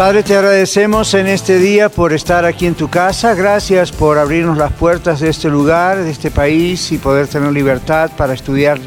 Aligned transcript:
Padre, 0.00 0.22
te 0.22 0.34
agradecemos 0.34 1.12
en 1.12 1.26
este 1.26 1.58
día 1.58 1.90
por 1.90 2.14
estar 2.14 2.46
aquí 2.46 2.64
en 2.64 2.74
tu 2.74 2.88
casa. 2.88 3.34
Gracias 3.34 3.92
por 3.92 4.16
abrirnos 4.16 4.56
las 4.56 4.72
puertas 4.72 5.20
de 5.20 5.28
este 5.28 5.50
lugar, 5.50 5.98
de 5.98 6.10
este 6.10 6.30
país 6.30 6.90
y 6.90 6.96
poder 6.96 7.28
tener 7.28 7.52
libertad 7.52 8.10
para 8.16 8.32
estudiar 8.32 8.80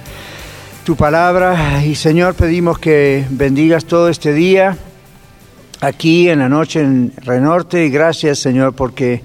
tu 0.84 0.96
palabra. 0.96 1.86
Y 1.86 1.94
Señor, 1.94 2.34
pedimos 2.34 2.80
que 2.80 3.28
bendigas 3.30 3.86
todo 3.86 4.10
este 4.10 4.34
día 4.34 4.76
aquí 5.82 6.30
en 6.30 6.40
la 6.40 6.50
noche 6.50 6.80
en 6.80 7.14
Renorte. 7.18 7.86
Y 7.86 7.92
gracias, 7.92 8.40
Señor, 8.40 8.74
porque 8.74 9.22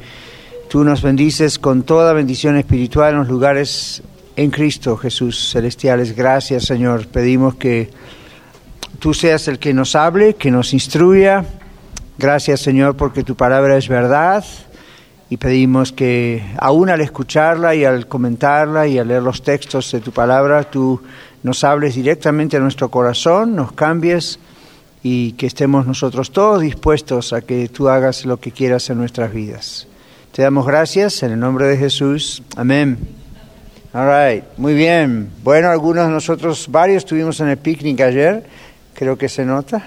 tú 0.69 0.85
nos 0.85 1.01
bendices 1.01 1.59
con 1.59 1.85
toda 1.85 2.13
bendición 2.13 2.59
espiritual 2.59 3.13
en 3.13 3.19
los 3.21 3.29
lugares 3.29 4.03
en 4.37 4.51
Cristo 4.51 4.99
Jesús 4.99 5.53
celestiales. 5.53 6.15
Gracias, 6.15 6.67
Señor. 6.67 7.07
Pedimos 7.07 7.55
que 7.55 7.89
tú 8.99 9.15
seas 9.15 9.49
el 9.49 9.59
que 9.59 9.73
nos 9.73 9.97
hable, 9.97 10.35
que 10.35 10.51
nos 10.51 10.75
instruya 10.75 11.47
Gracias 12.19 12.59
Señor 12.61 12.97
porque 12.97 13.23
tu 13.23 13.37
palabra 13.37 13.77
es 13.77 13.89
verdad 13.89 14.45
y 15.31 15.37
pedimos 15.37 15.93
que 15.93 16.43
aún 16.59 16.91
al 16.91 17.01
escucharla 17.01 17.77
y 17.77 17.85
al 17.85 18.09
comentarla 18.09 18.89
y 18.89 18.99
al 18.99 19.07
leer 19.07 19.23
los 19.23 19.43
textos 19.43 19.93
de 19.93 20.01
tu 20.01 20.11
palabra, 20.11 20.65
tú 20.65 21.01
nos 21.45 21.63
hables 21.63 21.95
directamente 21.95 22.57
a 22.57 22.61
nuestro 22.61 22.91
corazón, 22.91 23.55
nos 23.55 23.71
cambies 23.71 24.41
y 25.05 25.33
que 25.33 25.47
estemos 25.47 25.87
nosotros 25.87 26.33
todos 26.33 26.61
dispuestos 26.61 27.33
a 27.33 27.43
que 27.43 27.69
tú 27.69 27.89
hagas 27.89 28.27
lo 28.27 28.39
que 28.41 28.51
quieras 28.51 28.91
en 28.91 28.99
nuestras 28.99 29.33
vidas. 29.33 29.87
Te 30.33 30.43
damos 30.43 30.67
gracias 30.67 31.23
en 31.23 31.31
el 31.31 31.39
nombre 31.39 31.67
de 31.67 31.77
Jesús. 31.77 32.43
Amén. 32.57 32.99
All 33.93 34.09
right. 34.09 34.45
Muy 34.57 34.75
bien. 34.75 35.31
Bueno, 35.45 35.69
algunos 35.69 36.07
de 36.07 36.13
nosotros, 36.13 36.67
varios 36.69 37.05
estuvimos 37.05 37.39
en 37.39 37.49
el 37.49 37.59
picnic 37.59 38.01
ayer, 38.01 38.45
creo 38.95 39.17
que 39.17 39.29
se 39.29 39.45
nota. 39.45 39.87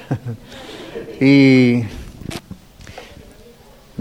y 1.19 1.83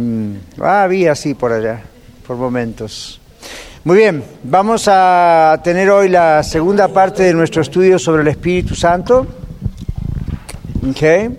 Mm. 0.00 0.62
Ah, 0.62 0.84
había 0.84 1.12
así 1.12 1.34
por 1.34 1.52
allá, 1.52 1.82
por 2.26 2.38
momentos. 2.38 3.20
Muy 3.84 3.98
bien, 3.98 4.24
vamos 4.42 4.86
a 4.88 5.60
tener 5.62 5.90
hoy 5.90 6.08
la 6.08 6.42
segunda 6.42 6.88
parte 6.88 7.24
de 7.24 7.34
nuestro 7.34 7.60
estudio 7.60 7.98
sobre 7.98 8.22
el 8.22 8.28
Espíritu 8.28 8.74
Santo. 8.74 9.26
Okay. 10.90 11.38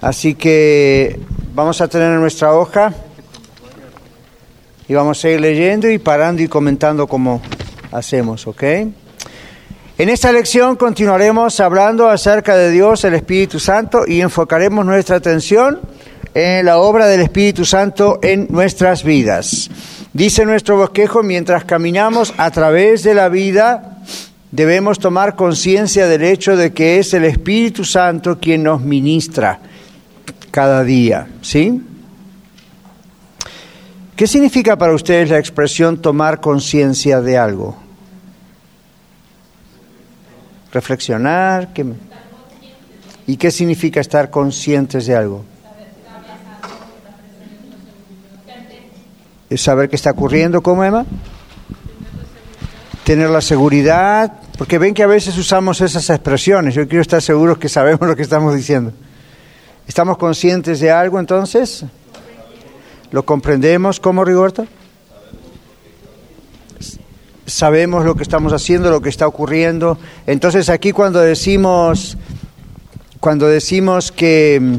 Así 0.00 0.34
que 0.36 1.20
vamos 1.54 1.82
a 1.82 1.88
tener 1.88 2.18
nuestra 2.18 2.54
hoja 2.54 2.94
y 4.88 4.94
vamos 4.94 5.18
a 5.18 5.20
seguir 5.20 5.42
leyendo 5.42 5.90
y 5.90 5.98
parando 5.98 6.42
y 6.42 6.48
comentando 6.48 7.06
como 7.06 7.42
hacemos, 7.92 8.46
¿ok? 8.46 8.62
En 8.62 10.08
esta 10.08 10.32
lección 10.32 10.76
continuaremos 10.76 11.60
hablando 11.60 12.08
acerca 12.08 12.56
de 12.56 12.70
Dios, 12.70 13.04
el 13.04 13.14
Espíritu 13.14 13.60
Santo, 13.60 14.04
y 14.06 14.22
enfocaremos 14.22 14.86
nuestra 14.86 15.16
atención 15.16 15.80
en 16.34 16.66
la 16.66 16.78
obra 16.78 17.06
del 17.06 17.20
Espíritu 17.20 17.64
Santo 17.64 18.18
en 18.22 18.48
nuestras 18.50 19.04
vidas. 19.04 19.70
Dice 20.12 20.44
nuestro 20.44 20.76
bosquejo, 20.76 21.22
mientras 21.22 21.64
caminamos 21.64 22.34
a 22.36 22.50
través 22.50 23.04
de 23.04 23.14
la 23.14 23.28
vida, 23.28 23.98
debemos 24.50 24.98
tomar 24.98 25.36
conciencia 25.36 26.06
del 26.08 26.24
hecho 26.24 26.56
de 26.56 26.72
que 26.72 26.98
es 26.98 27.14
el 27.14 27.24
Espíritu 27.24 27.84
Santo 27.84 28.38
quien 28.40 28.64
nos 28.64 28.80
ministra 28.80 29.60
cada 30.50 30.82
día, 30.82 31.28
¿sí? 31.40 31.82
¿Qué 34.16 34.28
significa 34.28 34.76
para 34.76 34.94
ustedes 34.94 35.30
la 35.30 35.38
expresión 35.38 36.00
tomar 36.00 36.40
conciencia 36.40 37.20
de 37.20 37.36
algo? 37.36 37.76
Reflexionar. 40.72 41.70
¿Y 43.26 43.36
qué 43.36 43.50
significa 43.50 44.00
estar 44.00 44.30
conscientes 44.30 45.06
de 45.06 45.16
algo? 45.16 45.44
Saber 49.56 49.88
qué 49.88 49.96
está 49.96 50.10
ocurriendo, 50.10 50.62
¿cómo 50.62 50.84
Emma? 50.84 51.04
Tener 53.04 53.28
la 53.30 53.40
seguridad, 53.40 54.32
porque 54.56 54.78
ven 54.78 54.94
que 54.94 55.02
a 55.02 55.06
veces 55.06 55.36
usamos 55.36 55.80
esas 55.80 56.08
expresiones, 56.10 56.74
yo 56.74 56.88
quiero 56.88 57.02
estar 57.02 57.20
seguros 57.20 57.58
que 57.58 57.68
sabemos 57.68 58.08
lo 58.08 58.16
que 58.16 58.22
estamos 58.22 58.54
diciendo. 58.54 58.92
¿Estamos 59.86 60.16
conscientes 60.16 60.80
de 60.80 60.90
algo 60.90 61.20
entonces? 61.20 61.84
¿Lo 63.10 63.24
comprendemos 63.24 64.00
como 64.00 64.24
Rigoberto? 64.24 64.66
Sabemos 67.46 68.04
lo 68.04 68.14
que 68.14 68.22
estamos 68.22 68.52
haciendo, 68.54 68.90
lo 68.90 69.02
que 69.02 69.10
está 69.10 69.26
ocurriendo. 69.26 69.98
Entonces 70.26 70.70
aquí 70.70 70.92
cuando 70.92 71.20
decimos, 71.20 72.16
cuando 73.20 73.46
decimos 73.46 74.10
que 74.10 74.78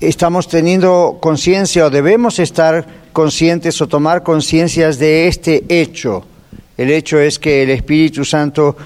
estamos 0.00 0.48
teniendo 0.48 1.18
conciencia 1.20 1.86
o 1.86 1.90
debemos 1.90 2.38
estar 2.38 2.86
conscientes 3.12 3.80
o 3.80 3.86
tomar 3.86 4.22
conciencias 4.22 4.98
de 4.98 5.28
este 5.28 5.64
hecho. 5.68 6.24
El 6.76 6.90
hecho 6.90 7.18
es 7.18 7.38
que 7.38 7.62
el 7.62 7.70
Espíritu 7.70 8.24
Santo 8.24 8.76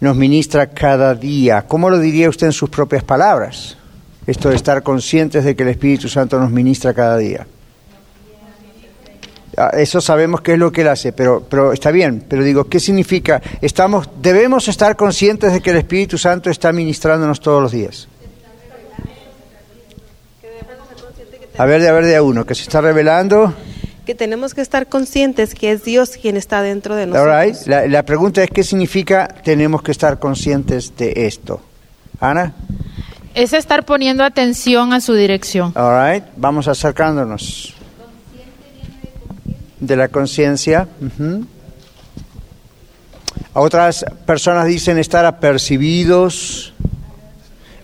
nos 0.00 0.16
ministra 0.16 0.68
cada 0.68 1.14
día. 1.14 1.66
¿Cómo 1.66 1.90
lo 1.90 1.98
diría 1.98 2.28
usted 2.28 2.46
en 2.46 2.52
sus 2.52 2.70
propias 2.70 3.04
palabras? 3.04 3.76
Esto 4.26 4.48
de 4.48 4.56
estar 4.56 4.82
conscientes 4.82 5.44
de 5.44 5.54
que 5.54 5.62
el 5.62 5.68
Espíritu 5.70 6.08
Santo 6.08 6.38
nos 6.38 6.50
ministra 6.50 6.94
cada 6.94 7.18
día. 7.18 7.46
Ah, 9.56 9.72
eso 9.74 10.00
sabemos 10.00 10.40
qué 10.40 10.54
es 10.54 10.58
lo 10.58 10.72
que 10.72 10.82
Él 10.82 10.88
hace, 10.88 11.12
pero, 11.12 11.44
pero 11.46 11.72
está 11.72 11.90
bien. 11.90 12.24
Pero 12.26 12.42
digo, 12.42 12.64
¿qué 12.64 12.80
significa? 12.80 13.42
Estamos, 13.60 14.08
debemos 14.22 14.68
estar 14.68 14.96
conscientes 14.96 15.52
de 15.52 15.60
que 15.60 15.70
el 15.70 15.76
Espíritu 15.76 16.16
Santo 16.16 16.48
está 16.48 16.72
ministrándonos 16.72 17.40
todos 17.40 17.62
los 17.62 17.72
días. 17.72 18.08
A 21.60 21.66
ver, 21.66 21.86
a 21.86 21.92
ver 21.92 22.06
de 22.06 22.16
a 22.16 22.22
uno, 22.22 22.46
que 22.46 22.54
se 22.54 22.62
está 22.62 22.80
revelando. 22.80 23.52
Que 24.06 24.14
tenemos 24.14 24.54
que 24.54 24.62
estar 24.62 24.86
conscientes 24.86 25.54
que 25.54 25.72
es 25.72 25.84
Dios 25.84 26.12
quien 26.12 26.38
está 26.38 26.62
dentro 26.62 26.94
de 26.94 27.04
nosotros. 27.04 27.66
la, 27.66 27.86
la, 27.86 28.02
pregunta 28.02 28.42
es, 28.42 28.48
¿qué 28.48 28.64
significa 28.64 29.28
tenemos 29.44 29.82
que 29.82 29.90
estar 29.92 30.18
conscientes 30.18 30.96
de 30.96 31.12
esto? 31.26 31.60
Ana. 32.18 32.54
Es 33.34 33.52
estar 33.52 33.84
poniendo 33.84 34.24
atención 34.24 34.94
a 34.94 35.02
su 35.02 35.12
dirección. 35.12 35.74
All 35.76 36.14
right. 36.14 36.24
Vamos 36.34 36.66
acercándonos. 36.66 37.74
De 39.80 39.96
la 39.96 40.08
conciencia. 40.08 40.88
Otras 43.52 44.06
personas 44.24 44.66
dicen 44.66 44.96
estar 44.96 45.26
apercibidos, 45.26 46.72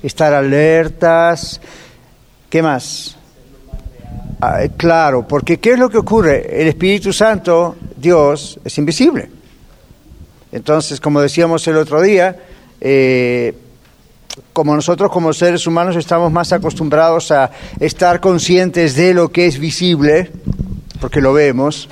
estar 0.02 0.32
alertas. 0.32 1.60
¿Qué 2.48 2.62
más? 2.62 3.15
Ah, 4.48 4.62
eh, 4.62 4.70
claro, 4.76 5.26
porque 5.26 5.58
¿qué 5.58 5.72
es 5.72 5.78
lo 5.78 5.90
que 5.90 5.98
ocurre? 5.98 6.62
El 6.62 6.68
Espíritu 6.68 7.12
Santo, 7.12 7.74
Dios, 7.96 8.60
es 8.64 8.78
invisible. 8.78 9.28
Entonces, 10.52 11.00
como 11.00 11.20
decíamos 11.20 11.66
el 11.66 11.76
otro 11.76 12.00
día, 12.00 12.36
eh, 12.80 13.54
como 14.52 14.76
nosotros 14.76 15.10
como 15.10 15.32
seres 15.32 15.66
humanos 15.66 15.96
estamos 15.96 16.30
más 16.30 16.52
acostumbrados 16.52 17.32
a 17.32 17.50
estar 17.80 18.20
conscientes 18.20 18.94
de 18.94 19.14
lo 19.14 19.30
que 19.32 19.46
es 19.46 19.58
visible, 19.58 20.30
porque 21.00 21.20
lo 21.20 21.32
vemos, 21.32 21.88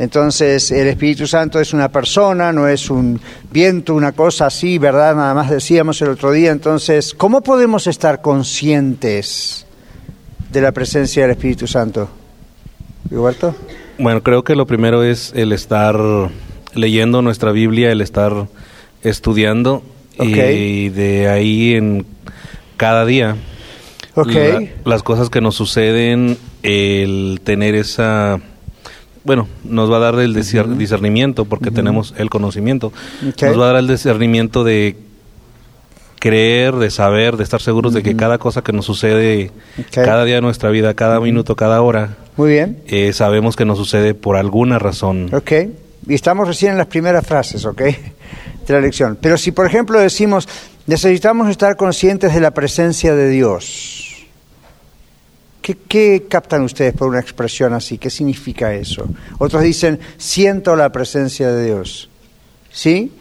entonces 0.00 0.72
el 0.72 0.88
Espíritu 0.88 1.28
Santo 1.28 1.60
es 1.60 1.72
una 1.72 1.92
persona, 1.92 2.52
no 2.52 2.66
es 2.66 2.90
un 2.90 3.20
viento, 3.52 3.94
una 3.94 4.10
cosa 4.10 4.46
así, 4.46 4.78
¿verdad? 4.78 5.14
Nada 5.14 5.32
más 5.32 5.48
decíamos 5.48 6.02
el 6.02 6.08
otro 6.08 6.32
día. 6.32 6.50
Entonces, 6.50 7.14
¿cómo 7.14 7.40
podemos 7.40 7.86
estar 7.86 8.20
conscientes? 8.20 9.65
De 10.50 10.60
la 10.60 10.72
presencia 10.72 11.22
del 11.22 11.32
Espíritu 11.32 11.66
Santo? 11.66 12.08
Roberto. 13.10 13.54
Bueno, 13.98 14.22
creo 14.22 14.44
que 14.44 14.54
lo 14.54 14.66
primero 14.66 15.02
es 15.02 15.32
el 15.34 15.52
estar 15.52 15.98
leyendo 16.74 17.22
nuestra 17.22 17.52
Biblia, 17.52 17.90
el 17.90 18.00
estar 18.00 18.46
estudiando 19.02 19.82
y 20.18 20.88
de 20.88 21.28
ahí 21.28 21.74
en 21.74 22.06
cada 22.76 23.04
día 23.04 23.36
las 24.84 25.02
cosas 25.02 25.28
que 25.30 25.40
nos 25.40 25.54
suceden, 25.54 26.38
el 26.62 27.40
tener 27.44 27.74
esa 27.74 28.40
bueno, 29.24 29.48
nos 29.64 29.90
va 29.90 29.96
a 29.96 30.00
dar 30.00 30.20
el 30.20 30.34
discernimiento 30.34 31.46
porque 31.46 31.72
tenemos 31.72 32.14
el 32.16 32.30
conocimiento. 32.30 32.92
Nos 33.42 33.58
va 33.58 33.64
a 33.64 33.72
dar 33.72 33.76
el 33.76 33.88
discernimiento 33.88 34.62
de 34.62 34.96
creer, 36.18 36.74
de 36.74 36.90
saber, 36.90 37.36
de 37.36 37.44
estar 37.44 37.60
seguros 37.60 37.92
de 37.92 38.02
que 38.02 38.16
cada 38.16 38.38
cosa 38.38 38.62
que 38.62 38.72
nos 38.72 38.86
sucede 38.86 39.50
cada 39.92 40.24
día 40.24 40.36
de 40.36 40.40
nuestra 40.40 40.70
vida, 40.70 40.94
cada 40.94 41.20
minuto, 41.20 41.56
cada 41.56 41.80
hora, 41.82 42.16
muy 42.36 42.50
bien, 42.50 42.82
eh, 42.86 43.12
sabemos 43.12 43.56
que 43.56 43.64
nos 43.64 43.78
sucede 43.78 44.14
por 44.14 44.36
alguna 44.36 44.78
razón. 44.78 45.32
Ok, 45.34 45.52
y 46.08 46.14
estamos 46.14 46.46
recién 46.46 46.72
en 46.72 46.78
las 46.78 46.86
primeras 46.86 47.26
frases, 47.26 47.64
ok, 47.64 47.80
de 47.80 48.74
la 48.74 48.80
lección. 48.80 49.18
Pero 49.20 49.38
si 49.38 49.52
por 49.52 49.66
ejemplo 49.66 49.98
decimos 49.98 50.48
necesitamos 50.86 51.50
estar 51.50 51.76
conscientes 51.76 52.32
de 52.34 52.40
la 52.40 52.52
presencia 52.52 53.14
de 53.14 53.28
Dios. 53.28 54.02
¿Qué, 55.88 56.26
captan 56.28 56.62
ustedes 56.62 56.94
por 56.94 57.08
una 57.08 57.18
expresión 57.18 57.72
así? 57.72 57.98
¿Qué 57.98 58.08
significa 58.08 58.72
eso? 58.72 59.08
Otros 59.38 59.62
dicen, 59.62 59.98
siento 60.16 60.76
la 60.76 60.92
presencia 60.92 61.50
de 61.50 61.64
Dios. 61.64 62.08
¿Sí? 62.70 63.12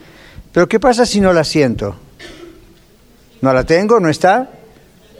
Pero 0.52 0.68
¿qué 0.68 0.80
pasa 0.80 1.08
si 1.08 1.22
no 1.22 1.34
la 1.34 1.44
siento? 1.44 1.96
¿No 3.42 3.54
la 3.54 3.64
tengo? 3.64 4.00
¿No 4.00 4.10
está? 4.10 4.50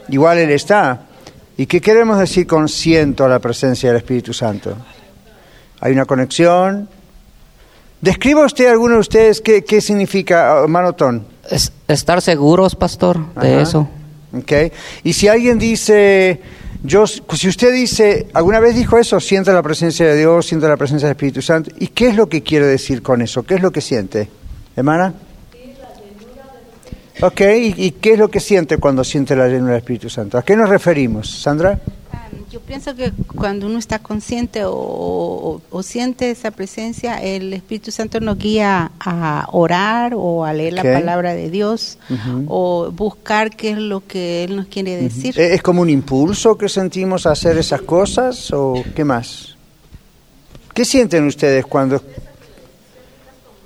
Igual 0.08 0.38
Él 0.38 0.50
está. 0.50 1.06
¿Y 1.56 1.66
qué 1.66 1.80
queremos 1.80 2.18
decir 2.18 2.46
con 2.46 2.68
siento 2.68 3.26
la 3.28 3.38
presencia 3.38 3.88
del 3.88 3.98
Espíritu 3.98 4.32
Santo? 4.32 4.76
Hay 5.80 5.92
una 5.92 6.04
conexión. 6.04 6.88
Describa 8.00 8.44
usted, 8.44 8.68
alguno 8.68 8.94
de 8.94 9.00
ustedes, 9.00 9.40
qué, 9.40 9.64
qué 9.64 9.80
significa, 9.80 10.64
Manotón. 10.68 11.26
Es, 11.50 11.72
estar 11.88 12.20
seguros, 12.20 12.74
pastor, 12.76 13.34
de 13.34 13.62
eso. 13.62 13.88
Okay. 14.42 14.70
Y 15.02 15.14
si 15.14 15.28
alguien 15.28 15.58
dice, 15.58 16.40
yo, 16.82 17.06
si 17.06 17.48
usted 17.48 17.72
dice, 17.72 18.28
alguna 18.34 18.60
vez 18.60 18.76
dijo 18.76 18.98
eso, 18.98 19.18
siente 19.18 19.52
la 19.52 19.62
presencia 19.62 20.06
de 20.06 20.16
Dios, 20.16 20.46
siente 20.46 20.68
la 20.68 20.76
presencia 20.76 21.08
del 21.08 21.16
Espíritu 21.16 21.40
Santo, 21.40 21.70
¿y 21.78 21.88
qué 21.88 22.08
es 22.08 22.16
lo 22.16 22.28
que 22.28 22.42
quiere 22.42 22.66
decir 22.66 23.02
con 23.02 23.22
eso? 23.22 23.44
¿Qué 23.44 23.54
es 23.54 23.62
lo 23.62 23.70
que 23.70 23.80
siente? 23.80 24.28
Hermana. 24.76 25.14
Ok, 27.22 27.40
¿y, 27.76 27.92
qué 27.92 28.12
es 28.12 28.18
lo 28.18 28.28
que 28.28 28.40
siente 28.40 28.76
cuando 28.76 29.02
siente 29.02 29.34
la 29.34 29.48
llenura 29.48 29.72
del 29.72 29.78
Espíritu 29.78 30.10
Santo? 30.10 30.36
¿A 30.36 30.42
qué 30.42 30.54
nos 30.54 30.68
referimos, 30.68 31.30
Sandra? 31.30 31.78
Yo 32.50 32.60
pienso 32.60 32.94
que 32.94 33.12
cuando 33.34 33.66
uno 33.66 33.78
está 33.78 33.98
consciente 33.98 34.62
o, 34.64 35.60
siente 35.82 36.30
esa 36.30 36.50
presencia, 36.50 37.16
el 37.16 37.52
Espíritu 37.52 37.90
Santo 37.90 38.20
nos 38.20 38.38
guía 38.38 38.92
a 39.00 39.46
orar 39.52 40.12
o 40.14 40.44
a 40.44 40.52
leer 40.52 40.74
la 40.74 40.82
palabra 40.82 41.34
de 41.34 41.50
Dios 41.50 41.98
o 42.46 42.90
buscar 42.92 43.54
qué 43.56 43.72
es 43.72 43.78
lo 43.78 44.06
que 44.06 44.44
Él 44.44 44.56
nos 44.56 44.66
quiere 44.66 44.96
decir. 44.96 45.38
¿Es 45.38 45.62
como 45.62 45.82
un 45.82 45.90
impulso 45.90 46.56
que 46.56 46.68
sentimos 46.68 47.26
a 47.26 47.32
hacer 47.32 47.56
esas 47.58 47.82
cosas 47.82 48.50
o 48.52 48.82
qué 48.94 49.04
más? 49.04 49.56
¿Qué 50.72 50.84
sienten 50.84 51.26
ustedes 51.26 51.64
cuando 51.64 52.02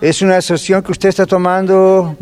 es 0.00 0.22
una 0.22 0.36
decisión 0.36 0.82
que 0.82 0.92
usted 0.92 1.08
está 1.08 1.26
tomando? 1.26 2.16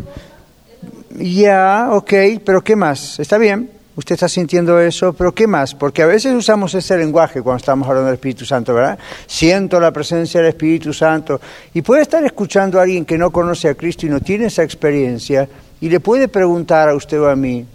Ya, 1.19 1.89
ok, 1.91 2.13
pero 2.45 2.63
¿qué 2.63 2.75
más? 2.75 3.19
¿Está 3.19 3.37
bien? 3.37 3.79
usted 3.99 4.13
está 4.13 4.29
sintiendo 4.29 4.79
eso, 4.79 5.11
pero 5.11 5.33
¿qué 5.33 5.45
más? 5.45 5.75
Porque 5.75 6.01
a 6.01 6.05
veces 6.05 6.33
usamos 6.33 6.73
ese 6.73 6.97
lenguaje 6.97 7.41
cuando 7.41 7.57
estamos 7.57 7.87
hablando 7.87 8.07
del 8.07 8.15
Espíritu 8.15 8.45
Santo, 8.45 8.73
¿verdad? 8.73 8.97
Siento 9.27 9.77
la 9.77 9.91
presencia 9.91 10.39
del 10.39 10.49
Espíritu 10.49 10.93
Santo. 10.93 11.41
Y 11.73 11.81
puede 11.81 12.03
estar 12.03 12.23
escuchando 12.23 12.79
a 12.79 12.83
alguien 12.83 13.03
que 13.03 13.17
no 13.17 13.29
conoce 13.29 13.67
a 13.67 13.75
Cristo 13.75 14.05
y 14.05 14.09
no 14.09 14.21
tiene 14.21 14.45
esa 14.45 14.63
experiencia, 14.63 15.47
y 15.81 15.89
le 15.89 15.99
puede 15.99 16.29
preguntar 16.29 16.87
a 16.87 16.95
usted 16.95 17.19
o 17.19 17.27
a 17.27 17.35
mí, 17.35 17.65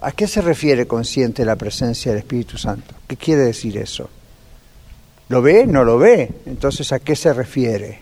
¿a 0.00 0.12
qué 0.12 0.28
se 0.28 0.40
refiere 0.40 0.86
con 0.86 1.04
siente 1.04 1.44
la 1.44 1.56
presencia 1.56 2.12
del 2.12 2.20
Espíritu 2.20 2.56
Santo? 2.56 2.94
¿Qué 3.08 3.16
quiere 3.16 3.42
decir 3.42 3.76
eso? 3.76 4.08
¿Lo 5.28 5.42
ve? 5.42 5.66
No 5.66 5.84
lo 5.84 5.98
ve. 5.98 6.30
Entonces, 6.46 6.92
¿a 6.92 7.00
qué 7.00 7.16
se 7.16 7.32
refiere? 7.32 7.98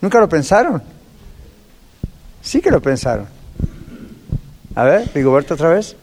¿Nunca 0.00 0.20
lo 0.20 0.28
pensaron? 0.28 0.99
Sí 2.40 2.60
que 2.60 2.70
lo 2.70 2.80
pensaron. 2.80 3.26
A 4.74 4.84
ver, 4.84 5.08
Rigoberto, 5.14 5.54
otra 5.54 5.70
vez. 5.70 5.96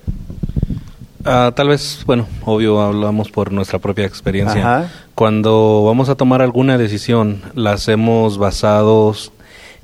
Ah, 1.25 1.51
tal 1.55 1.69
vez, 1.69 2.03
bueno, 2.05 2.25
obvio 2.45 2.79
hablamos 2.79 3.29
por 3.29 3.51
nuestra 3.51 3.79
propia 3.79 4.05
experiencia. 4.05 4.89
Cuando 5.13 5.83
vamos 5.85 6.09
a 6.09 6.15
tomar 6.15 6.41
alguna 6.41 6.77
decisión, 6.77 7.41
la 7.53 7.73
hacemos 7.73 8.37
basados 8.37 9.33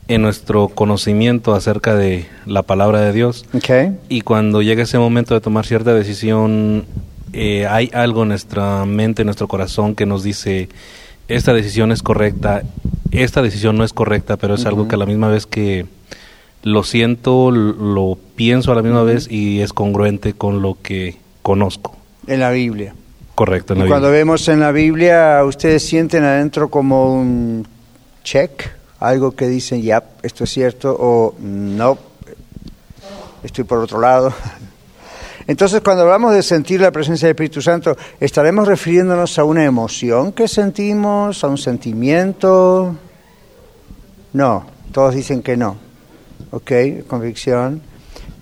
en 0.08 0.22
nuestro 0.22 0.70
conocimiento 0.70 1.54
acerca 1.54 1.96
de 1.96 2.28
la 2.46 2.64
palabra 2.64 3.02
de 3.02 3.14
Dios. 3.14 3.46
Okay. 3.54 3.98
Y 4.10 4.22
cuando 4.22 4.62
llega 4.62 4.84
ese 4.84 5.00
momento 5.00 5.34
de 5.34 5.42
tomar 5.42 5.66
cierta 5.66 5.94
decisión, 5.94 6.86
eh, 7.34 7.68
hay 7.68 7.90
algo 7.94 8.24
en 8.24 8.30
nuestra 8.30 8.86
mente, 8.86 9.24
en 9.24 9.28
nuestro 9.28 9.48
corazón 9.48 9.96
que 9.96 10.06
nos 10.06 10.24
dice, 10.24 10.70
esta 11.28 11.54
decisión 11.54 11.92
es 11.92 12.04
correcta, 12.04 12.64
esta 13.12 13.42
decisión 13.42 13.78
no 13.78 13.84
es 13.84 13.92
correcta, 13.92 14.38
pero 14.38 14.56
es 14.56 14.66
algo 14.66 14.88
que 14.88 14.96
a 14.96 14.98
la 14.98 15.06
misma 15.06 15.30
vez 15.30 15.46
que 15.46 15.86
lo 16.64 16.84
siento, 16.84 17.52
lo 17.52 18.18
pienso 18.36 18.72
a 18.72 18.76
la 18.76 18.82
misma 18.82 19.04
vez 19.04 19.30
y 19.30 19.60
es 19.62 19.74
congruente 19.74 20.34
con 20.34 20.62
lo 20.62 20.78
que 20.82 21.18
conozco. 21.42 21.96
En 22.26 22.40
la 22.40 22.52
Biblia. 22.52 22.96
Correcto, 23.36 23.74
en 23.74 23.80
la 23.80 23.86
y 23.86 23.90
cuando 23.90 24.10
vemos 24.12 24.48
en 24.48 24.62
la 24.62 24.72
Biblia, 24.72 25.44
ustedes 25.44 25.84
sienten 25.84 26.24
adentro 26.24 26.70
como 26.70 27.14
un 27.14 27.68
check, 28.24 28.70
algo 29.00 29.32
que 29.32 29.48
dicen, 29.48 29.82
ya, 29.82 30.04
esto 30.22 30.46
es 30.46 30.52
cierto, 30.52 30.96
o 30.98 31.36
no, 31.40 31.98
estoy 33.44 33.66
por 33.66 33.80
otro 33.80 34.00
lado. 34.00 34.34
Entonces, 35.48 35.82
cuando 35.82 36.04
hablamos 36.04 36.34
de 36.34 36.42
sentir 36.42 36.80
la 36.80 36.92
presencia 36.92 37.28
del 37.28 37.36
Espíritu 37.36 37.62
Santo, 37.62 37.98
¿estaremos 38.22 38.66
refiriéndonos 38.66 39.38
a 39.38 39.44
una 39.44 39.66
emoción 39.66 40.32
que 40.32 40.48
sentimos, 40.48 41.44
a 41.44 41.48
un 41.48 41.58
sentimiento? 41.58 42.96
No, 44.32 44.66
todos 44.94 45.14
dicen 45.16 45.42
que 45.42 45.58
no. 45.58 45.83
¿Ok? 46.52 46.72
Convicción. 47.08 47.82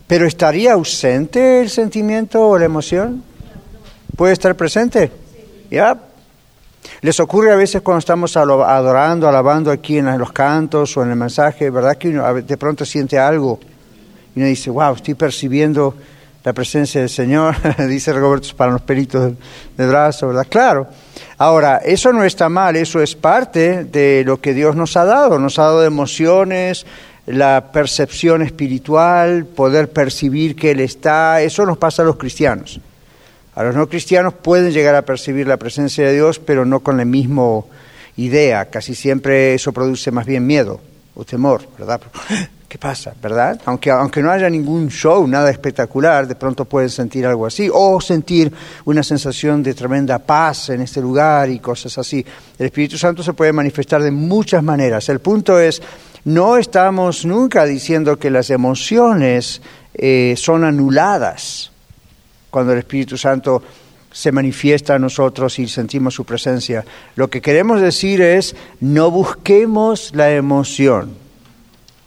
Pero 0.08 0.26
¿estaría 0.26 0.74
ausente 0.74 1.62
el 1.62 1.70
sentimiento 1.70 2.48
o 2.48 2.58
la 2.58 2.66
emoción? 2.66 3.24
¿Puede 4.16 4.34
estar 4.34 4.56
presente? 4.56 5.12
¿Ya? 5.70 5.98
¿Les 7.02 7.20
ocurre 7.20 7.52
a 7.52 7.56
veces 7.56 7.82
cuando 7.82 8.00
estamos 8.00 8.36
adorando, 8.38 9.28
alabando 9.28 9.72
aquí 9.72 9.98
en 9.98 10.18
los 10.18 10.32
cantos 10.32 10.96
o 10.98 11.04
en 11.04 11.12
el 11.12 11.16
mensaje, 11.16 11.70
verdad 11.70 11.98
que 11.98 12.10
uno 12.10 12.34
de 12.34 12.58
pronto 12.58 12.86
siente 12.86 13.18
algo 13.18 13.60
y 14.36 14.40
uno 14.40 14.48
dice, 14.48 14.70
wow, 14.70 14.94
estoy 14.96 15.14
percibiendo 15.16 15.96
la 16.44 16.54
presencia 16.54 17.02
del 17.02 17.10
Señor, 17.10 17.56
dice 17.88 18.14
Roberto 18.14 18.50
para 18.56 18.72
los 18.72 18.82
peritos 18.82 19.34
del 19.78 19.88
brazo, 19.90 20.28
¿verdad? 20.28 20.48
Claro. 20.50 20.88
Ahora, 21.38 21.78
eso 21.78 22.14
no 22.14 22.24
está 22.24 22.50
mal, 22.50 22.76
eso 22.76 23.02
es 23.02 23.16
parte 23.16 23.86
de 23.86 24.24
lo 24.26 24.40
que 24.40 24.54
Dios 24.54 24.76
nos 24.76 24.96
ha 24.98 25.06
dado, 25.06 25.40
nos 25.40 25.60
ha 25.60 25.64
dado 25.64 25.84
emociones, 25.84 26.86
la 27.26 27.72
percepción 27.72 28.42
espiritual, 28.42 29.46
poder 29.46 29.92
percibir 29.92 30.56
que 30.56 30.72
Él 30.72 30.80
está, 30.80 31.42
eso 31.42 31.66
nos 31.66 31.78
pasa 31.78 32.02
a 32.02 32.06
los 32.06 32.18
cristianos. 32.18 32.80
A 33.54 33.64
los 33.64 33.76
no 33.76 33.88
cristianos 33.88 34.34
pueden 34.34 34.72
llegar 34.72 34.96
a 34.96 35.04
percibir 35.04 35.46
la 35.48 35.58
presencia 35.58 36.06
de 36.06 36.14
Dios, 36.14 36.40
pero 36.40 36.66
no 36.66 36.80
con 36.80 36.98
la 36.98 37.06
misma 37.06 37.62
idea. 38.18 38.66
Casi 38.66 38.96
siempre 38.96 39.54
eso 39.54 39.74
produce 39.74 40.10
más 40.12 40.26
bien 40.26 40.48
miedo 40.48 40.80
o 41.16 41.26
temor, 41.26 41.62
¿verdad? 41.78 42.02
¿Qué 42.72 42.78
pasa, 42.78 43.14
verdad? 43.22 43.60
Aunque, 43.66 43.92
aunque 43.92 44.22
no 44.22 44.32
haya 44.32 44.50
ningún 44.50 44.88
show, 44.90 45.28
nada 45.28 45.52
espectacular, 45.52 46.26
de 46.26 46.36
pronto 46.36 46.64
pueden 46.64 46.90
sentir 46.90 47.26
algo 47.26 47.46
así, 47.46 47.70
o 47.70 48.00
sentir 48.00 48.50
una 48.86 49.04
sensación 49.04 49.62
de 49.62 49.74
tremenda 49.74 50.20
paz 50.20 50.70
en 50.70 50.82
este 50.82 51.02
lugar 51.02 51.50
y 51.50 51.60
cosas 51.60 51.98
así. 51.98 52.26
El 52.58 52.68
Espíritu 52.68 52.98
Santo 52.98 53.24
se 53.24 53.34
puede 53.34 53.52
manifestar 53.52 54.02
de 54.02 54.12
muchas 54.12 54.64
maneras. 54.64 55.10
El 55.10 55.20
punto 55.20 55.60
es 55.60 55.82
no 56.26 56.58
estamos 56.58 57.26
nunca 57.26 57.66
diciendo 57.66 58.18
que 58.18 58.30
las 58.30 58.50
emociones 58.50 59.62
eh, 59.94 60.36
son 60.38 60.64
anuladas 60.64 61.72
cuando 62.50 62.74
el 62.74 62.80
Espíritu 62.80 63.18
Santo 63.18 63.64
se 64.12 64.32
manifiesta 64.32 64.96
a 64.96 65.00
nosotros 65.00 65.58
y 65.58 65.68
sentimos 65.68 66.14
su 66.14 66.26
presencia. 66.26 66.84
Lo 67.16 67.30
que 67.30 67.42
queremos 67.42 67.82
decir 67.82 68.22
es, 68.22 68.56
no 68.82 69.10
busquemos 69.10 70.14
la 70.14 70.32
emoción. 70.32 71.14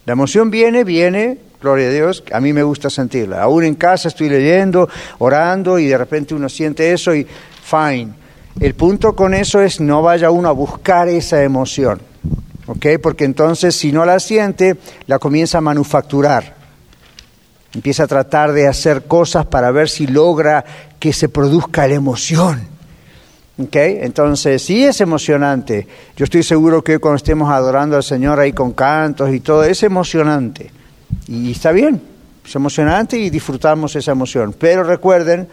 La 0.05 0.13
emoción 0.13 0.51
viene, 0.51 0.83
viene, 0.83 1.39
gloria 1.59 1.87
a 1.87 1.91
Dios, 1.91 2.23
a 2.31 2.39
mí 2.39 2.53
me 2.53 2.61
gusta 2.61 2.91
sentirla. 2.91 3.41
Aún 3.41 3.63
en 3.63 3.75
casa 3.75 4.07
estoy 4.07 4.29
leyendo, 4.29 4.87
orando 5.17 5.79
y 5.79 5.87
de 5.87 5.97
repente 5.97 6.35
uno 6.35 6.47
siente 6.47 6.93
eso 6.93 7.13
y 7.15 7.25
fine. 7.63 8.13
El 8.59 8.75
punto 8.75 9.15
con 9.15 9.33
eso 9.33 9.61
es 9.61 9.81
no 9.81 10.01
vaya 10.03 10.29
uno 10.29 10.47
a 10.47 10.53
buscar 10.53 11.09
esa 11.09 11.43
emoción. 11.43 11.99
Porque 12.65 13.25
entonces 13.25 13.75
si 13.75 13.91
no 13.91 14.05
la 14.05 14.19
siente, 14.19 14.77
la 15.07 15.19
comienza 15.19 15.59
a 15.59 15.61
manufacturar. 15.61 16.55
Empieza 17.73 18.03
a 18.03 18.07
tratar 18.07 18.53
de 18.53 18.67
hacer 18.67 19.03
cosas 19.03 19.45
para 19.45 19.69
ver 19.71 19.89
si 19.89 20.07
logra 20.07 20.63
que 20.99 21.13
se 21.13 21.29
produzca 21.29 21.87
la 21.87 21.95
emoción. 21.95 22.75
Entonces, 23.57 24.61
sí 24.61 24.83
es 24.83 24.99
emocionante. 24.99 25.87
Yo 26.17 26.25
estoy 26.25 26.43
seguro 26.43 26.83
que 26.83 26.99
cuando 26.99 27.17
estemos 27.17 27.49
adorando 27.49 27.95
al 27.95 28.03
Señor 28.03 28.39
ahí 28.39 28.51
con 28.51 28.73
cantos 28.73 29.33
y 29.33 29.39
todo, 29.39 29.63
es 29.63 29.81
emocionante. 29.83 30.71
Y 31.27 31.51
está 31.51 31.71
bien, 31.71 32.01
es 32.45 32.55
emocionante 32.55 33.17
y 33.17 33.29
disfrutamos 33.29 33.95
esa 33.95 34.11
emoción. 34.11 34.53
Pero 34.57 34.83
recuerden, 34.83 35.47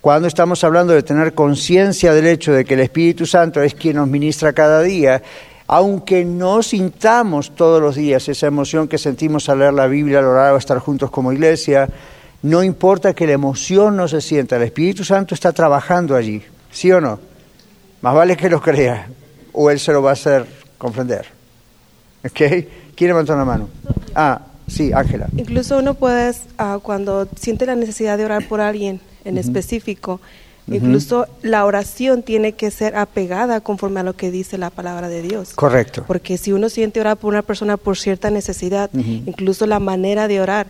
cuando 0.00 0.26
estamos 0.26 0.62
hablando 0.64 0.92
de 0.92 1.02
tener 1.02 1.34
conciencia 1.34 2.12
del 2.12 2.26
hecho 2.26 2.52
de 2.52 2.64
que 2.64 2.74
el 2.74 2.80
Espíritu 2.80 3.26
Santo 3.26 3.62
es 3.62 3.74
quien 3.74 3.96
nos 3.96 4.08
ministra 4.08 4.52
cada 4.52 4.82
día, 4.82 5.22
Aunque 5.68 6.24
no 6.24 6.62
sintamos 6.62 7.54
todos 7.54 7.80
los 7.80 7.96
días 7.96 8.28
esa 8.28 8.46
emoción 8.46 8.86
que 8.86 8.98
sentimos 8.98 9.48
al 9.48 9.58
leer 9.58 9.74
la 9.74 9.86
Biblia, 9.86 10.20
al 10.20 10.26
orar 10.26 10.54
o 10.54 10.56
estar 10.56 10.78
juntos 10.78 11.10
como 11.10 11.32
iglesia, 11.32 11.88
no 12.42 12.62
importa 12.62 13.14
que 13.14 13.26
la 13.26 13.32
emoción 13.32 13.96
no 13.96 14.06
se 14.06 14.20
sienta, 14.20 14.56
el 14.56 14.62
Espíritu 14.62 15.02
Santo 15.02 15.34
está 15.34 15.52
trabajando 15.52 16.14
allí, 16.14 16.42
¿sí 16.70 16.92
o 16.92 17.00
no? 17.00 17.18
Más 18.02 18.14
vale 18.14 18.36
que 18.36 18.48
lo 18.48 18.60
crea, 18.60 19.08
o 19.52 19.70
Él 19.70 19.80
se 19.80 19.92
lo 19.92 20.02
va 20.02 20.10
a 20.10 20.12
hacer 20.12 20.46
comprender. 20.78 21.26
¿Ok? 22.24 22.66
¿Quién 22.94 23.08
levantó 23.08 23.34
la 23.34 23.44
mano? 23.44 23.68
Ah, 24.14 24.40
sí, 24.68 24.92
Ángela. 24.92 25.26
Incluso 25.36 25.78
uno 25.78 25.94
puede, 25.94 26.32
ah, 26.58 26.78
cuando 26.82 27.26
siente 27.38 27.66
la 27.66 27.74
necesidad 27.74 28.16
de 28.18 28.24
orar 28.24 28.46
por 28.46 28.60
alguien 28.60 29.00
en 29.24 29.38
específico, 29.38 30.20
Incluso 30.68 31.26
la 31.42 31.64
oración 31.64 32.22
tiene 32.22 32.52
que 32.52 32.70
ser 32.70 32.96
apegada 32.96 33.60
conforme 33.60 34.00
a 34.00 34.02
lo 34.02 34.14
que 34.14 34.30
dice 34.30 34.58
la 34.58 34.70
palabra 34.70 35.08
de 35.08 35.22
Dios. 35.22 35.52
Correcto. 35.54 36.04
Porque 36.06 36.38
si 36.38 36.52
uno 36.52 36.68
siente 36.68 37.00
orar 37.00 37.16
por 37.16 37.32
una 37.32 37.42
persona 37.42 37.76
por 37.76 37.96
cierta 37.96 38.30
necesidad, 38.30 38.90
incluso 38.92 39.66
la 39.66 39.78
manera 39.78 40.28
de 40.28 40.40
orar, 40.40 40.66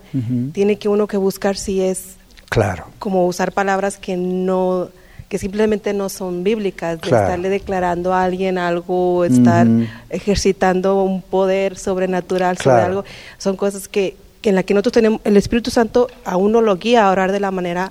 tiene 0.53 0.77
que 0.77 0.89
uno 0.89 1.07
que 1.07 1.17
buscar 1.17 1.57
si 1.57 1.81
es 1.81 2.17
claro. 2.49 2.87
como 2.99 3.27
usar 3.27 3.53
palabras 3.53 3.97
que 3.97 4.17
no 4.17 4.89
que 5.29 5.39
simplemente 5.39 5.93
no 5.93 6.09
son 6.09 6.45
bíblicas, 6.45 7.01
de 7.01 7.09
estarle 7.09 7.49
declarando 7.49 8.15
a 8.15 8.23
alguien 8.23 8.59
algo, 8.59 9.25
estar 9.25 9.67
ejercitando 10.09 11.03
un 11.03 11.21
poder 11.21 11.77
sobrenatural 11.77 12.59
sobre 12.59 12.83
algo, 12.83 13.05
son 13.39 13.57
cosas 13.57 13.89
que 13.89 14.17
en 14.49 14.55
la 14.55 14.63
que 14.63 14.75
nosotros 14.75 14.93
tenemos, 14.93 15.21
el 15.25 15.37
Espíritu 15.37 15.71
Santo 15.71 16.09
a 16.25 16.37
uno 16.37 16.61
lo 16.61 16.77
guía 16.77 17.07
a 17.07 17.11
orar 17.11 17.33
de 17.33 17.41
la 17.41 17.51
manera 17.51 17.89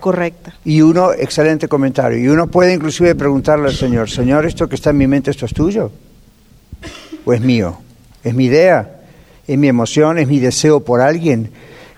correcta. 0.00 0.54
Y 0.64 0.80
uno, 0.80 1.12
excelente 1.12 1.68
comentario, 1.68 2.18
y 2.18 2.28
uno 2.28 2.46
puede 2.46 2.74
inclusive 2.74 3.14
preguntarle 3.14 3.68
al 3.68 3.74
Señor, 3.74 4.10
Señor, 4.10 4.46
¿esto 4.46 4.68
que 4.68 4.76
está 4.76 4.90
en 4.90 4.98
mi 4.98 5.06
mente, 5.06 5.30
esto 5.30 5.46
es 5.46 5.54
tuyo? 5.54 5.90
¿O 7.24 7.32
es 7.32 7.40
mío? 7.40 7.78
¿Es 8.22 8.34
mi 8.34 8.46
idea? 8.46 9.00
¿Es 9.46 9.58
mi 9.58 9.68
emoción? 9.68 10.18
¿Es 10.18 10.28
mi 10.28 10.38
deseo 10.38 10.80
por 10.80 11.00
alguien? 11.00 11.50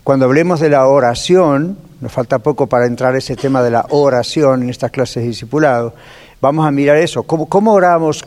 Cuando 0.04 0.24
hablemos 0.24 0.60
de 0.60 0.70
la 0.70 0.86
oración, 0.86 1.78
nos 2.00 2.12
falta 2.12 2.38
poco 2.38 2.66
para 2.66 2.86
entrar 2.86 3.14
ese 3.16 3.36
tema 3.36 3.62
de 3.62 3.70
la 3.70 3.86
oración 3.90 4.62
en 4.62 4.70
estas 4.70 4.90
clases 4.90 5.22
de 5.22 5.28
discipulado, 5.28 5.94
vamos 6.40 6.66
a 6.66 6.70
mirar 6.70 6.96
eso, 6.96 7.24
cómo, 7.24 7.46
cómo 7.46 7.72
oramos, 7.72 8.24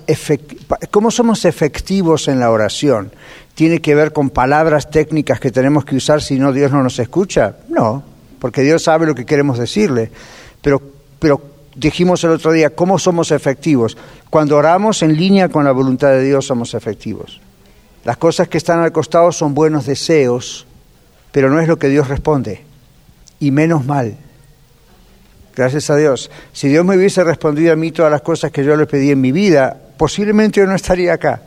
cómo 0.92 1.12
somos 1.12 1.46
efectivos 1.46 2.28
en 2.28 2.40
la 2.40 2.52
oración 2.52 3.12
tiene 3.54 3.82
que 3.82 3.96
ver 3.96 4.14
con 4.14 4.30
palabras 4.30 4.90
técnicas 4.90 5.40
que 5.40 5.52
tenemos 5.52 5.86
que 5.86 5.96
usar 5.96 6.22
si 6.22 6.40
no 6.40 6.54
Dios 6.54 6.72
no 6.72 6.84
nos 6.84 7.00
escucha? 7.00 7.56
No, 7.70 8.04
porque 8.40 8.62
Dios 8.62 8.84
sabe 8.84 9.06
lo 9.06 9.16
que 9.16 9.26
queremos 9.26 9.58
decirle. 9.58 10.12
Pero, 10.62 10.82
pero 11.20 11.42
dijimos 11.76 12.24
el 12.24 12.32
otro 12.32 12.52
día, 12.52 12.72
¿cómo 12.72 13.00
somos 13.00 13.32
efectivos? 13.32 13.98
Cuando 14.30 14.58
oramos 14.58 15.02
en 15.04 15.16
línea 15.16 15.50
con 15.50 15.66
la 15.66 15.72
voluntad 15.72 16.10
de 16.10 16.24
Dios 16.24 16.46
somos 16.46 16.74
efectivos. 16.74 17.42
Las 18.04 18.18
cosas 18.18 18.48
que 18.48 18.58
están 18.58 18.80
al 18.80 18.92
costado 18.92 19.32
son 19.32 19.54
buenos 19.54 19.86
deseos, 19.86 20.66
pero 21.32 21.50
no 21.50 21.60
es 21.60 21.68
lo 21.68 21.78
que 21.78 21.90
Dios 21.90 22.08
responde. 22.08 22.64
Y 23.40 23.52
menos 23.52 23.86
mal. 23.86 24.18
Gracias 25.56 25.90
a 25.90 25.96
Dios. 25.96 26.32
Si 26.54 26.70
Dios 26.70 26.86
me 26.86 26.96
hubiese 26.96 27.24
respondido 27.24 27.74
a 27.74 27.76
mí 27.76 27.92
todas 27.92 28.12
las 28.12 28.22
cosas 28.22 28.52
que 28.52 28.64
yo 28.64 28.76
le 28.76 28.88
pedí 28.88 29.12
en 29.12 29.22
mi 29.22 29.32
vida, 29.32 29.78
posiblemente 29.98 30.62
yo 30.62 30.66
no 30.66 30.76
estaría 30.76 31.14
acá. 31.14 31.42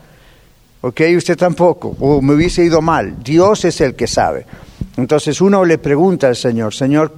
¿Ok? 0.85 1.01
Usted 1.17 1.39
tampoco, 1.39 1.97
o 1.99 2.21
me 2.21 2.35
hubiese 2.35 2.63
ido 2.63 2.83
mal. 2.83 3.17
Dios 3.25 3.65
es 3.65 3.81
el 3.81 3.95
que 3.95 4.07
sabe. 4.07 4.45
Entonces 4.99 5.41
uno 5.41 5.65
le 5.65 5.79
pregunta 5.79 6.29
al 6.29 6.37
Señor, 6.37 6.75
Señor, 6.75 7.11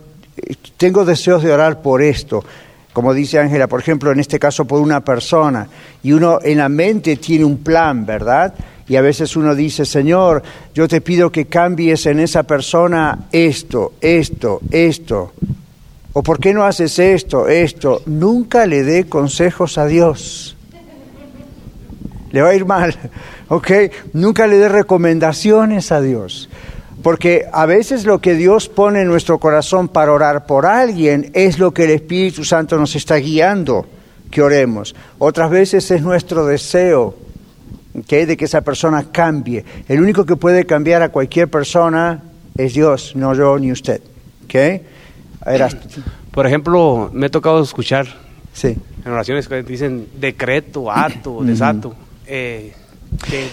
tengo 0.77 1.05
deseos 1.05 1.43
de 1.43 1.53
orar 1.53 1.83
por 1.83 2.01
esto, 2.01 2.45
como 2.93 3.13
dice 3.13 3.41
Ángela, 3.41 3.67
por 3.67 3.81
ejemplo, 3.81 4.13
en 4.13 4.21
este 4.21 4.39
caso 4.39 4.67
por 4.67 4.81
una 4.81 5.01
persona, 5.01 5.67
y 6.03 6.13
uno 6.13 6.39
en 6.43 6.59
la 6.59 6.69
mente 6.69 7.17
tiene 7.17 7.45
un 7.45 7.59
plan, 7.59 8.07
¿verdad? 8.07 8.55
Y 8.89 8.95
a 8.95 9.01
veces 9.01 9.35
uno 9.35 9.53
dice, 9.55 9.85
Señor, 9.85 10.45
yo 10.73 10.87
te 10.87 11.01
pido 11.01 11.33
que 11.33 11.47
cambies 11.47 12.07
en 12.07 12.21
esa 12.21 12.45
persona 12.45 13.27
esto, 13.33 13.95
esto, 14.01 14.61
esto. 14.71 15.33
¿O 16.13 16.23
por 16.23 16.39
qué 16.39 16.55
no 16.55 16.63
haces 16.65 16.99
esto, 17.01 17.49
esto? 17.49 18.03
Nunca 18.07 18.65
le 18.65 18.85
dé 18.85 19.07
consejos 19.07 19.77
a 19.77 19.87
Dios. 19.87 20.57
Le 22.31 22.43
va 22.43 22.51
a 22.51 22.55
ir 22.55 22.65
mal. 22.65 22.95
¿Ok? 23.49 23.71
Nunca 24.13 24.47
le 24.47 24.59
dé 24.59 24.69
recomendaciones 24.69 25.93
a 25.93 26.01
Dios. 26.01 26.49
Porque 27.03 27.47
a 27.53 27.67
veces 27.67 28.05
lo 28.05 28.21
que 28.21 28.35
Dios 28.35 28.69
pone 28.69 29.03
en 29.03 29.09
nuestro 29.09 29.39
corazón 29.39 29.89
para 29.89 30.13
orar 30.13 30.47
por 30.47 30.67
alguien 30.67 31.31
es 31.35 31.59
lo 31.59 31.73
que 31.73 31.85
el 31.85 31.91
Espíritu 31.91 32.45
Santo 32.45 32.77
nos 32.79 32.97
está 32.97 33.17
guiando 33.17 33.87
que 34.31 34.43
oremos. 34.43 34.95
Otras 35.19 35.51
veces 35.51 35.91
es 35.91 36.03
nuestro 36.03 36.47
deseo 36.47 37.15
de 37.95 38.37
que 38.37 38.45
esa 38.45 38.61
persona 38.61 39.07
cambie. 39.11 39.65
El 39.89 40.01
único 40.01 40.27
que 40.27 40.37
puede 40.37 40.67
cambiar 40.67 41.03
a 41.03 41.11
cualquier 41.11 41.49
persona 41.49 42.23
es 42.57 42.75
Dios, 42.75 43.13
no 43.15 43.35
yo 43.35 43.59
ni 43.59 43.73
usted. 43.73 44.01
¿okay? 44.45 44.83
Por 46.33 46.47
ejemplo, 46.47 47.11
me 47.13 47.27
he 47.27 47.31
tocado 47.31 47.63
escuchar 47.63 48.07
sí. 48.53 48.77
en 49.05 49.13
oraciones 49.13 49.49
que 49.49 49.63
dicen 49.63 50.09
decreto, 50.19 50.91
acto, 50.91 51.39
desato. 51.43 51.95
Eh, 52.27 52.75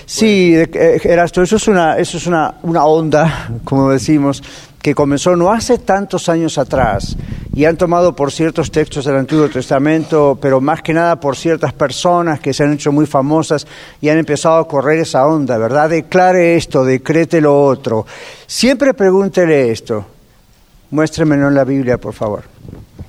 Sí, 0.05 0.55
eh, 0.55 0.99
Erasto, 1.03 1.41
eso 1.41 1.55
es, 1.55 1.67
una, 1.67 1.97
eso 1.97 2.17
es 2.17 2.27
una, 2.27 2.55
una 2.63 2.85
onda, 2.85 3.49
como 3.63 3.89
decimos, 3.89 4.43
que 4.81 4.93
comenzó 4.93 5.35
no 5.35 5.51
hace 5.51 5.77
tantos 5.77 6.27
años 6.27 6.57
atrás 6.57 7.15
y 7.55 7.63
han 7.63 7.77
tomado 7.77 8.15
por 8.15 8.31
ciertos 8.31 8.69
textos 8.69 9.05
del 9.05 9.15
Antiguo 9.15 9.47
Testamento, 9.47 10.37
pero 10.41 10.59
más 10.59 10.81
que 10.81 10.93
nada 10.93 11.19
por 11.19 11.37
ciertas 11.37 11.71
personas 11.71 12.41
que 12.41 12.53
se 12.53 12.63
han 12.63 12.73
hecho 12.73 12.91
muy 12.91 13.05
famosas 13.05 13.65
y 14.01 14.09
han 14.09 14.17
empezado 14.17 14.57
a 14.57 14.67
correr 14.67 14.99
esa 14.99 15.25
onda, 15.25 15.57
¿verdad? 15.57 15.89
Declare 15.89 16.57
esto, 16.57 16.83
decrete 16.83 17.39
lo 17.39 17.63
otro. 17.63 18.05
Siempre 18.45 18.93
pregúntele 18.93 19.71
esto. 19.71 20.05
Muéstremelo 20.91 21.47
en 21.47 21.55
la 21.55 21.63
Biblia, 21.63 21.97
por 21.97 22.13
favor. 22.13 22.43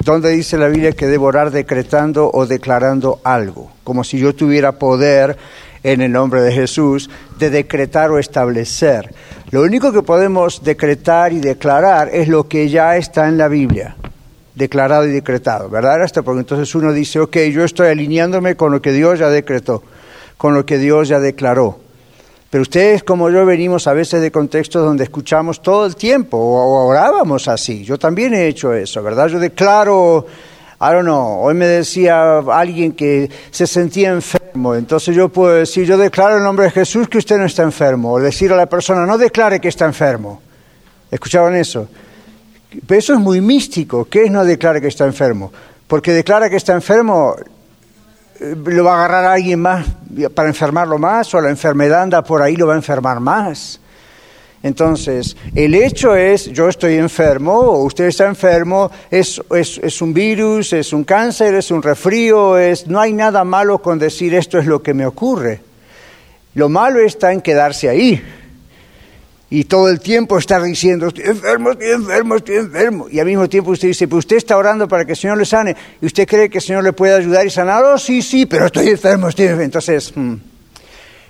¿Dónde 0.04 0.30
dice 0.30 0.58
la 0.58 0.68
Biblia 0.68 0.92
que 0.92 1.06
debo 1.06 1.26
orar 1.26 1.50
decretando 1.50 2.30
o 2.32 2.46
declarando 2.46 3.20
algo? 3.24 3.72
Como 3.82 4.04
si 4.04 4.18
yo 4.18 4.34
tuviera 4.34 4.72
poder 4.72 5.36
en 5.84 6.00
el 6.00 6.10
nombre 6.10 6.40
de 6.40 6.50
Jesús 6.50 7.08
de 7.38 7.50
decretar 7.50 8.10
o 8.10 8.18
establecer. 8.18 9.14
Lo 9.50 9.62
único 9.62 9.92
que 9.92 10.02
podemos 10.02 10.64
decretar 10.64 11.32
y 11.32 11.38
declarar 11.38 12.08
es 12.12 12.26
lo 12.26 12.48
que 12.48 12.68
ya 12.68 12.96
está 12.96 13.28
en 13.28 13.38
la 13.38 13.46
Biblia, 13.46 13.94
declarado 14.54 15.06
y 15.06 15.12
decretado, 15.12 15.68
¿verdad? 15.68 16.02
Hasta 16.02 16.22
porque 16.22 16.40
entonces 16.40 16.74
uno 16.74 16.92
dice, 16.92 17.20
ok, 17.20 17.36
yo 17.52 17.62
estoy 17.62 17.88
alineándome 17.88 18.56
con 18.56 18.72
lo 18.72 18.82
que 18.82 18.92
Dios 18.92 19.18
ya 19.20 19.28
decretó, 19.28 19.84
con 20.38 20.54
lo 20.54 20.66
que 20.66 20.78
Dios 20.78 21.08
ya 21.08 21.20
declaró. 21.20 21.78
Pero 22.50 22.62
ustedes 22.62 23.02
como 23.02 23.30
yo 23.30 23.44
venimos 23.44 23.86
a 23.86 23.92
veces 23.92 24.22
de 24.22 24.30
contextos 24.30 24.82
donde 24.84 25.04
escuchamos 25.04 25.60
todo 25.60 25.86
el 25.86 25.96
tiempo 25.96 26.38
o 26.38 26.86
orábamos 26.86 27.46
así. 27.48 27.84
Yo 27.84 27.98
también 27.98 28.32
he 28.32 28.46
hecho 28.46 28.72
eso, 28.72 29.02
¿verdad? 29.02 29.26
Yo 29.26 29.38
declaro 29.38 30.24
I 30.80 30.92
don't 30.92 31.04
know, 31.04 31.40
hoy 31.40 31.54
me 31.54 31.66
decía 31.66 32.38
alguien 32.38 32.92
que 32.92 33.30
se 33.50 33.66
sentía 33.66 34.10
enfermo, 34.10 34.74
entonces 34.74 35.14
yo 35.14 35.28
puedo 35.28 35.54
decir, 35.54 35.86
yo 35.86 35.96
declaro 35.96 36.36
en 36.38 36.44
nombre 36.44 36.66
de 36.66 36.72
Jesús 36.72 37.08
que 37.08 37.18
usted 37.18 37.38
no 37.38 37.46
está 37.46 37.62
enfermo, 37.62 38.12
o 38.12 38.20
decir 38.20 38.52
a 38.52 38.56
la 38.56 38.66
persona, 38.66 39.06
no 39.06 39.16
declare 39.16 39.60
que 39.60 39.68
está 39.68 39.84
enfermo. 39.84 40.42
¿Escuchaban 41.10 41.54
eso? 41.54 41.88
Pero 42.86 42.98
eso 42.98 43.14
es 43.14 43.20
muy 43.20 43.40
místico, 43.40 44.06
¿qué 44.06 44.24
es 44.24 44.30
no 44.30 44.44
declare 44.44 44.80
que 44.80 44.88
está 44.88 45.04
enfermo? 45.04 45.52
Porque 45.86 46.12
declara 46.12 46.50
que 46.50 46.56
está 46.56 46.72
enfermo, 46.72 47.36
eh, 48.40 48.56
lo 48.64 48.84
va 48.84 48.94
a 48.94 49.04
agarrar 49.04 49.24
alguien 49.26 49.60
más 49.60 49.86
para 50.34 50.48
enfermarlo 50.48 50.98
más, 50.98 51.32
o 51.34 51.40
la 51.40 51.50
enfermedad 51.50 52.02
anda 52.02 52.22
por 52.22 52.42
ahí, 52.42 52.56
lo 52.56 52.66
va 52.66 52.74
a 52.74 52.76
enfermar 52.76 53.20
más. 53.20 53.80
Entonces, 54.64 55.36
el 55.54 55.74
hecho 55.74 56.16
es, 56.16 56.46
yo 56.46 56.70
estoy 56.70 56.94
enfermo 56.94 57.52
o 57.52 57.84
usted 57.84 58.06
está 58.06 58.24
enfermo, 58.24 58.90
es, 59.10 59.38
es, 59.50 60.00
un 60.00 60.14
virus, 60.14 60.72
es 60.72 60.94
un 60.94 61.04
cáncer, 61.04 61.54
es 61.54 61.70
un 61.70 61.82
resfrío, 61.82 62.56
es, 62.56 62.86
no 62.86 62.98
hay 62.98 63.12
nada 63.12 63.44
malo 63.44 63.82
con 63.82 63.98
decir 63.98 64.34
esto 64.34 64.58
es 64.58 64.64
lo 64.64 64.82
que 64.82 64.94
me 64.94 65.04
ocurre. 65.04 65.60
Lo 66.54 66.70
malo 66.70 66.98
está 67.00 67.30
en 67.34 67.42
quedarse 67.42 67.90
ahí 67.90 68.22
y 69.50 69.64
todo 69.64 69.90
el 69.90 70.00
tiempo 70.00 70.38
estar 70.38 70.62
diciendo, 70.62 71.08
estoy 71.08 71.24
enfermo, 71.24 71.72
estoy 71.72 71.90
enfermo, 71.90 72.36
estoy 72.36 72.56
enfermo. 72.56 73.06
Y 73.10 73.18
al 73.18 73.26
mismo 73.26 73.46
tiempo 73.50 73.70
usted 73.70 73.88
dice, 73.88 74.08
pues 74.08 74.20
usted 74.20 74.36
está 74.36 74.56
orando 74.56 74.88
para 74.88 75.04
que 75.04 75.12
el 75.12 75.18
Señor 75.18 75.36
le 75.36 75.44
sane 75.44 75.76
y 76.00 76.06
usted 76.06 76.26
cree 76.26 76.48
que 76.48 76.56
el 76.56 76.64
Señor 76.64 76.82
le 76.84 76.94
puede 76.94 77.14
ayudar 77.14 77.46
y 77.46 77.50
sanar. 77.50 77.84
Oh, 77.84 77.98
sí, 77.98 78.22
sí, 78.22 78.46
pero 78.46 78.64
estoy 78.64 78.88
enfermo, 78.88 79.28
estoy 79.28 79.44
enfermo. 79.44 79.64
Entonces, 79.64 80.10
hmm, 80.16 80.36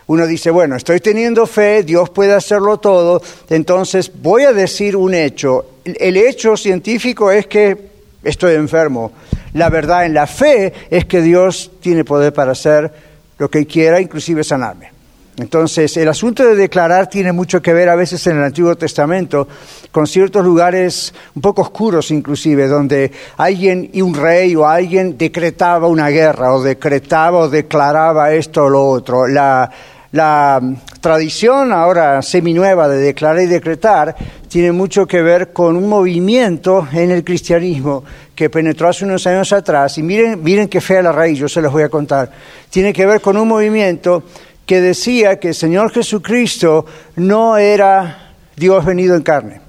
uno 0.06 0.26
dice, 0.26 0.50
bueno, 0.50 0.76
estoy 0.76 1.00
teniendo 1.00 1.46
fe, 1.46 1.82
Dios 1.82 2.10
puede 2.10 2.34
hacerlo 2.34 2.78
todo, 2.78 3.22
entonces 3.48 4.10
voy 4.20 4.42
a 4.42 4.52
decir 4.52 4.96
un 4.96 5.14
hecho. 5.14 5.66
El 5.84 6.16
hecho 6.16 6.56
científico 6.56 7.30
es 7.30 7.46
que 7.46 7.76
estoy 8.22 8.54
enfermo. 8.54 9.12
La 9.54 9.70
verdad 9.70 10.04
en 10.04 10.14
la 10.14 10.26
fe 10.26 10.72
es 10.90 11.04
que 11.04 11.22
Dios 11.22 11.70
tiene 11.80 12.04
poder 12.04 12.32
para 12.32 12.52
hacer 12.52 12.92
lo 13.38 13.48
que 13.48 13.66
quiera, 13.66 14.00
inclusive 14.00 14.44
sanarme. 14.44 14.94
Entonces, 15.36 15.96
el 15.96 16.08
asunto 16.08 16.46
de 16.46 16.54
declarar 16.54 17.08
tiene 17.08 17.32
mucho 17.32 17.60
que 17.60 17.72
ver 17.72 17.88
a 17.88 17.96
veces 17.96 18.24
en 18.28 18.38
el 18.38 18.44
Antiguo 18.44 18.76
Testamento 18.76 19.48
con 19.90 20.06
ciertos 20.06 20.44
lugares 20.44 21.12
un 21.34 21.42
poco 21.42 21.62
oscuros 21.62 22.12
inclusive, 22.12 22.68
donde 22.68 23.10
alguien 23.36 23.90
y 23.92 24.00
un 24.00 24.14
rey 24.14 24.54
o 24.54 24.64
alguien 24.64 25.18
decretaba 25.18 25.88
una 25.88 26.08
guerra 26.08 26.54
o 26.54 26.62
decretaba 26.62 27.38
o 27.38 27.48
declaraba 27.48 28.32
esto 28.32 28.64
o 28.64 28.68
lo 28.68 28.86
otro. 28.86 29.26
La, 29.26 29.68
la 30.14 30.60
tradición 31.00 31.72
ahora 31.72 32.22
seminueva 32.22 32.86
de 32.86 32.98
declarar 32.98 33.42
y 33.42 33.46
decretar 33.46 34.14
tiene 34.48 34.70
mucho 34.70 35.08
que 35.08 35.20
ver 35.22 35.52
con 35.52 35.74
un 35.74 35.88
movimiento 35.88 36.86
en 36.92 37.10
el 37.10 37.24
cristianismo 37.24 38.04
que 38.32 38.48
penetró 38.48 38.88
hace 38.88 39.04
unos 39.04 39.26
años 39.26 39.52
atrás. 39.52 39.98
Y 39.98 40.04
miren, 40.04 40.40
miren 40.40 40.68
qué 40.68 40.80
fea 40.80 41.02
la 41.02 41.10
raíz, 41.10 41.40
yo 41.40 41.48
se 41.48 41.60
los 41.60 41.72
voy 41.72 41.82
a 41.82 41.88
contar. 41.88 42.30
Tiene 42.70 42.92
que 42.92 43.06
ver 43.06 43.20
con 43.20 43.36
un 43.36 43.48
movimiento 43.48 44.22
que 44.64 44.80
decía 44.80 45.40
que 45.40 45.48
el 45.48 45.54
Señor 45.56 45.90
Jesucristo 45.90 46.86
no 47.16 47.56
era 47.56 48.34
Dios 48.54 48.84
venido 48.84 49.16
en 49.16 49.22
carne, 49.22 49.60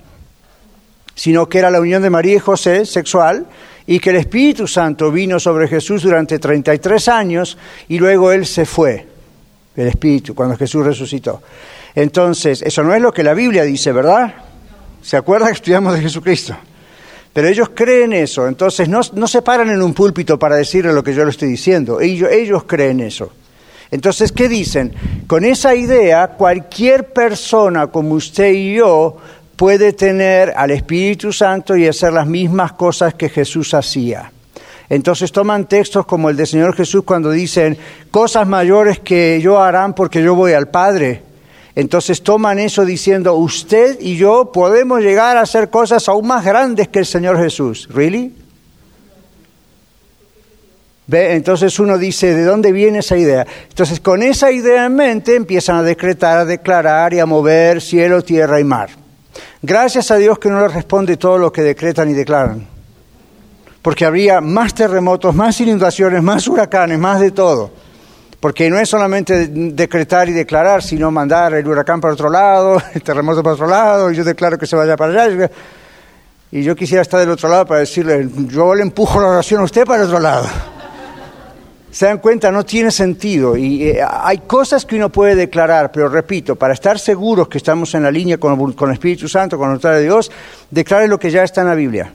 sino 1.16 1.50
que 1.50 1.58
era 1.58 1.72
la 1.72 1.82
unión 1.82 2.04
de 2.04 2.12
María 2.12 2.36
y 2.36 2.40
José 2.40 2.86
sexual 2.86 3.48
y 3.88 4.00
que 4.00 4.12
el 4.12 4.18
Espíritu 4.18 4.68
Santo 4.68 5.12
vino 5.12 5.40
sobre 5.40 5.68
Jesús 5.68 6.04
durante 6.04 6.38
33 6.38 7.08
años 7.08 7.58
y 7.88 7.98
luego 7.98 8.32
Él 8.32 8.46
se 8.46 8.68
fue, 8.68 9.15
el 9.76 9.88
Espíritu, 9.88 10.34
cuando 10.34 10.58
Jesús 10.58 10.86
resucitó. 10.86 11.42
Entonces, 11.94 12.62
eso 12.62 12.84
no 12.84 12.94
es 12.94 13.02
lo 13.02 13.14
que 13.14 13.24
la 13.24 13.34
Biblia 13.34 13.64
dice, 13.64 13.92
¿verdad? 13.92 14.34
¿Se 15.02 15.18
acuerda 15.18 15.48
que 15.48 15.54
estudiamos 15.54 15.94
de 15.94 16.02
Jesucristo? 16.02 16.56
Pero 17.34 17.48
ellos 17.48 17.72
creen 17.74 18.14
eso, 18.14 18.48
entonces 18.48 18.88
no, 18.88 19.02
no 19.14 19.28
se 19.28 19.42
paran 19.42 19.70
en 19.70 19.82
un 19.82 19.94
púlpito 19.94 20.40
para 20.40 20.56
decirle 20.56 20.94
lo 20.94 21.04
que 21.04 21.14
yo 21.14 21.26
le 21.26 21.32
estoy 21.32 21.50
diciendo, 21.50 22.00
ellos, 22.00 22.30
ellos 22.32 22.64
creen 22.64 23.02
eso. 23.02 23.32
Entonces, 23.92 24.32
¿qué 24.32 24.50
dicen? 24.50 24.94
Con 25.28 25.44
esa 25.46 25.76
idea, 25.76 26.28
cualquier 26.30 27.14
persona 27.14 27.88
como 27.88 28.16
usted 28.16 28.52
y 28.52 28.76
yo 28.76 29.18
puede 29.56 29.94
tener 29.94 30.54
al 30.56 30.72
Espíritu 30.72 31.32
Santo 31.32 31.76
y 31.76 31.88
hacer 31.88 32.14
las 32.14 32.28
mismas 32.28 32.74
cosas 32.74 33.14
que 33.14 33.30
Jesús 33.30 33.74
hacía. 33.74 34.32
Entonces 34.90 35.32
toman 35.32 35.68
textos 35.68 36.06
como 36.06 36.30
el 36.30 36.38
del 36.38 36.48
Señor 36.48 36.76
Jesús 36.76 37.04
cuando 37.04 37.32
dicen, 37.32 37.78
cosas 38.12 38.48
mayores 38.48 39.00
que 39.00 39.40
yo 39.42 39.62
harán 39.62 39.94
porque 39.94 40.22
yo 40.22 40.36
voy 40.36 40.54
al 40.54 40.68
Padre. 40.68 41.24
Entonces 41.76 42.22
toman 42.22 42.60
eso 42.60 42.86
diciendo, 42.86 43.34
usted 43.36 44.00
y 44.00 44.16
yo 44.16 44.52
podemos 44.52 45.02
llegar 45.02 45.38
a 45.38 45.42
hacer 45.42 45.70
cosas 45.70 46.08
aún 46.08 46.28
más 46.28 46.46
grandes 46.46 46.88
que 46.88 47.00
el 47.00 47.06
Señor 47.06 47.38
Jesús. 47.38 47.90
¿Really? 47.94 48.34
Entonces 51.12 51.78
uno 51.80 51.98
dice, 51.98 52.34
¿de 52.34 52.44
dónde 52.44 52.72
viene 52.72 53.00
esa 53.00 53.18
idea? 53.18 53.46
Entonces 53.70 54.00
con 54.00 54.24
esa 54.24 54.52
idea 54.52 54.86
en 54.86 54.96
mente 54.96 55.36
empiezan 55.36 55.78
a 55.78 55.84
decretar, 55.84 56.40
a 56.40 56.46
declarar 56.46 57.14
y 57.14 57.20
a 57.20 57.26
mover 57.26 57.82
cielo, 57.82 58.24
tierra 58.24 58.60
y 58.60 58.64
mar. 58.64 58.90
Gracias 59.62 60.10
a 60.12 60.16
Dios 60.16 60.40
que 60.40 60.50
no 60.50 60.62
les 60.62 60.74
responde 60.74 61.18
todo 61.18 61.38
lo 61.38 61.52
que 61.52 61.62
decretan 61.62 62.10
y 62.10 62.14
declaran. 62.14 62.75
Porque 63.86 64.04
habría 64.04 64.42
más 64.42 64.74
terremotos, 64.74 65.36
más 65.36 65.62
inundaciones, 65.62 66.24
más 66.24 66.48
huracanes, 66.48 66.98
más 66.98 67.20
de 67.20 67.30
todo. 67.30 67.70
Porque 68.40 68.68
no 68.68 68.80
es 68.80 68.90
solamente 68.90 69.48
decretar 69.48 70.28
y 70.28 70.32
declarar, 70.32 70.82
sino 70.82 71.12
mandar 71.12 71.54
el 71.54 71.68
huracán 71.68 72.02
para 72.02 72.16
otro 72.16 72.32
lado, 72.32 72.82
el 72.96 73.04
terremoto 73.04 73.44
para 73.44 73.54
otro 73.54 73.68
lado, 73.68 74.10
y 74.10 74.16
yo 74.16 74.24
declaro 74.24 74.58
que 74.58 74.66
se 74.66 74.76
vaya 74.76 74.98
para 74.98 75.26
allá. 75.26 75.52
Y 76.52 76.64
yo 76.64 76.76
quisiera 76.76 77.04
estar 77.04 77.20
del 77.20 77.30
otro 77.30 77.48
lado 77.48 77.68
para 77.68 77.82
decirle, 77.82 78.28
yo 78.48 78.74
le 78.74 78.82
empujo 78.82 79.22
la 79.22 79.28
oración 79.28 79.62
a 79.62 79.66
usted 79.66 79.86
para 79.86 80.02
el 80.02 80.08
otro 80.08 80.20
lado 80.20 80.48
se 81.92 82.08
dan 82.08 82.18
cuenta, 82.18 82.52
no 82.52 82.66
tiene 82.66 82.92
sentido. 82.92 83.56
Y 83.56 83.84
eh, 83.84 84.02
hay 84.04 84.40
cosas 84.40 84.84
que 84.84 84.98
uno 84.98 85.10
puede 85.10 85.34
declarar, 85.36 85.94
pero 85.94 86.10
repito, 86.10 86.56
para 86.56 86.74
estar 86.74 87.00
seguros 87.00 87.48
que 87.48 87.58
estamos 87.58 87.94
en 87.94 88.04
la 88.04 88.12
línea 88.12 88.38
con, 88.38 88.60
el 88.60 88.92
Espíritu 88.92 89.30
Santo, 89.30 89.58
con 89.58 89.68
la 89.68 89.76
voluntad 89.76 89.92
de 89.92 90.04
Dios, 90.04 90.30
declare 90.72 91.08
lo 91.08 91.18
que 91.18 91.30
ya 91.32 91.44
está 91.44 91.62
en 91.62 91.68
la 91.68 91.76
Biblia. 91.76 92.12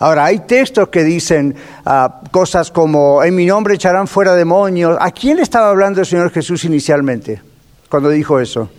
Ahora, 0.00 0.26
hay 0.26 0.40
textos 0.40 0.88
que 0.88 1.02
dicen 1.02 1.54
ah, 1.84 2.20
cosas 2.30 2.70
como, 2.70 3.22
en 3.24 3.34
mi 3.34 3.46
nombre 3.46 3.74
echarán 3.74 4.06
fuera 4.06 4.34
demonios. 4.34 4.96
¿A 5.00 5.10
quién 5.10 5.40
estaba 5.40 5.70
hablando 5.70 6.00
el 6.00 6.06
Señor 6.06 6.30
Jesús 6.30 6.64
inicialmente 6.64 7.42
cuando 7.88 8.08
dijo 8.08 8.38
eso? 8.38 8.70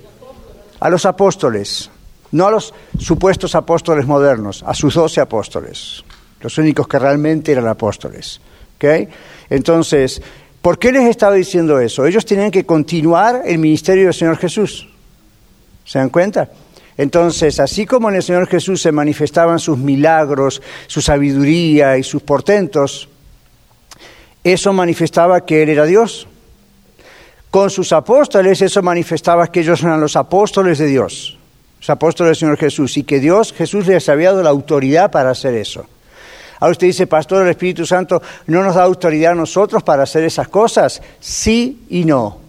A 0.79 0.89
los 0.89 1.05
apóstoles, 1.05 1.89
no 2.31 2.47
a 2.47 2.51
los 2.51 2.73
supuestos 2.97 3.53
apóstoles 3.55 4.05
modernos, 4.05 4.63
a 4.65 4.73
sus 4.73 4.93
doce 4.93 5.19
apóstoles, 5.19 6.05
los 6.39 6.57
únicos 6.57 6.87
que 6.87 6.97
realmente 6.97 7.51
eran 7.51 7.67
apóstoles. 7.67 8.39
¿okay? 8.77 9.09
Entonces, 9.49 10.21
¿por 10.61 10.79
qué 10.79 10.93
les 10.93 11.03
estaba 11.03 11.33
diciendo 11.33 11.79
eso? 11.81 12.05
Ellos 12.05 12.25
tenían 12.25 12.49
que 12.49 12.65
continuar 12.65 13.41
el 13.43 13.57
ministerio 13.57 14.05
del 14.05 14.13
Señor 14.13 14.37
Jesús. 14.37 14.87
¿Se 15.83 15.99
dan 15.99 16.09
cuenta? 16.09 16.47
Entonces, 16.99 17.61
así 17.61 17.85
como 17.85 18.09
en 18.09 18.17
el 18.17 18.23
Señor 18.23 18.45
Jesús 18.47 18.81
se 18.81 18.91
manifestaban 18.91 19.57
sus 19.57 19.77
milagros, 19.77 20.61
su 20.87 21.01
sabiduría 21.01 21.97
y 21.97 22.03
sus 22.03 22.21
portentos, 22.21 23.07
eso 24.43 24.73
manifestaba 24.73 25.45
que 25.45 25.63
Él 25.63 25.69
era 25.69 25.85
Dios. 25.85 26.27
Con 27.49 27.69
sus 27.69 27.93
apóstoles 27.93 28.61
eso 28.61 28.81
manifestaba 28.81 29.47
que 29.47 29.61
ellos 29.61 29.81
eran 29.81 30.01
los 30.01 30.17
apóstoles 30.17 30.77
de 30.77 30.87
Dios, 30.87 31.37
los 31.79 31.89
apóstoles 31.89 32.31
del 32.31 32.35
Señor 32.35 32.57
Jesús, 32.57 32.97
y 32.97 33.03
que 33.05 33.21
Dios, 33.21 33.53
Jesús 33.53 33.87
les 33.87 34.09
había 34.09 34.31
dado 34.31 34.43
la 34.43 34.49
autoridad 34.49 35.09
para 35.09 35.29
hacer 35.29 35.53
eso. 35.53 35.85
Ahora 36.59 36.73
usted 36.73 36.87
dice, 36.87 37.07
Pastor, 37.07 37.43
el 37.43 37.51
Espíritu 37.51 37.85
Santo 37.85 38.21
no 38.47 38.61
nos 38.61 38.75
da 38.75 38.83
autoridad 38.83 39.31
a 39.31 39.35
nosotros 39.35 39.83
para 39.83 40.03
hacer 40.03 40.25
esas 40.25 40.49
cosas. 40.49 41.01
Sí 41.21 41.85
y 41.89 42.03
no. 42.03 42.48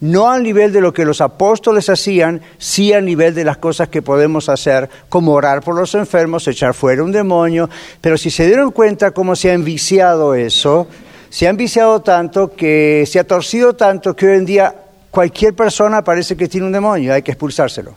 No 0.00 0.30
al 0.30 0.42
nivel 0.42 0.72
de 0.72 0.82
lo 0.82 0.92
que 0.92 1.06
los 1.06 1.20
apóstoles 1.22 1.88
hacían, 1.88 2.42
sí 2.58 2.92
al 2.92 3.06
nivel 3.06 3.34
de 3.34 3.44
las 3.44 3.56
cosas 3.56 3.88
que 3.88 4.02
podemos 4.02 4.48
hacer, 4.48 4.90
como 5.08 5.32
orar 5.32 5.62
por 5.62 5.74
los 5.74 5.94
enfermos, 5.94 6.46
echar 6.46 6.74
fuera 6.74 7.02
un 7.02 7.12
demonio. 7.12 7.70
Pero 8.00 8.18
si 8.18 8.30
se 8.30 8.46
dieron 8.46 8.72
cuenta 8.72 9.12
cómo 9.12 9.34
se 9.34 9.50
ha 9.50 9.54
enviciado 9.54 10.34
eso, 10.34 10.86
se 11.30 11.46
ha 11.46 11.50
enviciado 11.50 12.00
tanto 12.02 12.54
que 12.54 13.04
se 13.06 13.18
ha 13.18 13.24
torcido 13.24 13.74
tanto 13.74 14.14
que 14.14 14.26
hoy 14.26 14.36
en 14.36 14.46
día 14.46 14.74
cualquier 15.10 15.54
persona 15.54 16.04
parece 16.04 16.36
que 16.36 16.46
tiene 16.46 16.66
un 16.66 16.72
demonio, 16.72 17.14
hay 17.14 17.22
que 17.22 17.32
expulsárselo. 17.32 17.94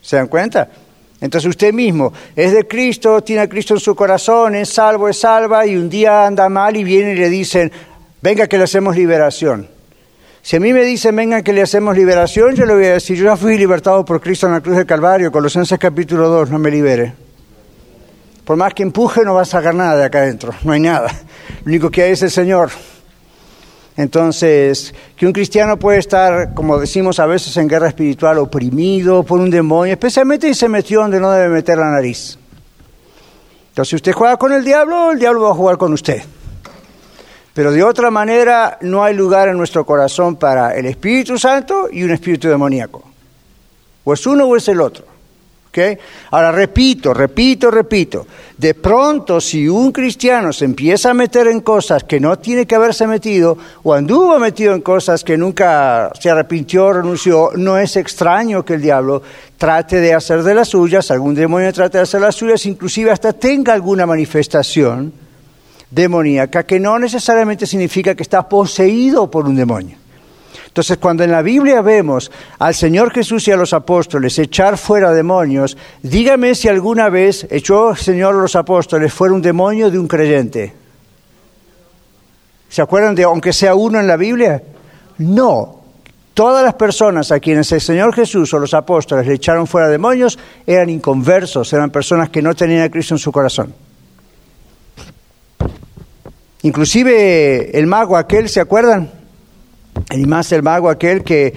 ¿Se 0.00 0.16
dan 0.16 0.28
cuenta? 0.28 0.68
Entonces 1.20 1.48
usted 1.48 1.72
mismo 1.72 2.12
es 2.36 2.52
de 2.52 2.68
Cristo, 2.68 3.22
tiene 3.22 3.42
a 3.42 3.48
Cristo 3.48 3.74
en 3.74 3.80
su 3.80 3.94
corazón, 3.96 4.54
es 4.54 4.68
salvo, 4.68 5.08
es 5.08 5.18
salva, 5.18 5.66
y 5.66 5.74
un 5.74 5.88
día 5.88 6.26
anda 6.26 6.48
mal 6.48 6.76
y 6.76 6.84
viene 6.84 7.12
y 7.12 7.16
le 7.16 7.28
dicen, 7.28 7.72
venga 8.20 8.46
que 8.46 8.58
le 8.58 8.64
hacemos 8.64 8.94
liberación. 8.94 9.73
Si 10.44 10.56
a 10.56 10.60
mí 10.60 10.74
me 10.74 10.84
dicen, 10.84 11.16
venga 11.16 11.40
que 11.40 11.54
le 11.54 11.62
hacemos 11.62 11.96
liberación, 11.96 12.54
yo 12.54 12.66
le 12.66 12.74
voy 12.74 12.84
a 12.84 12.92
decir, 12.92 13.16
yo 13.16 13.24
ya 13.24 13.34
fui 13.34 13.56
libertado 13.56 14.04
por 14.04 14.20
Cristo 14.20 14.46
en 14.46 14.52
la 14.52 14.60
cruz 14.60 14.76
del 14.76 14.84
Calvario, 14.84 15.32
Colosenses 15.32 15.78
capítulo 15.78 16.28
2, 16.28 16.50
no 16.50 16.58
me 16.58 16.70
libere. 16.70 17.14
Por 18.44 18.58
más 18.58 18.74
que 18.74 18.82
empuje, 18.82 19.22
no 19.24 19.32
va 19.32 19.40
a 19.40 19.46
sacar 19.46 19.74
nada 19.74 19.96
de 19.96 20.04
acá 20.04 20.18
adentro, 20.18 20.52
no 20.62 20.72
hay 20.72 20.80
nada. 20.80 21.10
Lo 21.64 21.70
único 21.70 21.90
que 21.90 22.02
hay 22.02 22.12
es 22.12 22.20
el 22.20 22.30
Señor. 22.30 22.68
Entonces, 23.96 24.94
que 25.16 25.26
un 25.26 25.32
cristiano 25.32 25.78
puede 25.78 25.98
estar, 25.98 26.52
como 26.52 26.78
decimos 26.78 27.18
a 27.20 27.24
veces, 27.24 27.56
en 27.56 27.66
guerra 27.66 27.88
espiritual, 27.88 28.36
oprimido 28.36 29.22
por 29.22 29.40
un 29.40 29.48
demonio, 29.48 29.94
especialmente 29.94 30.48
si 30.48 30.54
se 30.54 30.68
metió 30.68 31.00
donde 31.00 31.20
no 31.20 31.30
debe 31.30 31.48
meter 31.54 31.78
la 31.78 31.90
nariz. 31.90 32.38
Entonces, 33.70 33.88
si 33.88 33.96
usted 33.96 34.12
juega 34.12 34.36
con 34.36 34.52
el 34.52 34.62
diablo, 34.62 35.12
el 35.12 35.18
diablo 35.18 35.40
va 35.40 35.52
a 35.52 35.54
jugar 35.54 35.78
con 35.78 35.94
usted. 35.94 36.22
Pero 37.54 37.72
de 37.72 37.82
otra 37.82 38.10
manera, 38.10 38.78
no 38.82 39.02
hay 39.02 39.14
lugar 39.14 39.48
en 39.48 39.56
nuestro 39.56 39.86
corazón 39.86 40.36
para 40.36 40.74
el 40.74 40.86
Espíritu 40.86 41.38
Santo 41.38 41.88
y 41.90 42.02
un 42.02 42.10
espíritu 42.10 42.48
demoníaco. 42.48 43.02
O 44.02 44.12
es 44.12 44.26
uno 44.26 44.44
o 44.46 44.56
es 44.56 44.68
el 44.68 44.80
otro. 44.80 45.14
Ahora 46.30 46.52
repito, 46.52 47.12
repito, 47.12 47.70
repito, 47.70 48.26
de 48.56 48.74
pronto 48.74 49.40
si 49.40 49.68
un 49.68 49.90
cristiano 49.90 50.52
se 50.52 50.64
empieza 50.64 51.10
a 51.10 51.14
meter 51.14 51.48
en 51.48 51.60
cosas 51.60 52.04
que 52.04 52.20
no 52.20 52.38
tiene 52.38 52.66
que 52.66 52.76
haberse 52.76 53.06
metido 53.06 53.58
o 53.82 53.92
anduvo 53.92 54.38
metido 54.38 54.74
en 54.74 54.82
cosas 54.82 55.24
que 55.24 55.36
nunca 55.36 56.12
se 56.20 56.30
arrepintió, 56.30 56.92
renunció, 56.92 57.50
no 57.56 57.76
es 57.76 57.96
extraño 57.96 58.64
que 58.64 58.74
el 58.74 58.82
diablo 58.82 59.22
trate 59.58 60.00
de 60.00 60.14
hacer 60.14 60.42
de 60.42 60.54
las 60.54 60.68
suyas, 60.68 61.10
algún 61.10 61.34
demonio 61.34 61.72
trate 61.72 61.98
de 61.98 62.04
hacer 62.04 62.20
las 62.20 62.36
suyas, 62.36 62.64
inclusive 62.66 63.10
hasta 63.10 63.32
tenga 63.32 63.72
alguna 63.72 64.06
manifestación 64.06 65.23
demoníaca 65.94 66.64
que 66.64 66.80
no 66.80 66.98
necesariamente 66.98 67.66
significa 67.66 68.14
que 68.14 68.22
está 68.22 68.48
poseído 68.48 69.30
por 69.30 69.46
un 69.46 69.54
demonio. 69.54 69.96
Entonces, 70.66 70.98
cuando 70.98 71.22
en 71.22 71.30
la 71.30 71.40
Biblia 71.40 71.82
vemos 71.82 72.32
al 72.58 72.74
Señor 72.74 73.12
Jesús 73.12 73.46
y 73.46 73.52
a 73.52 73.56
los 73.56 73.72
apóstoles 73.72 74.36
echar 74.40 74.76
fuera 74.76 75.12
demonios, 75.12 75.76
dígame 76.02 76.56
si 76.56 76.68
alguna 76.68 77.08
vez 77.10 77.46
echó 77.48 77.90
el 77.90 77.96
Señor 77.96 78.34
a 78.34 78.38
los 78.38 78.56
apóstoles 78.56 79.12
fuera 79.12 79.34
un 79.34 79.40
demonio 79.40 79.88
de 79.88 80.00
un 80.00 80.08
creyente. 80.08 80.74
¿Se 82.68 82.82
acuerdan 82.82 83.14
de 83.14 83.22
aunque 83.22 83.52
sea 83.52 83.76
uno 83.76 84.00
en 84.00 84.08
la 84.08 84.16
Biblia? 84.16 84.60
No. 85.18 85.80
Todas 86.34 86.64
las 86.64 86.74
personas 86.74 87.30
a 87.30 87.38
quienes 87.38 87.70
el 87.70 87.80
Señor 87.80 88.12
Jesús 88.12 88.52
o 88.52 88.58
los 88.58 88.74
apóstoles 88.74 89.28
le 89.28 89.34
echaron 89.34 89.68
fuera 89.68 89.86
demonios 89.86 90.36
eran 90.66 90.90
inconversos, 90.90 91.72
eran 91.72 91.90
personas 91.90 92.30
que 92.30 92.42
no 92.42 92.52
tenían 92.52 92.82
a 92.82 92.90
Cristo 92.90 93.14
en 93.14 93.20
su 93.20 93.30
corazón. 93.30 93.83
Inclusive 96.64 97.78
el 97.78 97.86
mago 97.86 98.16
aquel, 98.16 98.48
¿se 98.48 98.58
acuerdan? 98.58 99.10
Y 100.10 100.24
más 100.24 100.50
el 100.50 100.62
mago 100.62 100.88
aquel 100.88 101.22
que 101.22 101.52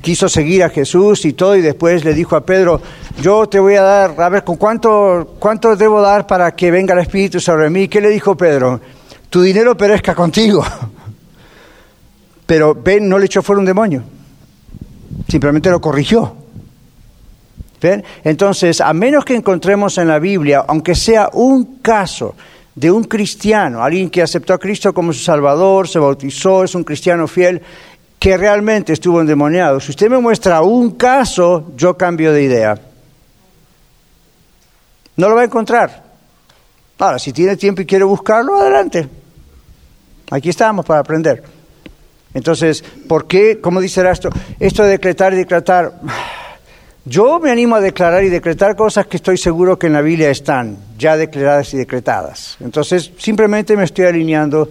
quiso 0.00 0.30
seguir 0.30 0.64
a 0.64 0.70
Jesús 0.70 1.26
y 1.26 1.34
todo, 1.34 1.56
y 1.56 1.60
después 1.60 2.06
le 2.06 2.14
dijo 2.14 2.34
a 2.34 2.40
Pedro, 2.40 2.80
yo 3.20 3.46
te 3.46 3.60
voy 3.60 3.74
a 3.74 3.82
dar, 3.82 4.18
a 4.18 4.28
ver, 4.30 4.42
¿con 4.42 4.56
cuánto, 4.56 5.36
cuánto 5.38 5.76
debo 5.76 6.00
dar 6.00 6.26
para 6.26 6.56
que 6.56 6.70
venga 6.70 6.94
el 6.94 7.00
Espíritu 7.00 7.38
sobre 7.38 7.68
mí? 7.68 7.86
¿Qué 7.86 8.00
le 8.00 8.08
dijo 8.08 8.34
Pedro? 8.34 8.80
Tu 9.28 9.42
dinero 9.42 9.76
perezca 9.76 10.14
contigo. 10.14 10.64
Pero 12.46 12.74
ven, 12.74 13.06
no 13.06 13.18
le 13.18 13.26
echó 13.26 13.42
fuera 13.42 13.60
un 13.60 13.66
demonio, 13.66 14.04
simplemente 15.28 15.68
lo 15.68 15.82
corrigió. 15.82 16.34
¿Ven? 17.78 18.02
Entonces, 18.24 18.80
a 18.80 18.94
menos 18.94 19.26
que 19.26 19.34
encontremos 19.34 19.98
en 19.98 20.08
la 20.08 20.18
Biblia, 20.18 20.64
aunque 20.66 20.94
sea 20.94 21.28
un 21.34 21.80
caso 21.82 22.34
de 22.74 22.90
un 22.90 23.04
cristiano, 23.04 23.82
alguien 23.82 24.10
que 24.10 24.22
aceptó 24.22 24.52
a 24.52 24.58
Cristo 24.58 24.92
como 24.92 25.12
su 25.12 25.20
Salvador, 25.20 25.88
se 25.88 25.98
bautizó, 25.98 26.64
es 26.64 26.74
un 26.74 26.84
cristiano 26.84 27.28
fiel, 27.28 27.62
que 28.18 28.36
realmente 28.36 28.92
estuvo 28.92 29.20
endemoniado. 29.20 29.80
Si 29.80 29.90
usted 29.90 30.08
me 30.08 30.18
muestra 30.18 30.62
un 30.62 30.92
caso, 30.92 31.72
yo 31.76 31.96
cambio 31.96 32.32
de 32.32 32.42
idea. 32.42 32.78
No 35.16 35.28
lo 35.28 35.36
va 35.36 35.42
a 35.42 35.44
encontrar. 35.44 36.02
Ahora, 36.98 37.18
si 37.18 37.32
tiene 37.32 37.56
tiempo 37.56 37.82
y 37.82 37.86
quiere 37.86 38.04
buscarlo, 38.04 38.56
adelante. 38.56 39.08
Aquí 40.30 40.48
estamos 40.48 40.84
para 40.84 41.00
aprender. 41.00 41.44
Entonces, 42.32 42.82
¿por 43.06 43.26
qué? 43.26 43.60
¿Cómo 43.60 43.80
dice 43.80 44.08
esto? 44.10 44.30
Esto 44.58 44.82
de 44.82 44.90
decretar 44.90 45.32
y 45.34 45.36
decretar. 45.36 46.00
Yo 47.06 47.38
me 47.38 47.50
animo 47.50 47.76
a 47.76 47.80
declarar 47.80 48.24
y 48.24 48.30
decretar 48.30 48.74
cosas 48.76 49.06
que 49.06 49.18
estoy 49.18 49.36
seguro 49.36 49.78
que 49.78 49.88
en 49.88 49.92
la 49.92 50.00
Biblia 50.00 50.30
están 50.30 50.78
ya 50.98 51.18
declaradas 51.18 51.74
y 51.74 51.76
decretadas. 51.76 52.56
Entonces, 52.60 53.10
simplemente 53.18 53.76
me 53.76 53.84
estoy 53.84 54.06
alineando 54.06 54.70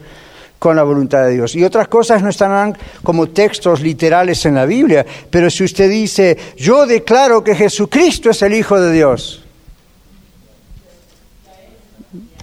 con 0.57 0.75
la 0.75 0.83
voluntad 0.83 1.25
de 1.25 1.33
Dios. 1.33 1.55
Y 1.55 1.63
otras 1.63 1.87
cosas 1.89 2.23
no 2.23 2.29
están 2.29 2.75
como 3.03 3.27
textos 3.27 3.81
literales 3.81 4.45
en 4.47 4.55
la 4.55 4.65
Biblia, 4.65 5.05
pero 5.29 5.49
si 5.51 5.65
usted 5.65 5.89
dice, 5.89 6.37
yo 6.57 6.87
declaro 6.87 7.43
que 7.43 7.53
Jesucristo 7.53 8.31
es 8.31 8.41
el 8.41 8.53
Hijo 8.53 8.81
de 8.81 8.93
Dios, 8.93 9.43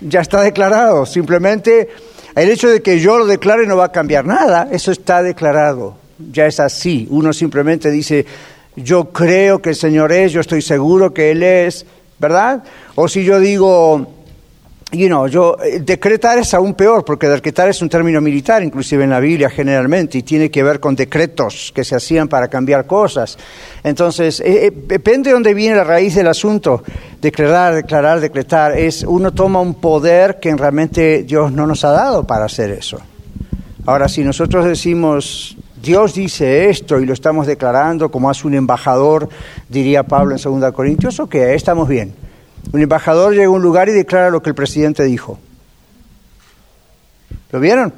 ya 0.03 0.21
está 0.21 0.43
declarado. 0.43 1.05
Simplemente 1.07 1.89
el 2.37 2.51
hecho 2.51 2.69
de 2.69 2.81
que 2.81 3.01
yo 3.01 3.19
lo 3.19 3.27
declare 3.27 3.67
no 3.67 3.77
va 3.77 3.87
a 3.87 3.93
cambiar 3.93 4.25
nada, 4.25 4.69
eso 4.71 4.93
está 4.93 5.23
declarado, 5.23 5.97
ya 6.31 6.47
es 6.47 6.61
así. 6.61 7.09
Uno 7.11 7.33
simplemente 7.33 7.91
dice, 7.91 8.25
yo 8.83 9.11
creo 9.11 9.61
que 9.61 9.71
el 9.71 9.77
Señor 9.77 10.13
es, 10.13 10.33
yo 10.33 10.41
estoy 10.41 10.63
seguro 10.63 11.13
que 11.13 11.31
Él 11.31 11.43
es, 11.43 11.87
¿verdad? 12.19 12.63
O 12.95 13.09
si 13.09 13.25
yo 13.25 13.41
digo, 13.41 14.07
you 14.93 15.07
know, 15.07 15.27
yo, 15.27 15.57
eh, 15.63 15.81
decretar 15.81 16.39
es 16.39 16.53
aún 16.55 16.75
peor, 16.75 17.05
porque 17.05 17.29
decretar 17.29 17.69
es 17.69 17.81
un 17.81 17.89
término 17.89 18.21
militar, 18.21 18.63
inclusive 18.63 19.05
en 19.05 19.11
la 19.11 19.21
Biblia 19.21 19.49
generalmente, 19.49 20.19
y 20.19 20.23
tiene 20.23 20.51
que 20.51 20.63
ver 20.63 20.81
con 20.81 20.97
decretos 20.97 21.73
que 21.75 21.85
se 21.85 21.95
hacían 21.95 22.29
para 22.29 22.49
cambiar 22.49 22.87
cosas. 22.87 23.39
Entonces, 23.85 24.41
eh, 24.41 24.67
eh, 24.67 24.73
depende 24.87 25.31
de 25.31 25.35
dónde 25.35 25.55
viene 25.55 25.77
la 25.77 25.85
raíz 25.85 26.15
del 26.15 26.27
asunto. 26.27 26.83
Declarar, 27.21 27.75
declarar, 27.75 28.21
decretar, 28.21 28.77
es 28.77 29.05
uno 29.05 29.33
toma 29.33 29.61
un 29.61 29.75
poder 29.75 30.41
que 30.41 30.55
realmente 30.55 31.23
Dios 31.23 31.53
no 31.53 31.67
nos 31.67 31.85
ha 31.85 31.91
dado 31.91 32.27
para 32.27 32.47
hacer 32.47 32.71
eso. 32.71 32.99
Ahora, 33.87 34.09
si 34.09 34.23
nosotros 34.23 34.65
decimos, 34.67 35.57
Dios 35.83 36.15
dice 36.15 36.69
esto 36.69 37.01
y 37.01 37.07
lo 37.07 37.15
estamos 37.15 37.47
declarando 37.47 38.11
como 38.11 38.29
hace 38.29 38.47
un 38.47 38.55
embajador, 38.55 39.29
diría 39.69 40.03
Pablo 40.03 40.37
en 40.37 40.61
2 40.61 40.73
Corintios, 40.73 41.21
ok, 41.21 41.35
estamos 41.37 41.89
bien. 41.89 42.15
Un 42.73 42.83
embajador 42.83 43.33
llega 43.33 43.47
a 43.47 43.51
un 43.51 43.63
lugar 43.63 43.89
y 43.89 43.93
declara 43.93 44.31
lo 44.31 44.43
que 44.43 44.51
el 44.51 44.55
presidente 44.55 45.05
dijo. 45.05 45.39
¿Lo 47.51 47.61
vieron? 47.61 47.93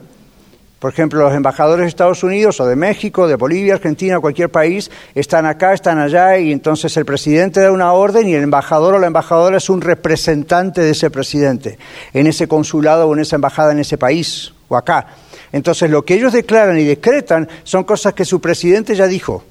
Por 0.79 0.93
ejemplo, 0.93 1.21
los 1.21 1.35
embajadores 1.35 1.85
de 1.85 1.89
Estados 1.89 2.25
Unidos 2.25 2.61
o 2.61 2.67
de 2.67 2.75
México, 2.75 3.29
de 3.29 3.37
Bolivia, 3.37 3.75
Argentina, 3.75 4.19
cualquier 4.19 4.51
país, 4.51 4.91
están 5.15 5.47
acá, 5.47 5.75
están 5.75 5.99
allá 5.99 6.39
y 6.39 6.51
entonces 6.51 6.97
el 6.97 7.05
presidente 7.05 7.61
da 7.61 7.71
una 7.71 7.93
orden 7.93 8.29
y 8.29 8.35
el 8.35 8.43
embajador 8.43 8.95
o 8.95 8.99
la 8.99 9.07
embajadora 9.07 9.59
es 9.59 9.71
un 9.71 9.81
representante 9.81 10.81
de 10.81 10.91
ese 10.91 11.11
presidente 11.11 11.79
en 12.13 12.27
ese 12.27 12.49
consulado 12.49 13.09
o 13.09 13.15
en 13.15 13.21
esa 13.21 13.37
embajada 13.37 13.73
en 13.73 13.79
ese 13.79 13.99
país 13.99 14.53
o 14.69 14.77
acá. 14.77 15.07
Entonces 15.53 15.91
lo 15.91 16.05
que 16.05 16.15
ellos 16.15 16.33
declaran 16.33 16.79
y 16.79 16.85
decretan 16.85 17.49
son 17.63 17.85
cosas 17.85 18.15
que 18.15 18.25
su 18.25 18.41
presidente 18.41 18.95
ya 18.95 19.07
dijo. 19.07 19.45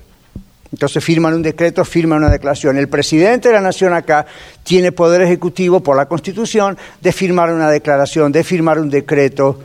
Entonces 0.71 1.03
firman 1.03 1.33
un 1.33 1.41
decreto, 1.41 1.83
firman 1.83 2.19
una 2.19 2.29
declaración. 2.29 2.77
El 2.77 2.87
presidente 2.87 3.49
de 3.49 3.55
la 3.55 3.61
nación 3.61 3.93
acá 3.93 4.25
tiene 4.63 4.91
poder 4.91 5.21
ejecutivo 5.21 5.81
por 5.81 5.97
la 5.97 6.07
Constitución 6.07 6.77
de 7.01 7.11
firmar 7.11 7.51
una 7.51 7.69
declaración, 7.69 8.31
de 8.31 8.43
firmar 8.43 8.79
un 8.79 8.89
decreto, 8.89 9.59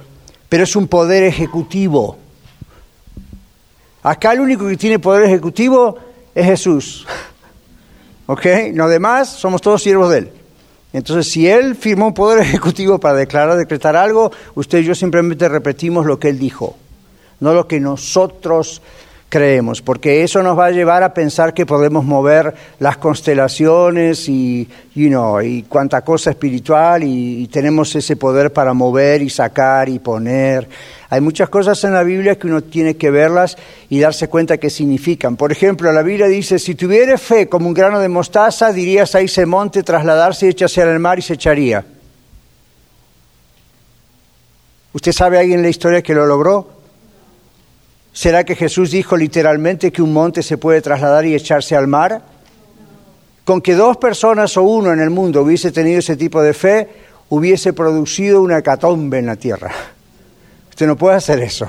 pero 0.48 0.64
es 0.64 0.74
un 0.74 0.88
poder 0.88 1.22
ejecutivo. 1.22 2.18
Acá 4.02 4.32
el 4.32 4.40
único 4.40 4.66
que 4.66 4.76
tiene 4.76 4.98
poder 4.98 5.24
ejecutivo 5.24 5.96
es 6.34 6.44
Jesús. 6.44 7.06
¿Ok? 8.26 8.44
Los 8.74 8.90
demás 8.90 9.28
somos 9.28 9.62
todos 9.62 9.82
siervos 9.82 10.10
de 10.10 10.18
Él. 10.18 10.30
Entonces, 10.96 11.30
si 11.30 11.46
Él 11.46 11.76
firmó 11.76 12.06
un 12.06 12.14
poder 12.14 12.40
ejecutivo 12.42 12.98
para 12.98 13.16
declarar, 13.16 13.58
decretar 13.58 13.96
algo, 13.96 14.32
usted 14.54 14.78
y 14.78 14.84
yo 14.84 14.94
simplemente 14.94 15.46
repetimos 15.46 16.06
lo 16.06 16.18
que 16.18 16.30
Él 16.30 16.38
dijo, 16.38 16.74
no 17.38 17.52
lo 17.52 17.68
que 17.68 17.78
nosotros 17.78 18.80
creemos, 19.28 19.82
porque 19.82 20.22
eso 20.22 20.42
nos 20.42 20.58
va 20.58 20.66
a 20.66 20.70
llevar 20.70 21.02
a 21.02 21.12
pensar 21.12 21.52
que 21.52 21.66
podemos 21.66 22.04
mover 22.04 22.54
las 22.78 22.96
constelaciones 22.96 24.28
y, 24.28 24.68
you 24.94 25.08
know, 25.08 25.40
y 25.40 25.64
cuánta 25.64 26.02
cosa 26.02 26.30
espiritual 26.30 27.02
y, 27.02 27.48
tenemos 27.48 27.94
ese 27.94 28.16
poder 28.16 28.52
para 28.52 28.74
mover 28.74 29.22
y 29.22 29.30
sacar 29.30 29.88
y 29.88 29.98
poner. 29.98 30.68
Hay 31.08 31.20
muchas 31.20 31.48
cosas 31.48 31.82
en 31.84 31.94
la 31.94 32.02
Biblia 32.02 32.38
que 32.38 32.46
uno 32.46 32.62
tiene 32.62 32.96
que 32.96 33.10
verlas 33.10 33.56
y 33.88 34.00
darse 34.00 34.28
cuenta 34.28 34.58
qué 34.58 34.68
significan. 34.68 35.36
Por 35.36 35.52
ejemplo, 35.52 35.90
la 35.92 36.02
Biblia 36.02 36.26
dice, 36.26 36.58
si 36.58 36.74
tuviera 36.74 37.16
fe 37.16 37.48
como 37.48 37.68
un 37.68 37.74
grano 37.74 38.00
de 38.00 38.08
mostaza, 38.08 38.72
dirías 38.72 39.14
a 39.14 39.20
ese 39.20 39.46
monte 39.46 39.82
trasladarse 39.82 40.46
y 40.46 40.50
echarse 40.50 40.82
al 40.82 40.98
mar 40.98 41.18
y 41.18 41.22
se 41.22 41.34
echaría. 41.34 41.84
¿Usted 44.92 45.12
sabe 45.12 45.38
alguien 45.38 45.58
en 45.58 45.62
la 45.62 45.70
historia 45.70 46.02
que 46.02 46.14
lo 46.14 46.26
logró? 46.26 46.75
¿Será 48.16 48.44
que 48.44 48.56
Jesús 48.56 48.92
dijo 48.92 49.14
literalmente 49.14 49.92
que 49.92 50.00
un 50.00 50.10
monte 50.10 50.42
se 50.42 50.56
puede 50.56 50.80
trasladar 50.80 51.26
y 51.26 51.34
echarse 51.34 51.76
al 51.76 51.86
mar? 51.86 52.22
Con 53.44 53.60
que 53.60 53.74
dos 53.74 53.98
personas 53.98 54.56
o 54.56 54.62
uno 54.62 54.90
en 54.90 55.00
el 55.00 55.10
mundo 55.10 55.42
hubiese 55.42 55.70
tenido 55.70 55.98
ese 55.98 56.16
tipo 56.16 56.40
de 56.40 56.54
fe, 56.54 56.88
hubiese 57.28 57.74
producido 57.74 58.40
una 58.40 58.56
hecatombe 58.56 59.18
en 59.18 59.26
la 59.26 59.36
tierra. 59.36 59.70
Usted 60.70 60.86
no 60.86 60.96
puede 60.96 61.16
hacer 61.16 61.40
eso. 61.40 61.68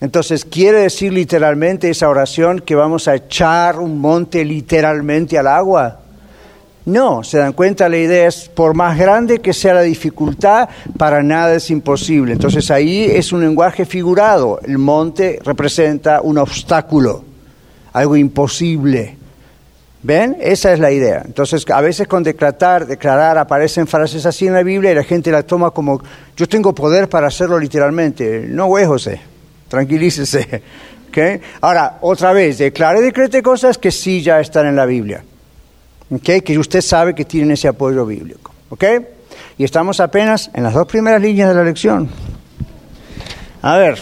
Entonces, 0.00 0.44
¿quiere 0.44 0.82
decir 0.82 1.12
literalmente 1.12 1.90
esa 1.90 2.08
oración 2.08 2.60
que 2.60 2.76
vamos 2.76 3.08
a 3.08 3.16
echar 3.16 3.80
un 3.80 3.98
monte 3.98 4.44
literalmente 4.44 5.36
al 5.38 5.48
agua? 5.48 6.02
No, 6.86 7.24
se 7.24 7.38
dan 7.38 7.54
cuenta, 7.54 7.88
la 7.88 7.96
idea 7.96 8.28
es, 8.28 8.50
por 8.50 8.74
más 8.74 8.98
grande 8.98 9.38
que 9.38 9.54
sea 9.54 9.72
la 9.72 9.80
dificultad, 9.80 10.68
para 10.98 11.22
nada 11.22 11.54
es 11.54 11.70
imposible. 11.70 12.34
Entonces 12.34 12.70
ahí 12.70 13.04
es 13.04 13.32
un 13.32 13.40
lenguaje 13.40 13.86
figurado. 13.86 14.60
El 14.62 14.76
monte 14.76 15.38
representa 15.42 16.20
un 16.20 16.36
obstáculo, 16.36 17.24
algo 17.94 18.16
imposible. 18.16 19.16
¿Ven? 20.02 20.36
Esa 20.38 20.74
es 20.74 20.78
la 20.78 20.92
idea. 20.92 21.22
Entonces, 21.24 21.64
a 21.70 21.80
veces 21.80 22.06
con 22.06 22.22
declarar, 22.22 22.86
declarar 22.86 23.38
aparecen 23.38 23.86
frases 23.86 24.26
así 24.26 24.46
en 24.46 24.52
la 24.52 24.62
Biblia 24.62 24.92
y 24.92 24.94
la 24.94 25.04
gente 25.04 25.30
la 25.30 25.42
toma 25.42 25.70
como, 25.70 26.02
yo 26.36 26.46
tengo 26.46 26.74
poder 26.74 27.08
para 27.08 27.28
hacerlo 27.28 27.58
literalmente. 27.58 28.44
No, 28.46 28.66
güey, 28.66 28.84
tranquilícese. 29.68 30.62
¿Okay? 31.08 31.40
Ahora, 31.62 31.96
otra 32.02 32.34
vez, 32.34 32.58
declare 32.58 33.00
decrete 33.00 33.40
cosas 33.40 33.78
que 33.78 33.90
sí 33.90 34.20
ya 34.20 34.40
están 34.40 34.66
en 34.66 34.76
la 34.76 34.84
Biblia 34.84 35.24
que 36.44 36.58
usted 36.58 36.80
sabe 36.80 37.14
que 37.14 37.24
tienen 37.24 37.52
ese 37.52 37.68
apoyo 37.68 38.06
bíblico. 38.06 38.52
¿okay? 38.70 38.98
Y 39.58 39.64
estamos 39.64 40.00
apenas 40.00 40.50
en 40.54 40.64
las 40.64 40.74
dos 40.74 40.86
primeras 40.86 41.20
líneas 41.20 41.48
de 41.48 41.54
la 41.54 41.64
lección. 41.64 42.08
A 43.62 43.78
ver, 43.78 43.98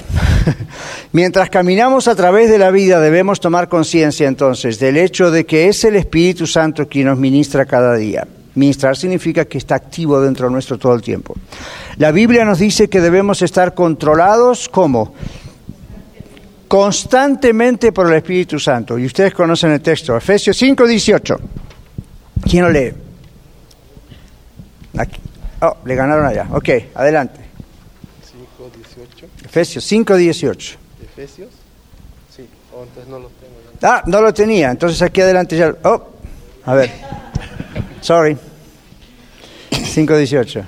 mientras 1.13 1.49
caminamos 1.49 2.09
a 2.09 2.17
través 2.17 2.51
de 2.51 2.59
la 2.59 2.71
vida 2.71 2.99
debemos 2.99 3.39
tomar 3.39 3.69
conciencia 3.69 4.27
entonces 4.27 4.79
del 4.81 4.97
hecho 4.97 5.31
de 5.31 5.47
que 5.47 5.69
es 5.69 5.85
el 5.85 5.95
Espíritu 5.97 6.47
Santo 6.47 6.89
quien 6.89 7.07
nos 7.07 7.19
ministra 7.19 7.65
cada 7.65 7.95
día. 7.95 8.27
Ministrar 8.55 8.97
significa 8.97 9.45
que 9.45 9.59
está 9.59 9.77
activo 9.77 10.21
dentro 10.21 10.47
de 10.47 10.53
nuestro 10.53 10.79
todo 10.79 10.95
el 10.95 11.01
tiempo. 11.01 11.35
La 11.97 12.11
Biblia 12.11 12.45
nos 12.45 12.59
dice 12.59 12.89
que 12.89 13.01
debemos 13.01 13.41
estar 13.41 13.73
controlados 13.73 14.69
como 14.69 15.15
constantemente 16.69 17.93
por 17.93 18.09
el 18.09 18.15
Espíritu 18.15 18.59
Santo. 18.59 18.99
Y 18.99 19.07
ustedes 19.07 19.33
conocen 19.33 19.73
el 19.73 19.81
texto, 19.81 20.17
Efesios 20.17 20.57
5, 20.57 20.87
18. 20.87 21.41
¿Quién 22.49 22.65
lo 22.65 22.71
lee? 22.71 22.93
Aquí. 24.99 25.21
Oh, 25.61 25.77
le 25.85 25.95
ganaron 25.95 26.27
allá. 26.27 26.49
Ok, 26.53 26.69
adelante. 26.95 27.41
5, 28.31 28.71
18. 28.77 29.27
Efesios 29.45 29.85
5, 29.85 30.17
18. 30.17 30.77
¿Efesios? 31.03 31.49
Sí, 32.35 32.47
oh, 32.75 32.83
entonces 32.83 33.09
no 33.09 33.19
lo 33.19 33.29
tengo. 33.29 33.53
Ah, 33.83 34.03
no 34.07 34.21
lo 34.21 34.33
tenía. 34.33 34.71
Entonces 34.71 35.01
aquí 35.03 35.21
adelante 35.21 35.57
ya. 35.57 35.75
Oh, 35.85 36.03
a 36.65 36.75
ver. 36.75 36.91
Sorry. 38.01 38.37
5, 39.71 40.17
18. 40.17 40.65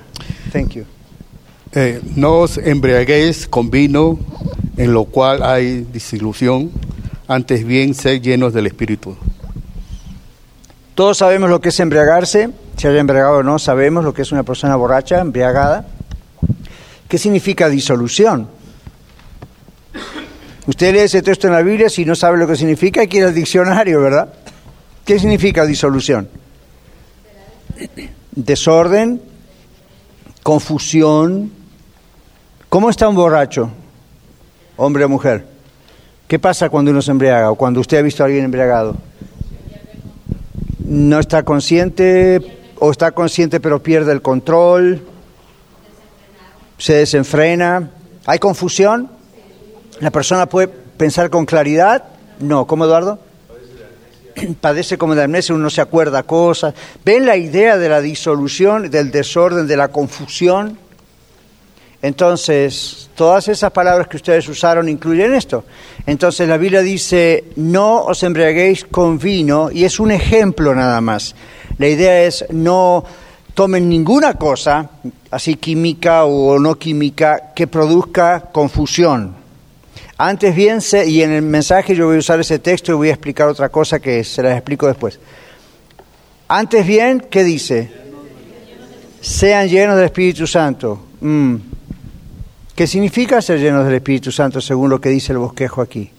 Thank 0.51 0.71
you. 0.71 0.85
Eh, 1.73 2.01
no 2.15 2.39
os 2.39 2.57
embriaguéis 2.57 3.47
con 3.47 3.69
vino, 3.69 4.17
en 4.77 4.93
lo 4.93 5.05
cual 5.05 5.43
hay 5.43 5.85
disilusión, 5.91 6.71
antes 7.27 7.65
bien 7.65 7.93
ser 7.93 8.21
llenos 8.21 8.53
del 8.53 8.67
Espíritu. 8.67 9.17
Todos 10.95 11.17
sabemos 11.17 11.49
lo 11.49 11.59
que 11.59 11.69
es 11.69 11.79
embriagarse, 11.81 12.49
si 12.77 12.87
haya 12.87 13.01
embriagado 13.01 13.39
o 13.39 13.43
no, 13.43 13.59
sabemos 13.59 14.05
lo 14.05 14.13
que 14.13 14.21
es 14.21 14.31
una 14.31 14.43
persona 14.43 14.77
borracha, 14.77 15.19
embriagada. 15.19 15.85
¿Qué 17.09 17.17
significa 17.17 17.67
disolución? 17.67 18.47
Usted 20.65 20.93
lee 20.93 20.99
ese 20.99 21.21
texto 21.21 21.47
en 21.47 21.53
la 21.53 21.61
Biblia, 21.61 21.89
si 21.89 22.05
no 22.05 22.15
sabe 22.15 22.37
lo 22.37 22.47
que 22.47 22.55
significa, 22.55 23.01
hay 23.01 23.09
que 23.09 23.17
ir 23.17 23.25
al 23.25 23.35
diccionario, 23.35 24.01
¿verdad? 24.01 24.33
¿Qué 25.03 25.19
significa 25.19 25.65
disolución? 25.65 26.29
Desorden, 28.31 29.21
confusión. 30.43 31.51
¿Cómo 32.69 32.89
está 32.89 33.09
un 33.09 33.15
borracho? 33.15 33.69
Hombre 34.77 35.03
o 35.03 35.09
mujer. 35.09 35.45
¿Qué 36.25 36.39
pasa 36.39 36.69
cuando 36.69 36.91
uno 36.91 37.01
se 37.01 37.11
embriaga 37.11 37.51
o 37.51 37.55
cuando 37.55 37.81
usted 37.81 37.97
ha 37.97 38.01
visto 38.01 38.23
a 38.23 38.27
alguien 38.27 38.45
embriagado? 38.45 38.95
No 40.87 41.19
está 41.19 41.43
consciente 41.43 42.59
o 42.77 42.91
está 42.91 43.11
consciente 43.11 43.59
pero 43.59 43.81
pierde 43.81 44.11
el 44.11 44.21
control, 44.21 45.01
se 46.77 46.93
desenfrena. 46.93 47.89
¿Hay 48.25 48.37
confusión? 48.37 49.09
¿La 49.99 50.11
persona 50.11 50.47
puede 50.47 50.67
pensar 50.67 51.29
con 51.29 51.45
claridad? 51.45 52.03
No. 52.39 52.67
¿Cómo, 52.67 52.85
Eduardo? 52.85 53.19
Padece 54.61 54.97
como 54.97 55.15
de 55.15 55.23
amnesia, 55.23 55.55
uno 55.55 55.69
se 55.71 55.81
acuerda 55.81 56.21
cosas. 56.23 56.75
¿Ven 57.03 57.25
la 57.25 57.37
idea 57.37 57.77
de 57.77 57.89
la 57.89 58.01
disolución, 58.01 58.91
del 58.91 59.09
desorden, 59.09 59.65
de 59.67 59.77
la 59.77 59.87
confusión? 59.87 60.77
Entonces, 62.05 63.09
todas 63.15 63.47
esas 63.47 63.71
palabras 63.71 64.07
que 64.07 64.17
ustedes 64.17 64.47
usaron 64.47 64.87
incluyen 64.87 65.33
esto. 65.33 65.63
Entonces, 66.05 66.47
la 66.47 66.57
Biblia 66.57 66.81
dice, 66.81 67.45
no 67.55 68.03
os 68.03 68.21
embriaguéis 68.21 68.85
con 68.85 69.17
vino, 69.17 69.71
y 69.71 69.85
es 69.85 69.99
un 69.99 70.11
ejemplo 70.11 70.75
nada 70.75 71.01
más. 71.01 71.33
La 71.79 71.87
idea 71.87 72.21
es, 72.21 72.45
no 72.51 73.03
tomen 73.55 73.89
ninguna 73.89 74.35
cosa, 74.35 74.87
así 75.31 75.55
química 75.55 76.25
o 76.25 76.59
no 76.59 76.75
química, 76.75 77.53
que 77.55 77.65
produzca 77.65 78.51
confusión. 78.51 79.33
Antes 80.15 80.55
bien, 80.55 80.77
y 81.07 81.23
en 81.23 81.31
el 81.31 81.41
mensaje 81.41 81.95
yo 81.95 82.05
voy 82.05 82.17
a 82.17 82.19
usar 82.19 82.39
ese 82.39 82.59
texto 82.59 82.91
y 82.91 82.95
voy 82.95 83.09
a 83.09 83.13
explicar 83.13 83.47
otra 83.47 83.69
cosa 83.69 83.99
que 83.99 84.23
se 84.23 84.43
las 84.43 84.53
explico 84.53 84.85
después. 84.85 85.19
Antes 86.49 86.85
bien, 86.85 87.25
¿qué 87.31 87.43
dice? 87.43 87.89
Sean 89.21 89.67
llenos 89.67 89.95
del 89.95 90.05
Espíritu 90.05 90.45
Santo. 90.45 90.99
Mm. 91.19 91.55
¿Qué 92.75 92.87
significa 92.87 93.41
ser 93.41 93.59
llenos 93.59 93.85
del 93.85 93.95
Espíritu 93.95 94.31
Santo 94.31 94.59
según 94.59 94.89
lo 94.89 94.99
que 94.99 95.09
dice 95.09 95.31
el 95.31 95.37
bosquejo 95.39 95.81
aquí? 95.81 96.11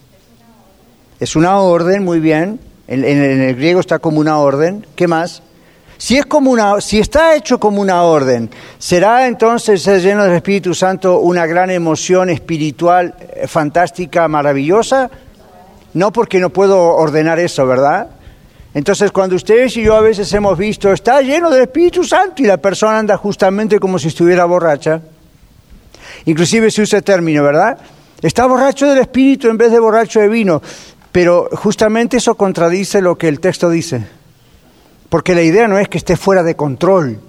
Es 1.21 1.37
una 1.37 1.59
orden, 1.59 2.03
muy 2.03 2.19
bien. 2.19 2.59
en 2.89 3.05
el 3.05 3.55
griego 3.57 3.81
está 3.81 3.99
como 3.99 4.21
una 4.21 4.39
orden. 4.39 4.87
¿Qué 4.97 5.07
más? 5.07 5.43
Si, 5.99 6.19
es 6.19 6.27
como 6.27 6.51
una, 6.51 6.81
si 6.81 6.99
está 6.99 7.35
hecho 7.35 7.59
como 7.59 7.81
una 7.81 8.03
orden, 8.03 8.51
¿será 8.79 9.27
entonces 9.27 9.83
ser 9.83 10.03
lleno 10.03 10.25
del 10.25 10.35
Espíritu 10.35 10.75
Santo 10.75 11.21
una 11.21 11.47
gran 11.47 11.71
emoción 11.71 12.29
espiritual 12.29 13.15
eh, 13.19 13.47
fantástica, 13.47 14.29
maravillosa? 14.29 15.11
No 15.95 16.13
porque 16.13 16.39
no 16.39 16.51
puedo 16.51 16.79
ordenar 16.79 17.39
eso, 17.39 17.67
¿verdad? 17.67 18.09
Entonces, 18.75 19.11
cuando 19.11 19.37
ustedes 19.37 19.75
y 19.79 19.85
yo 19.85 19.97
a 19.97 20.03
veces 20.03 20.31
hemos 20.35 20.59
visto, 20.59 20.93
está 20.93 21.23
lleno 21.23 21.49
del 21.49 21.63
Espíritu 21.63 22.05
Santo 22.05 22.43
y 22.43 22.47
la 22.47 22.59
persona 22.59 22.99
anda 22.99 23.17
justamente 23.17 23.79
como 23.79 23.99
si 23.99 24.09
estuviera 24.09 24.45
borracha, 24.45 25.01
inclusive 26.27 26.71
se 26.71 26.83
usa 26.83 26.99
el 26.99 27.05
término, 27.05 27.43
¿verdad? 27.43 27.79
Está 28.23 28.47
borracho 28.47 28.87
del 28.87 28.99
Espíritu 28.99 29.49
en 29.49 29.57
vez 29.57 29.73
de 29.73 29.79
borracho 29.79 30.21
de 30.21 30.29
vino, 30.29 30.63
pero 31.13 31.49
justamente 31.53 32.19
eso 32.19 32.35
contradice 32.35 33.01
lo 33.01 33.17
que 33.17 33.29
el 33.29 33.41
texto 33.41 33.71
dice. 33.71 34.07
Porque 35.09 35.35
la 35.35 35.43
idea 35.43 35.69
no 35.69 35.79
es 35.79 35.89
que 35.89 35.99
esté 35.99 36.17
fuera 36.17 36.43
de 36.43 36.57
control. 36.57 37.21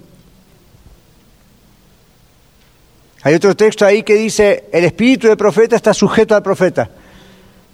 Hay 3.22 3.34
otro 3.34 3.54
texto 3.54 3.84
ahí 3.84 4.02
que 4.02 4.14
dice, 4.14 4.68
el 4.72 4.84
espíritu 4.84 5.26
del 5.26 5.36
profeta 5.36 5.76
está 5.76 5.92
sujeto 5.92 6.34
al 6.34 6.42
profeta. 6.42 6.88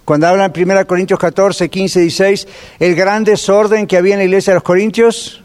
Cuando 0.04 0.26
habla 0.26 0.46
en 0.46 0.70
1 0.70 0.86
Corintios 0.86 1.18
14, 1.18 1.68
15, 1.68 2.00
16, 2.00 2.48
el 2.78 2.94
gran 2.94 3.24
desorden 3.24 3.86
que 3.86 3.96
había 3.96 4.14
en 4.14 4.18
la 4.18 4.24
iglesia 4.24 4.52
de 4.52 4.56
los 4.56 4.62
Corintios, 4.62 5.43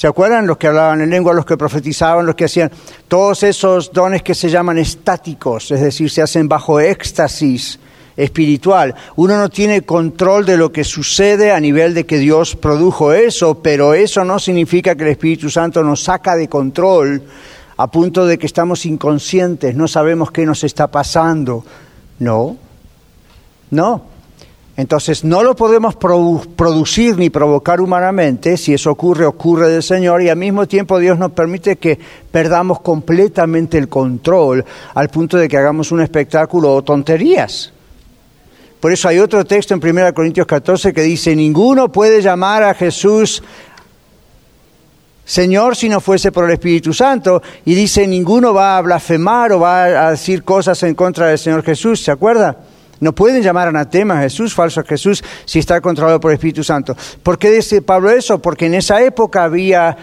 ¿se 0.00 0.06
acuerdan? 0.06 0.46
Los 0.46 0.56
que 0.56 0.66
hablaban 0.66 1.02
en 1.02 1.10
lengua, 1.10 1.34
los 1.34 1.44
que 1.44 1.58
profetizaban, 1.58 2.24
los 2.24 2.34
que 2.34 2.46
hacían 2.46 2.70
todos 3.06 3.42
esos 3.42 3.92
dones 3.92 4.22
que 4.22 4.34
se 4.34 4.48
llaman 4.48 4.78
estáticos, 4.78 5.70
es 5.72 5.82
decir, 5.82 6.08
se 6.08 6.22
hacen 6.22 6.48
bajo 6.48 6.80
éxtasis, 6.80 7.78
espiritual. 8.16 8.94
Uno 9.16 9.36
no 9.36 9.50
tiene 9.50 9.82
control 9.82 10.46
de 10.46 10.56
lo 10.56 10.72
que 10.72 10.84
sucede 10.84 11.52
a 11.52 11.60
nivel 11.60 11.92
de 11.92 12.06
que 12.06 12.16
Dios 12.16 12.56
produjo 12.56 13.12
eso, 13.12 13.56
pero 13.56 13.92
eso 13.92 14.24
no 14.24 14.38
significa 14.38 14.94
que 14.94 15.04
el 15.04 15.10
Espíritu 15.10 15.50
Santo 15.50 15.82
nos 15.82 16.02
saca 16.02 16.34
de 16.34 16.48
control 16.48 17.22
a 17.76 17.90
punto 17.90 18.24
de 18.24 18.38
que 18.38 18.46
estamos 18.46 18.86
inconscientes, 18.86 19.74
no 19.74 19.86
sabemos 19.86 20.30
qué 20.30 20.46
nos 20.46 20.64
está 20.64 20.86
pasando. 20.86 21.62
No, 22.18 22.56
no. 23.70 24.09
Entonces 24.80 25.24
no 25.24 25.42
lo 25.42 25.54
podemos 25.54 25.94
producir 25.94 27.18
ni 27.18 27.28
provocar 27.28 27.82
humanamente, 27.82 28.56
si 28.56 28.72
eso 28.72 28.90
ocurre, 28.90 29.26
ocurre 29.26 29.68
del 29.68 29.82
Señor, 29.82 30.22
y 30.22 30.30
al 30.30 30.38
mismo 30.38 30.66
tiempo 30.66 30.98
Dios 30.98 31.18
nos 31.18 31.32
permite 31.32 31.76
que 31.76 31.98
perdamos 32.30 32.80
completamente 32.80 33.76
el 33.76 33.90
control 33.90 34.64
al 34.94 35.10
punto 35.10 35.36
de 35.36 35.50
que 35.50 35.58
hagamos 35.58 35.92
un 35.92 36.00
espectáculo 36.00 36.74
o 36.74 36.82
tonterías. 36.82 37.74
Por 38.80 38.90
eso 38.90 39.06
hay 39.08 39.18
otro 39.18 39.44
texto 39.44 39.74
en 39.74 39.86
1 39.86 40.14
Corintios 40.14 40.46
14 40.46 40.94
que 40.94 41.02
dice, 41.02 41.36
ninguno 41.36 41.92
puede 41.92 42.22
llamar 42.22 42.62
a 42.62 42.72
Jesús 42.72 43.42
Señor 45.22 45.76
si 45.76 45.90
no 45.90 46.00
fuese 46.00 46.32
por 46.32 46.46
el 46.46 46.52
Espíritu 46.52 46.94
Santo. 46.94 47.42
Y 47.66 47.74
dice, 47.74 48.06
ninguno 48.06 48.54
va 48.54 48.78
a 48.78 48.80
blasfemar 48.80 49.52
o 49.52 49.60
va 49.60 50.06
a 50.06 50.10
decir 50.12 50.42
cosas 50.42 50.82
en 50.84 50.94
contra 50.94 51.26
del 51.26 51.38
Señor 51.38 51.62
Jesús. 51.62 52.02
¿Se 52.02 52.10
acuerda? 52.10 52.56
No 53.00 53.14
pueden 53.14 53.42
llamar 53.42 53.68
anatema 53.68 54.18
a 54.18 54.22
Jesús, 54.22 54.54
falso 54.54 54.84
Jesús, 54.84 55.24
si 55.44 55.58
está 55.58 55.80
controlado 55.80 56.20
por 56.20 56.30
el 56.30 56.34
Espíritu 56.34 56.62
Santo. 56.62 56.96
¿Por 57.22 57.38
qué 57.38 57.50
dice 57.50 57.82
Pablo 57.82 58.10
eso? 58.10 58.40
Porque 58.40 58.66
en 58.66 58.74
esa 58.74 59.02
época 59.02 59.44
había 59.44 59.96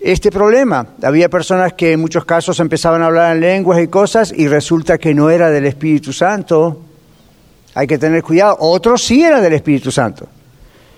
este 0.00 0.30
problema. 0.30 0.86
Había 1.02 1.28
personas 1.28 1.72
que 1.72 1.92
en 1.92 2.00
muchos 2.00 2.24
casos 2.24 2.60
empezaban 2.60 3.02
a 3.02 3.06
hablar 3.06 3.34
en 3.34 3.40
lenguas 3.40 3.82
y 3.82 3.88
cosas 3.88 4.32
y 4.34 4.46
resulta 4.46 4.98
que 4.98 5.14
no 5.14 5.30
era 5.30 5.50
del 5.50 5.66
Espíritu 5.66 6.12
Santo 6.12 6.82
hay 7.76 7.86
que 7.86 7.98
tener 7.98 8.22
cuidado. 8.22 8.56
Otros 8.60 9.04
sí 9.04 9.22
eran 9.22 9.42
del 9.42 9.52
Espíritu 9.52 9.90
Santo. 9.92 10.26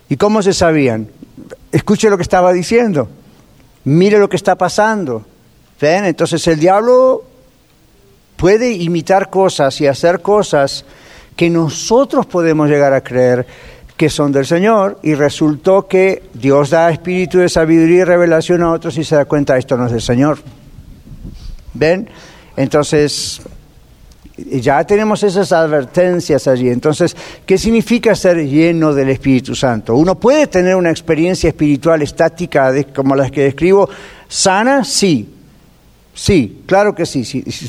¿Y 0.08 0.16
cómo 0.16 0.40
se 0.42 0.52
sabían? 0.52 1.08
Escuche 1.72 2.08
lo 2.08 2.16
que 2.16 2.22
estaba 2.22 2.52
diciendo. 2.52 3.08
Mire 3.82 4.20
lo 4.20 4.28
que 4.28 4.36
está 4.36 4.54
pasando. 4.54 5.26
¿Ven? 5.80 6.04
Entonces 6.04 6.46
el 6.46 6.60
diablo 6.60 7.24
puede 8.38 8.70
imitar 8.70 9.28
cosas 9.28 9.78
y 9.80 9.86
hacer 9.86 10.22
cosas 10.22 10.84
que 11.36 11.50
nosotros 11.50 12.24
podemos 12.24 12.70
llegar 12.70 12.94
a 12.94 13.02
creer 13.02 13.46
que 13.96 14.08
son 14.08 14.30
del 14.30 14.46
Señor 14.46 15.00
y 15.02 15.14
resultó 15.14 15.88
que 15.88 16.22
Dios 16.32 16.70
da 16.70 16.90
espíritu 16.90 17.38
de 17.38 17.48
sabiduría 17.48 18.02
y 18.02 18.04
revelación 18.04 18.62
a 18.62 18.70
otros 18.70 18.96
y 18.96 19.02
se 19.02 19.16
da 19.16 19.24
cuenta 19.24 19.58
esto 19.58 19.76
no 19.76 19.86
es 19.86 19.92
del 19.92 20.00
Señor. 20.00 20.38
¿Ven? 21.74 22.08
Entonces 22.56 23.42
ya 24.36 24.84
tenemos 24.84 25.24
esas 25.24 25.50
advertencias 25.50 26.46
allí. 26.46 26.68
Entonces, 26.68 27.16
¿qué 27.44 27.58
significa 27.58 28.14
ser 28.14 28.46
lleno 28.46 28.94
del 28.94 29.08
Espíritu 29.08 29.56
Santo? 29.56 29.96
Uno 29.96 30.14
puede 30.14 30.46
tener 30.46 30.76
una 30.76 30.90
experiencia 30.90 31.48
espiritual 31.48 32.02
estática 32.02 32.72
como 32.94 33.16
las 33.16 33.32
que 33.32 33.42
describo, 33.42 33.90
sana, 34.28 34.84
sí. 34.84 35.34
Sí, 36.18 36.62
claro 36.66 36.96
que 36.96 37.06
sí, 37.06 37.22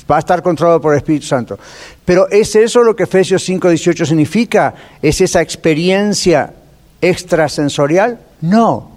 va 0.09 0.15
a 0.15 0.19
estar 0.19 0.41
controlado 0.41 0.81
por 0.81 0.93
el 0.93 0.97
Espíritu 0.97 1.27
Santo. 1.27 1.59
Pero 2.03 2.27
¿es 2.31 2.55
eso 2.55 2.81
lo 2.81 2.95
que 2.95 3.03
Efesios 3.03 3.47
5:18 3.47 4.07
significa? 4.07 4.73
¿Es 5.03 5.21
esa 5.21 5.39
experiencia 5.39 6.51
extrasensorial? 6.99 8.17
No. 8.41 8.89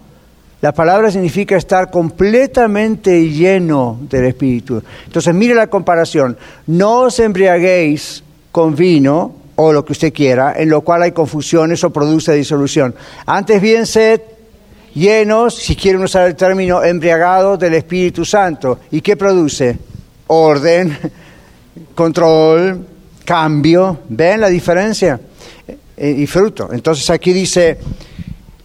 La 0.62 0.72
palabra 0.72 1.10
significa 1.10 1.54
estar 1.56 1.90
completamente 1.90 3.28
lleno 3.28 3.98
del 4.08 4.24
Espíritu. 4.24 4.82
Entonces, 5.04 5.34
mire 5.34 5.54
la 5.54 5.66
comparación. 5.66 6.38
No 6.68 7.00
os 7.00 7.18
embriaguéis 7.18 8.24
con 8.52 8.74
vino 8.74 9.34
o 9.56 9.70
lo 9.70 9.84
que 9.84 9.92
usted 9.92 10.14
quiera, 10.14 10.54
en 10.56 10.70
lo 10.70 10.80
cual 10.80 11.02
hay 11.02 11.12
confusiones 11.12 11.84
o 11.84 11.90
produce 11.90 12.32
disolución. 12.32 12.94
Antes 13.26 13.60
bien, 13.60 13.84
sed 13.84 14.22
llenos, 14.94 15.55
si 15.57 15.76
quieren 15.76 16.02
usar 16.02 16.26
el 16.26 16.37
término, 16.37 16.83
embriagados 16.83 17.59
del 17.59 17.74
Espíritu 17.74 18.24
Santo. 18.24 18.81
¿Y 18.90 19.00
qué 19.00 19.16
produce? 19.16 19.78
Orden, 20.26 20.98
control, 21.94 22.87
cambio. 23.24 24.00
¿Ven 24.09 24.40
la 24.40 24.48
diferencia? 24.48 25.20
Eh, 25.96 26.16
y 26.18 26.26
fruto. 26.26 26.70
Entonces 26.72 27.09
aquí 27.11 27.33
dice 27.33 27.78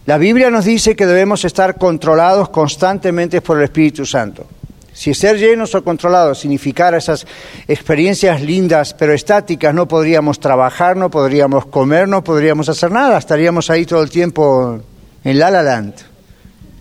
la 0.08 0.16
Biblia 0.16 0.50
nos 0.50 0.64
dice 0.64 0.96
que 0.96 1.04
debemos 1.04 1.44
estar 1.44 1.76
controlados 1.76 2.48
constantemente 2.48 3.42
por 3.42 3.58
el 3.58 3.64
Espíritu 3.64 4.06
Santo. 4.06 4.46
Si 4.94 5.12
ser 5.12 5.36
llenos 5.36 5.74
o 5.74 5.84
controlados 5.84 6.38
significara 6.38 6.96
esas 6.96 7.26
experiencias 7.68 8.40
lindas 8.40 8.94
pero 8.94 9.12
estáticas, 9.12 9.74
no 9.74 9.86
podríamos 9.86 10.40
trabajar, 10.40 10.96
no 10.96 11.10
podríamos 11.10 11.66
comer, 11.66 12.08
no 12.08 12.24
podríamos 12.24 12.70
hacer 12.70 12.90
nada, 12.90 13.18
estaríamos 13.18 13.68
ahí 13.68 13.84
todo 13.84 14.02
el 14.02 14.08
tiempo 14.08 14.80
en 15.24 15.38
la 15.38 15.50
la 15.50 15.62
land, 15.62 15.92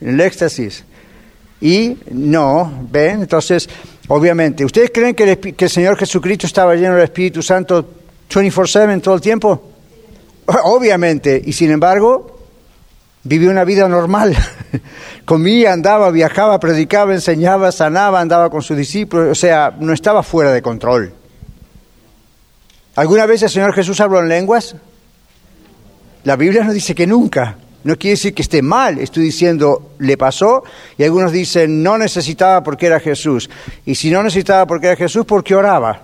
el 0.02 0.20
éxtasis. 0.20 0.84
Y 1.60 1.98
no, 2.12 2.88
¿ven? 2.92 3.22
Entonces, 3.22 3.68
obviamente, 4.08 4.64
¿ustedes 4.64 4.92
creen 4.94 5.16
que 5.16 5.32
el, 5.32 5.40
que 5.56 5.66
el 5.66 5.72
Señor 5.72 5.98
Jesucristo 5.98 6.46
estaba 6.46 6.76
lleno 6.76 6.96
del 6.96 7.04
Espíritu 7.04 7.42
Santo 7.42 7.86
24/7 8.30 9.02
todo 9.02 9.16
el 9.16 9.22
tiempo? 9.22 9.72
Obviamente, 10.64 11.42
y 11.44 11.54
sin 11.54 11.72
embargo, 11.72 12.38
vivió 13.24 13.50
una 13.50 13.64
vida 13.64 13.88
normal. 13.88 14.36
Comía, 15.26 15.74
andaba, 15.74 16.10
viajaba, 16.12 16.60
predicaba, 16.60 17.14
enseñaba, 17.14 17.72
sanaba, 17.72 18.22
andaba 18.22 18.50
con 18.50 18.62
sus 18.62 18.78
discípulos, 18.78 19.30
o 19.30 19.36
sea, 19.36 19.76
no 19.80 19.94
estaba 19.94 20.24
fuera 20.24 20.52
de 20.52 20.62
control. 20.62 21.14
¿Alguna 22.96 23.26
vez 23.26 23.44
el 23.44 23.50
Señor 23.50 23.74
Jesús 23.74 24.00
habló 24.00 24.20
en 24.20 24.30
lenguas? 24.30 24.76
La 26.24 26.36
Biblia 26.36 26.64
nos 26.64 26.74
dice 26.74 26.96
que 26.96 27.06
nunca. 27.06 27.58
No 27.88 27.96
quiere 27.98 28.16
decir 28.16 28.34
que 28.34 28.42
esté 28.42 28.62
mal, 28.62 29.00
estoy 29.00 29.24
diciendo 29.24 29.94
le 30.00 30.18
pasó 30.18 30.62
y 30.98 31.06
algunos 31.06 31.32
dicen 31.32 31.82
no 31.82 31.98
necesitaba 31.98 32.62
porque 32.62 32.86
era 32.86 33.00
Jesús. 33.00 33.50
Y 33.86 33.96
si 33.96 34.12
no 34.12 34.22
necesitaba 34.22 34.68
porque 34.68 34.88
era 34.88 34.98
Jesús, 34.98 35.26
¿por 35.26 35.42
qué 35.42 35.56
oraba? 35.56 36.02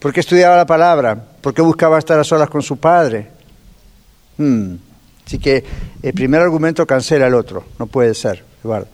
¿Por 0.00 0.12
qué 0.12 0.18
estudiaba 0.18 0.56
la 0.56 0.66
palabra? 0.66 1.14
¿Por 1.40 1.54
qué 1.54 1.62
buscaba 1.62 2.00
estar 2.00 2.18
a 2.18 2.24
solas 2.24 2.50
con 2.50 2.62
su 2.62 2.78
Padre? 2.78 3.28
Hmm. 4.38 4.74
Así 5.24 5.38
que 5.38 5.62
el 6.02 6.14
primer 6.14 6.42
argumento 6.42 6.84
cancela 6.84 7.28
el 7.28 7.34
otro, 7.34 7.66
no 7.78 7.86
puede 7.86 8.12
ser, 8.12 8.42
Eduardo. 8.64 8.88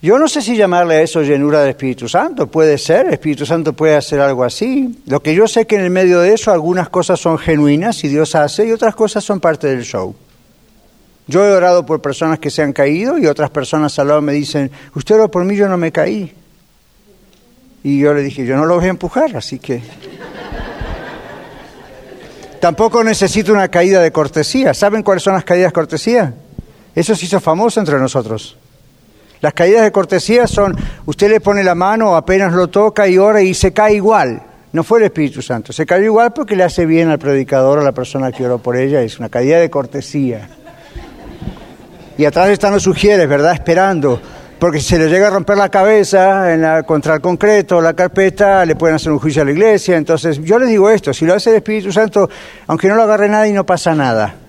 Yo 0.00 0.18
no 0.18 0.28
sé 0.28 0.42
si 0.42 0.56
llamarle 0.56 0.96
a 0.96 1.02
eso 1.02 1.22
llenura 1.22 1.60
del 1.60 1.70
Espíritu 1.70 2.08
Santo, 2.08 2.46
puede 2.46 2.78
ser, 2.78 3.06
el 3.06 3.14
Espíritu 3.14 3.46
Santo 3.46 3.72
puede 3.72 3.96
hacer 3.96 4.20
algo 4.20 4.44
así. 4.44 4.98
Lo 5.06 5.22
que 5.22 5.34
yo 5.34 5.46
sé 5.46 5.66
que 5.66 5.76
en 5.76 5.82
el 5.82 5.90
medio 5.90 6.20
de 6.20 6.34
eso 6.34 6.50
algunas 6.50 6.88
cosas 6.88 7.20
son 7.20 7.38
genuinas 7.38 8.02
y 8.04 8.08
Dios 8.08 8.34
hace 8.34 8.66
y 8.66 8.72
otras 8.72 8.94
cosas 8.94 9.24
son 9.24 9.40
parte 9.40 9.68
del 9.68 9.82
show. 9.82 10.14
Yo 11.28 11.44
he 11.44 11.50
orado 11.50 11.84
por 11.84 12.00
personas 12.00 12.38
que 12.38 12.50
se 12.50 12.62
han 12.62 12.72
caído 12.72 13.18
y 13.18 13.26
otras 13.26 13.50
personas 13.50 13.98
al 13.98 14.08
lado 14.08 14.22
me 14.22 14.32
dicen, 14.32 14.70
usted 14.94 15.16
oró 15.16 15.30
por 15.30 15.44
mí, 15.44 15.56
yo 15.56 15.68
no 15.68 15.76
me 15.76 15.90
caí. 15.90 16.32
Y 17.82 18.00
yo 18.00 18.14
le 18.14 18.22
dije, 18.22 18.46
yo 18.46 18.56
no 18.56 18.64
lo 18.64 18.76
voy 18.76 18.86
a 18.86 18.90
empujar, 18.90 19.36
así 19.36 19.58
que... 19.58 19.82
Tampoco 22.60 23.04
necesito 23.04 23.52
una 23.52 23.68
caída 23.68 24.00
de 24.00 24.10
cortesía. 24.12 24.72
¿Saben 24.72 25.02
cuáles 25.02 25.22
son 25.22 25.34
las 25.34 25.44
caídas 25.44 25.68
de 25.68 25.72
cortesía? 25.72 26.34
Eso 26.96 27.14
se 27.14 27.26
hizo 27.26 27.40
famoso 27.40 27.78
entre 27.78 27.98
nosotros. 27.98 28.56
Las 29.42 29.52
caídas 29.52 29.82
de 29.82 29.92
cortesía 29.92 30.46
son, 30.46 30.74
usted 31.04 31.28
le 31.28 31.40
pone 31.40 31.62
la 31.62 31.74
mano, 31.74 32.16
apenas 32.16 32.54
lo 32.54 32.68
toca 32.68 33.06
y 33.06 33.18
ora 33.18 33.42
y 33.42 33.52
se 33.52 33.72
cae 33.74 33.94
igual. 33.94 34.42
No 34.72 34.82
fue 34.82 35.00
el 35.00 35.04
Espíritu 35.04 35.42
Santo, 35.42 35.74
se 35.74 35.84
cayó 35.84 36.06
igual 36.06 36.32
porque 36.32 36.56
le 36.56 36.64
hace 36.64 36.86
bien 36.86 37.10
al 37.10 37.18
predicador 37.18 37.78
o 37.78 37.80
a 37.82 37.84
la 37.84 37.92
persona 37.92 38.32
que 38.32 38.46
oró 38.46 38.58
por 38.58 38.76
ella. 38.76 39.02
Es 39.02 39.18
una 39.18 39.28
caída 39.28 39.58
de 39.58 39.68
cortesía. 39.68 40.48
Y 42.16 42.24
atrás 42.24 42.48
están 42.48 42.72
los 42.72 42.82
sugieres, 42.82 43.28
¿verdad? 43.28 43.52
Esperando. 43.52 44.18
Porque 44.58 44.80
si 44.80 44.86
se 44.86 44.98
le 44.98 45.10
llega 45.10 45.26
a 45.26 45.30
romper 45.30 45.58
la 45.58 45.68
cabeza 45.68 46.54
en 46.54 46.62
la, 46.62 46.82
contra 46.84 47.16
el 47.16 47.20
concreto, 47.20 47.82
la 47.82 47.92
carpeta, 47.92 48.64
le 48.64 48.74
pueden 48.74 48.96
hacer 48.96 49.12
un 49.12 49.18
juicio 49.18 49.42
a 49.42 49.44
la 49.44 49.50
iglesia. 49.50 49.98
Entonces, 49.98 50.42
yo 50.42 50.58
les 50.58 50.70
digo 50.70 50.88
esto, 50.88 51.12
si 51.12 51.26
lo 51.26 51.34
hace 51.34 51.50
el 51.50 51.56
Espíritu 51.56 51.92
Santo, 51.92 52.30
aunque 52.66 52.88
no 52.88 52.94
lo 52.94 53.02
agarre 53.02 53.28
nadie, 53.28 53.52
no 53.52 53.66
pasa 53.66 53.94
nada. 53.94 54.45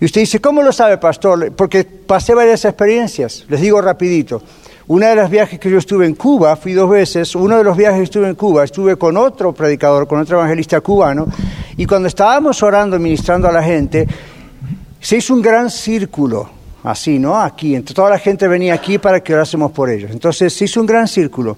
Y 0.00 0.04
usted 0.04 0.20
dice, 0.20 0.40
¿cómo 0.40 0.62
lo 0.62 0.72
sabe, 0.72 0.98
pastor? 0.98 1.52
Porque 1.52 1.84
pasé 1.84 2.34
varias 2.34 2.64
experiencias. 2.64 3.44
Les 3.48 3.60
digo 3.60 3.80
rapidito. 3.80 4.42
Una 4.86 5.08
de 5.08 5.16
las 5.16 5.28
viajes 5.28 5.58
que 5.58 5.70
yo 5.70 5.78
estuve 5.78 6.06
en 6.06 6.14
Cuba, 6.14 6.56
fui 6.56 6.72
dos 6.72 6.88
veces, 6.88 7.34
uno 7.34 7.58
de 7.58 7.64
los 7.64 7.76
viajes 7.76 7.98
que 7.98 8.04
estuve 8.04 8.28
en 8.28 8.34
Cuba, 8.34 8.64
estuve 8.64 8.96
con 8.96 9.18
otro 9.18 9.52
predicador, 9.52 10.08
con 10.08 10.20
otro 10.20 10.38
evangelista 10.38 10.80
cubano, 10.80 11.26
y 11.76 11.84
cuando 11.84 12.08
estábamos 12.08 12.62
orando, 12.62 12.98
ministrando 12.98 13.48
a 13.48 13.52
la 13.52 13.62
gente, 13.62 14.08
se 14.98 15.18
hizo 15.18 15.34
un 15.34 15.42
gran 15.42 15.68
círculo 15.68 16.48
así, 16.84 17.18
¿no? 17.18 17.38
Aquí. 17.38 17.74
Entonces 17.74 17.96
toda 17.96 18.10
la 18.10 18.18
gente 18.18 18.48
venía 18.48 18.74
aquí 18.74 18.98
para 18.98 19.20
que 19.20 19.34
orásemos 19.34 19.72
por 19.72 19.90
ellos. 19.90 20.10
Entonces 20.10 20.52
se 20.52 20.64
hizo 20.64 20.80
un 20.80 20.86
gran 20.86 21.06
círculo. 21.06 21.56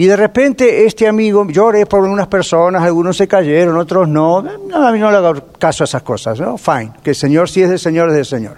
Y 0.00 0.06
de 0.06 0.16
repente 0.16 0.86
este 0.86 1.06
amigo, 1.06 1.46
yo 1.50 1.66
oré 1.66 1.84
por 1.84 2.00
unas 2.04 2.26
personas, 2.26 2.82
algunos 2.82 3.18
se 3.18 3.28
cayeron, 3.28 3.76
otros 3.76 4.08
no. 4.08 4.40
no 4.40 4.86
a 4.86 4.90
mí 4.92 4.98
no 4.98 5.10
le 5.10 5.18
hago 5.18 5.34
caso 5.58 5.84
a 5.84 5.86
esas 5.86 6.00
cosas, 6.00 6.40
¿no? 6.40 6.56
Fine, 6.56 6.92
que 7.04 7.10
el 7.10 7.16
Señor 7.16 7.50
sí 7.50 7.60
es 7.60 7.68
del 7.68 7.78
Señor, 7.78 8.08
es 8.08 8.14
del 8.14 8.24
Señor. 8.24 8.56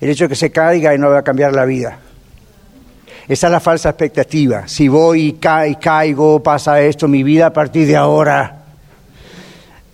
El 0.00 0.10
hecho 0.10 0.26
de 0.26 0.28
que 0.28 0.36
se 0.36 0.52
caiga 0.52 0.94
y 0.94 0.98
no 0.98 1.10
va 1.10 1.18
a 1.18 1.22
cambiar 1.24 1.52
la 1.52 1.64
vida. 1.64 1.98
Esa 3.26 3.46
es 3.48 3.50
la 3.50 3.58
falsa 3.58 3.88
expectativa. 3.88 4.68
Si 4.68 4.86
voy 4.86 5.22
y, 5.22 5.38
y 5.68 5.74
caigo, 5.80 6.40
pasa 6.40 6.80
esto, 6.80 7.08
mi 7.08 7.24
vida 7.24 7.46
a 7.46 7.52
partir 7.52 7.88
de 7.88 7.96
ahora. 7.96 8.62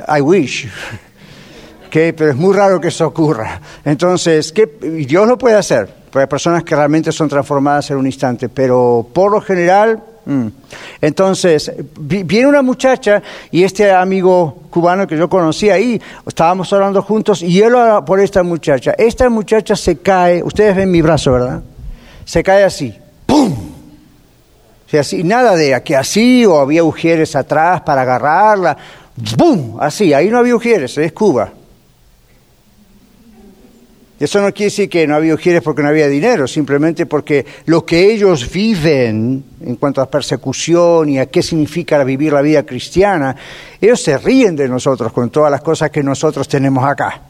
I 0.06 0.20
wish 0.20 0.68
pero 1.90 2.28
es 2.28 2.36
muy 2.36 2.54
raro 2.54 2.78
que 2.78 2.88
eso 2.88 3.06
ocurra. 3.06 3.58
Entonces, 3.86 4.52
¿qué? 4.52 4.66
Dios 4.66 5.26
lo 5.26 5.38
puede 5.38 5.56
hacer, 5.56 5.88
hay 6.12 6.26
personas 6.26 6.62
que 6.62 6.76
realmente 6.76 7.10
son 7.10 7.26
transformadas 7.26 7.90
en 7.90 7.96
un 7.96 8.04
instante, 8.04 8.50
pero 8.50 9.08
por 9.14 9.32
lo 9.32 9.40
general... 9.40 10.02
Mm. 10.28 10.48
Entonces, 11.00 11.72
viene 11.98 12.46
una 12.46 12.60
muchacha 12.60 13.22
y 13.50 13.64
este 13.64 13.90
amigo 13.90 14.64
cubano 14.68 15.06
que 15.06 15.16
yo 15.16 15.26
conocí 15.26 15.70
ahí, 15.70 15.98
estábamos 16.26 16.70
hablando 16.70 17.00
juntos 17.00 17.40
y 17.40 17.62
él 17.62 17.74
ora 17.74 18.04
por 18.04 18.20
esta 18.20 18.42
muchacha. 18.42 18.94
Esta 18.98 19.30
muchacha 19.30 19.74
se 19.74 19.96
cae, 19.96 20.42
ustedes 20.42 20.76
ven 20.76 20.90
mi 20.90 21.00
brazo, 21.00 21.32
¿verdad? 21.32 21.62
Se 22.26 22.42
cae 22.42 22.62
así, 22.62 22.94
¡pum! 23.24 23.56
Así, 24.92 25.24
nada 25.24 25.56
de 25.56 25.82
que 25.82 25.96
así 25.96 26.44
o 26.44 26.58
había 26.58 26.84
ujieres 26.84 27.34
atrás 27.34 27.80
para 27.80 28.02
agarrarla, 28.02 28.76
¡bum! 29.34 29.78
Así, 29.80 30.12
ahí 30.12 30.28
no 30.28 30.36
había 30.36 30.54
ujieres, 30.54 30.98
es 30.98 31.12
Cuba. 31.12 31.52
Eso 34.20 34.40
no 34.40 34.52
quiere 34.52 34.70
decir 34.70 34.88
que 34.88 35.06
no 35.06 35.14
había 35.14 35.34
ujieres 35.34 35.62
porque 35.62 35.82
no 35.82 35.88
había 35.88 36.08
dinero, 36.08 36.48
simplemente 36.48 37.06
porque 37.06 37.46
lo 37.66 37.86
que 37.86 38.10
ellos 38.12 38.50
viven 38.50 39.44
en 39.64 39.76
cuanto 39.76 40.00
a 40.00 40.10
persecución 40.10 41.08
y 41.08 41.18
a 41.20 41.26
qué 41.26 41.40
significa 41.40 42.02
vivir 42.02 42.32
la 42.32 42.42
vida 42.42 42.64
cristiana, 42.64 43.36
ellos 43.80 44.02
se 44.02 44.18
ríen 44.18 44.56
de 44.56 44.68
nosotros 44.68 45.12
con 45.12 45.30
todas 45.30 45.52
las 45.52 45.60
cosas 45.60 45.90
que 45.90 46.02
nosotros 46.02 46.48
tenemos 46.48 46.84
acá. 46.84 47.22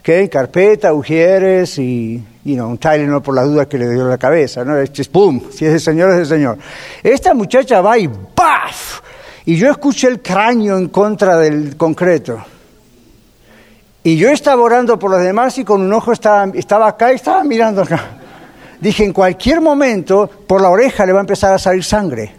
¿Okay? 0.00 0.28
Carpeta, 0.28 0.92
ujieres 0.92 1.78
y 1.78 2.22
un 2.44 2.78
Tylenol 2.78 3.22
por 3.22 3.34
las 3.34 3.46
dudas 3.46 3.66
que 3.66 3.78
le 3.78 3.88
dio 3.88 4.06
la 4.06 4.18
cabeza. 4.18 4.64
¿no? 4.64 4.76
Es, 4.76 5.08
¡Pum! 5.08 5.40
Si 5.50 5.64
es 5.64 5.72
el 5.72 5.80
Señor, 5.80 6.12
es 6.12 6.18
el 6.18 6.26
Señor. 6.26 6.58
Esta 7.02 7.32
muchacha 7.32 7.80
va 7.80 7.98
y 7.98 8.06
¡baf! 8.06 9.00
Y 9.46 9.56
yo 9.56 9.70
escuché 9.70 10.08
el 10.08 10.20
cráneo 10.20 10.76
en 10.76 10.88
contra 10.88 11.38
del 11.38 11.76
concreto. 11.76 12.42
Y 14.02 14.16
yo 14.16 14.30
estaba 14.30 14.62
orando 14.62 14.98
por 14.98 15.10
los 15.10 15.22
demás 15.22 15.58
y 15.58 15.64
con 15.64 15.82
un 15.82 15.92
ojo 15.92 16.12
estaba, 16.12 16.88
acá 16.88 17.12
y 17.12 17.16
estaba 17.16 17.44
mirando 17.44 17.82
acá. 17.82 18.18
Dije, 18.80 19.04
en 19.04 19.12
cualquier 19.12 19.60
momento, 19.60 20.28
por 20.46 20.62
la 20.62 20.70
oreja 20.70 21.04
le 21.04 21.12
va 21.12 21.18
a 21.18 21.22
empezar 21.22 21.52
a 21.52 21.58
salir 21.58 21.84
sangre. 21.84 22.34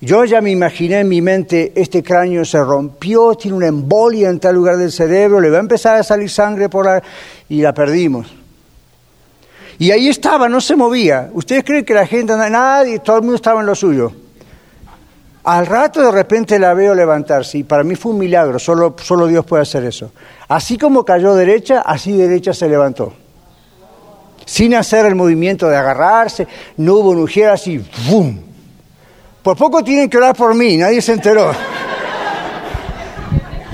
Yo 0.00 0.24
ya 0.24 0.40
me 0.40 0.50
imaginé 0.50 1.00
en 1.00 1.08
mi 1.08 1.20
mente, 1.20 1.72
este 1.76 2.02
cráneo 2.02 2.44
se 2.44 2.58
rompió, 2.64 3.34
tiene 3.34 3.56
una 3.56 3.66
embolia 3.66 4.30
en 4.30 4.40
tal 4.40 4.56
lugar 4.56 4.76
del 4.76 4.90
cerebro, 4.90 5.40
le 5.40 5.50
va 5.50 5.58
a 5.58 5.60
empezar 5.60 5.96
a 5.96 6.02
salir 6.02 6.30
sangre 6.30 6.68
por 6.68 6.86
la... 6.86 7.02
y 7.48 7.60
la 7.60 7.72
perdimos. 7.72 8.26
Y 9.78 9.92
ahí 9.92 10.08
estaba, 10.08 10.48
no 10.48 10.60
se 10.60 10.74
movía. 10.74 11.30
¿Ustedes 11.32 11.64
creen 11.64 11.84
que 11.84 11.94
la 11.94 12.06
gente, 12.06 12.34
nadie, 12.36 12.98
todo 12.98 13.16
el 13.16 13.22
mundo 13.22 13.36
estaba 13.36 13.60
en 13.60 13.66
lo 13.66 13.74
suyo? 13.74 14.12
Al 15.42 15.66
rato 15.66 16.02
de 16.02 16.10
repente 16.10 16.58
la 16.58 16.74
veo 16.74 16.94
levantarse 16.94 17.58
y 17.58 17.64
para 17.64 17.82
mí 17.82 17.94
fue 17.94 18.12
un 18.12 18.18
milagro, 18.18 18.58
solo, 18.58 18.94
solo 19.02 19.26
Dios 19.26 19.44
puede 19.46 19.62
hacer 19.62 19.84
eso. 19.84 20.12
Así 20.48 20.76
como 20.76 21.04
cayó 21.04 21.34
derecha, 21.34 21.80
así 21.80 22.12
derecha 22.12 22.52
se 22.52 22.68
levantó. 22.68 23.14
Sin 24.44 24.74
hacer 24.74 25.06
el 25.06 25.14
movimiento 25.14 25.68
de 25.68 25.76
agarrarse, 25.76 26.46
no 26.76 26.94
hubo 26.96 27.10
un 27.10 27.20
ujier 27.20 27.50
así, 27.50 27.82
¡bum! 28.08 28.38
Por 29.42 29.56
poco 29.56 29.82
tienen 29.82 30.10
que 30.10 30.18
orar 30.18 30.36
por 30.36 30.54
mí, 30.54 30.76
nadie 30.76 31.00
se 31.00 31.12
enteró. 31.12 31.52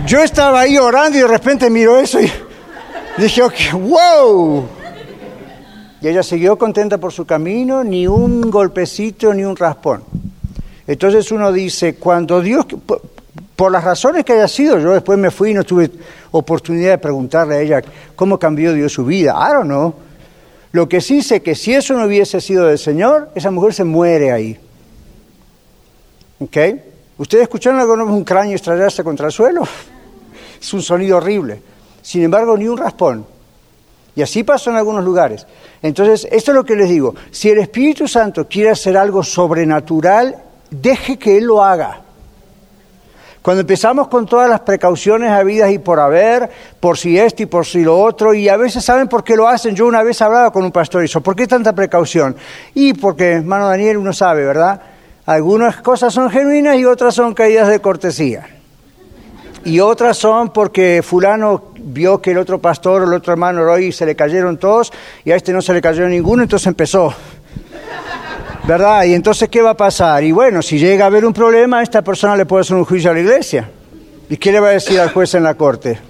Yo 0.06 0.22
estaba 0.22 0.60
ahí 0.60 0.78
orando 0.78 1.18
y 1.18 1.22
de 1.22 1.26
repente 1.26 1.68
miro 1.68 1.98
eso 1.98 2.20
y 2.20 2.30
dije, 3.18 3.42
¡wow! 3.72 4.68
Y 6.00 6.08
ella 6.08 6.22
siguió 6.22 6.56
contenta 6.56 6.98
por 6.98 7.12
su 7.12 7.24
camino, 7.24 7.82
ni 7.82 8.06
un 8.06 8.48
golpecito, 8.50 9.34
ni 9.34 9.42
un 9.42 9.56
raspón. 9.56 10.04
Entonces 10.86 11.30
uno 11.32 11.52
dice, 11.52 11.96
cuando 11.96 12.40
Dios, 12.40 12.66
por 13.56 13.72
las 13.72 13.82
razones 13.82 14.24
que 14.24 14.34
haya 14.34 14.48
sido, 14.48 14.78
yo 14.78 14.92
después 14.92 15.18
me 15.18 15.30
fui 15.30 15.50
y 15.50 15.54
no 15.54 15.64
tuve 15.64 15.90
oportunidad 16.30 16.90
de 16.90 16.98
preguntarle 16.98 17.56
a 17.56 17.60
ella 17.60 17.82
cómo 18.14 18.38
cambió 18.38 18.72
Dios 18.72 18.92
su 18.92 19.04
vida. 19.04 19.34
I 19.36 19.52
don't 19.52 19.66
know. 19.66 19.94
Lo 20.72 20.88
que 20.88 21.00
sí 21.00 21.22
sé 21.22 21.42
que 21.42 21.54
si 21.54 21.74
eso 21.74 21.94
no 21.94 22.06
hubiese 22.06 22.40
sido 22.40 22.66
del 22.66 22.78
Señor, 22.78 23.30
esa 23.34 23.50
mujer 23.50 23.72
se 23.74 23.84
muere 23.84 24.30
ahí. 24.30 24.58
¿Ok? 26.38 26.56
¿Ustedes 27.18 27.44
escucharon 27.44 27.80
alguna 27.80 28.04
vez 28.04 28.12
un 28.12 28.24
cráneo 28.24 28.54
estrellarse 28.54 29.02
contra 29.02 29.26
el 29.26 29.32
suelo? 29.32 29.62
Es 30.60 30.72
un 30.72 30.82
sonido 30.82 31.18
horrible. 31.18 31.60
Sin 32.00 32.22
embargo, 32.22 32.56
ni 32.56 32.66
un 32.66 32.78
raspón. 32.78 33.26
Y 34.14 34.22
así 34.22 34.42
pasó 34.42 34.70
en 34.70 34.76
algunos 34.76 35.04
lugares. 35.04 35.46
Entonces, 35.82 36.26
esto 36.30 36.50
es 36.50 36.54
lo 36.54 36.64
que 36.64 36.74
les 36.74 36.88
digo. 36.88 37.14
Si 37.30 37.50
el 37.50 37.58
Espíritu 37.58 38.08
Santo 38.08 38.48
quiere 38.48 38.70
hacer 38.70 38.96
algo 38.96 39.22
sobrenatural, 39.22 40.45
deje 40.70 41.18
que 41.18 41.38
Él 41.38 41.44
lo 41.44 41.62
haga. 41.62 42.00
Cuando 43.46 43.60
empezamos 43.60 44.08
con 44.08 44.26
todas 44.26 44.50
las 44.50 44.60
precauciones 44.60 45.30
habidas 45.30 45.70
y 45.70 45.78
por 45.78 46.00
haber, 46.00 46.50
por 46.80 46.98
si 46.98 47.16
esto 47.16 47.44
y 47.44 47.46
por 47.46 47.64
si 47.64 47.84
lo 47.84 47.96
otro, 47.96 48.34
y 48.34 48.48
a 48.48 48.56
veces 48.56 48.84
saben 48.84 49.06
por 49.06 49.22
qué 49.22 49.36
lo 49.36 49.46
hacen. 49.46 49.76
Yo 49.76 49.86
una 49.86 50.02
vez 50.02 50.20
hablaba 50.20 50.50
con 50.50 50.64
un 50.64 50.72
pastor 50.72 51.02
y 51.02 51.06
dijo, 51.06 51.20
¿por 51.20 51.36
qué 51.36 51.46
tanta 51.46 51.72
precaución? 51.72 52.34
Y 52.74 52.94
porque, 52.94 53.34
hermano 53.34 53.68
Daniel, 53.68 53.98
uno 53.98 54.12
sabe, 54.12 54.44
¿verdad? 54.44 54.80
Algunas 55.26 55.76
cosas 55.76 56.12
son 56.12 56.28
genuinas 56.28 56.76
y 56.76 56.84
otras 56.86 57.14
son 57.14 57.34
caídas 57.34 57.68
de 57.68 57.78
cortesía. 57.78 58.48
Y 59.64 59.78
otras 59.80 60.16
son 60.16 60.52
porque 60.52 61.00
fulano 61.04 61.72
vio 61.76 62.20
que 62.20 62.32
el 62.32 62.38
otro 62.38 62.60
pastor 62.60 63.02
el 63.02 63.12
otro 63.12 63.32
hermano 63.32 63.62
oró 63.62 63.78
y 63.78 63.92
se 63.92 64.06
le 64.06 64.14
cayeron 64.14 64.58
todos 64.58 64.92
y 65.24 65.32
a 65.32 65.36
este 65.36 65.52
no 65.52 65.62
se 65.62 65.72
le 65.72 65.80
cayó 65.80 66.08
ninguno, 66.08 66.42
entonces 66.42 66.66
empezó. 66.66 67.12
¿Verdad? 68.66 69.04
Y 69.04 69.14
entonces, 69.14 69.48
¿qué 69.48 69.62
va 69.62 69.70
a 69.70 69.76
pasar? 69.76 70.24
Y 70.24 70.32
bueno, 70.32 70.60
si 70.60 70.76
llega 70.76 71.04
a 71.04 71.06
haber 71.06 71.24
un 71.24 71.32
problema, 71.32 71.84
esta 71.84 72.02
persona 72.02 72.34
le 72.36 72.46
puede 72.46 72.62
hacer 72.62 72.76
un 72.76 72.84
juicio 72.84 73.10
a 73.10 73.14
la 73.14 73.20
iglesia. 73.20 73.70
¿Y 74.28 74.36
qué 74.36 74.50
le 74.50 74.58
va 74.58 74.68
a 74.68 74.72
decir 74.72 74.98
al 74.98 75.12
juez 75.12 75.34
en 75.34 75.44
la 75.44 75.54
corte? 75.54 76.00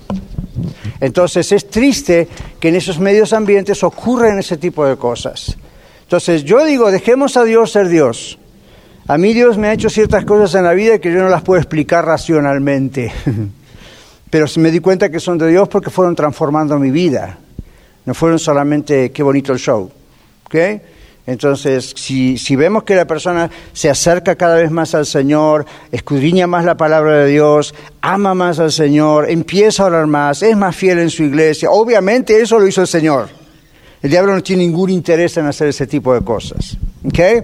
Entonces, 0.99 1.53
es 1.53 1.69
triste 1.69 2.27
que 2.59 2.69
en 2.69 2.77
esos 2.77 2.99
medios 2.99 3.35
ambientes 3.35 3.85
ocurren 3.85 4.39
ese 4.39 4.57
tipo 4.57 4.87
de 4.87 4.97
cosas. 4.97 5.55
Entonces, 6.05 6.45
yo 6.45 6.65
digo, 6.65 6.91
dejemos 6.91 7.37
a 7.37 7.45
Dios 7.45 7.73
ser 7.73 7.89
Dios. 7.89 8.39
A 9.07 9.19
mí 9.19 9.35
Dios 9.35 9.59
me 9.59 9.69
ha 9.69 9.75
hecho 9.75 9.91
ciertas 9.91 10.25
cosas 10.25 10.55
en 10.55 10.65
la 10.65 10.73
vida 10.73 10.99
que 10.99 11.13
yo 11.13 11.19
no 11.19 11.29
las 11.29 11.43
puedo 11.43 11.61
explicar 11.61 12.07
racionalmente. 12.07 13.13
Pero 14.31 14.47
me 14.57 14.71
di 14.71 14.81
cuenta 14.81 15.11
que 15.11 15.21
son 15.21 15.37
de 15.37 15.49
Dios 15.49 15.69
porque 15.69 15.91
fueron 15.91 16.17
transformando 16.17 16.79
mi 16.79 16.91
vida. 16.91 17.39
No 18.07 18.15
fueron 18.15 18.39
solamente 18.39 19.13
qué 19.13 19.23
bonito 19.23 19.53
el 19.53 19.59
show. 19.59 19.91
¿Okay? 20.47 20.81
Entonces, 21.27 21.93
si, 21.97 22.39
si, 22.39 22.55
vemos 22.55 22.85
que 22.85 22.95
la 22.95 23.05
persona 23.05 23.51
se 23.73 23.91
acerca 23.91 24.37
cada 24.37 24.57
vez 24.57 24.71
más 24.71 24.95
al 24.95 25.07
Señor, 25.07 25.67
escudriña 25.91 26.47
más 26.47 26.65
la 26.65 26.77
palabra 26.77 27.19
de 27.19 27.27
Dios, 27.27 27.75
ama 28.01 28.33
más 28.35 28.61
al 28.61 28.71
Señor, 28.71 29.29
empieza 29.29 29.83
a 29.83 29.87
orar 29.87 30.07
más, 30.07 30.43
es 30.43 30.57
más 30.57 30.77
fiel 30.77 31.01
en 31.01 31.11
su 31.11 31.25
iglesia, 31.25 31.69
obviamente 31.71 32.41
eso 32.41 32.61
lo 32.61 32.69
hizo 32.69 32.83
el 32.83 32.87
Señor. 32.87 33.29
El 34.03 34.11
diablo 34.11 34.35
no 34.35 34.43
tiene 34.43 34.63
ningún 34.63 34.91
interés 34.91 35.37
en 35.37 35.47
hacer 35.47 35.69
ese 35.69 35.89
tipo 35.89 36.15
de 36.15 36.21
cosas. 36.21 36.77
¿Okay? 37.05 37.43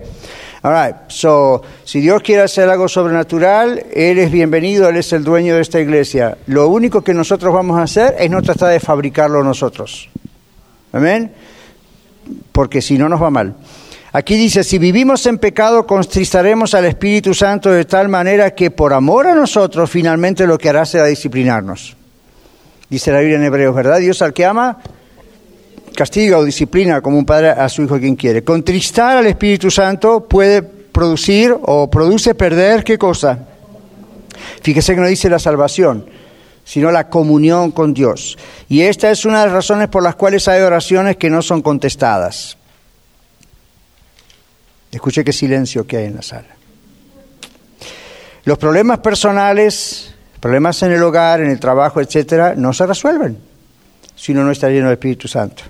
All 0.62 0.72
right. 0.72 0.94
So, 1.08 1.60
si 1.82 2.00
Dios 2.00 2.22
quiere 2.22 2.42
hacer 2.42 2.68
algo 2.68 2.86
sobrenatural, 2.86 3.84
Él 3.92 4.18
es 4.18 4.30
bienvenido, 4.30 4.88
Él 4.90 4.96
es 4.96 5.12
el 5.12 5.24
dueño 5.24 5.56
de 5.56 5.62
esta 5.62 5.80
iglesia. 5.80 6.38
Lo 6.46 6.68
único 6.68 7.02
que 7.02 7.14
nosotros 7.14 7.52
vamos 7.52 7.80
a 7.80 7.82
hacer 7.82 8.14
es 8.20 8.30
no 8.30 8.42
tratar 8.42 8.70
de 8.70 8.78
fabricarlo 8.78 9.42
nosotros. 9.42 10.08
Amén 10.92 11.32
porque 12.52 12.82
si 12.82 12.98
no 12.98 13.08
nos 13.08 13.22
va 13.22 13.30
mal. 13.30 13.54
Aquí 14.12 14.36
dice, 14.36 14.62
si 14.62 14.78
vivimos 14.78 15.24
en 15.26 15.38
pecado, 15.38 15.86
contristaremos 15.86 16.74
al 16.74 16.84
Espíritu 16.84 17.32
Santo 17.32 17.70
de 17.70 17.86
tal 17.86 18.08
manera 18.08 18.54
que 18.54 18.70
por 18.70 18.92
amor 18.92 19.26
a 19.26 19.34
nosotros 19.34 19.90
finalmente 19.90 20.46
lo 20.46 20.58
que 20.58 20.68
hará 20.68 20.84
será 20.84 21.06
disciplinarnos. 21.06 21.96
Dice 22.90 23.10
la 23.10 23.20
Biblia 23.20 23.38
en 23.38 23.44
Hebreos, 23.44 23.74
¿verdad? 23.74 23.98
Dios 23.98 24.20
al 24.20 24.34
que 24.34 24.44
ama 24.44 24.78
castiga 25.94 26.38
o 26.38 26.44
disciplina 26.44 27.00
como 27.00 27.18
un 27.18 27.24
padre 27.24 27.50
a 27.50 27.68
su 27.68 27.82
hijo 27.82 27.98
quien 27.98 28.16
quiere. 28.16 28.42
Contristar 28.42 29.18
al 29.18 29.26
Espíritu 29.26 29.70
Santo 29.70 30.26
puede 30.26 30.62
producir 30.62 31.54
o 31.62 31.88
produce 31.90 32.34
perder 32.34 32.82
qué 32.84 32.98
cosa. 32.98 33.38
Fíjese 34.62 34.94
que 34.94 35.00
no 35.00 35.06
dice 35.06 35.30
la 35.30 35.38
salvación 35.38 36.06
sino 36.64 36.90
la 36.90 37.08
comunión 37.08 37.70
con 37.70 37.94
Dios. 37.94 38.38
Y 38.68 38.82
esta 38.82 39.10
es 39.10 39.24
una 39.24 39.40
de 39.40 39.46
las 39.46 39.54
razones 39.54 39.88
por 39.88 40.02
las 40.02 40.14
cuales 40.14 40.46
hay 40.48 40.62
oraciones 40.62 41.16
que 41.16 41.30
no 41.30 41.42
son 41.42 41.62
contestadas. 41.62 42.56
Escuche 44.90 45.24
qué 45.24 45.32
silencio 45.32 45.86
que 45.86 45.96
hay 45.96 46.04
en 46.04 46.16
la 46.16 46.22
sala. 46.22 46.48
Los 48.44 48.58
problemas 48.58 48.98
personales, 48.98 50.14
problemas 50.40 50.82
en 50.82 50.92
el 50.92 51.02
hogar, 51.02 51.40
en 51.40 51.50
el 51.50 51.60
trabajo, 51.60 52.00
etcétera, 52.00 52.54
no 52.56 52.72
se 52.72 52.86
resuelven 52.86 53.38
si 54.14 54.32
uno 54.32 54.44
no 54.44 54.50
está 54.52 54.68
lleno 54.68 54.86
del 54.86 54.94
Espíritu 54.94 55.28
Santo. 55.28 55.62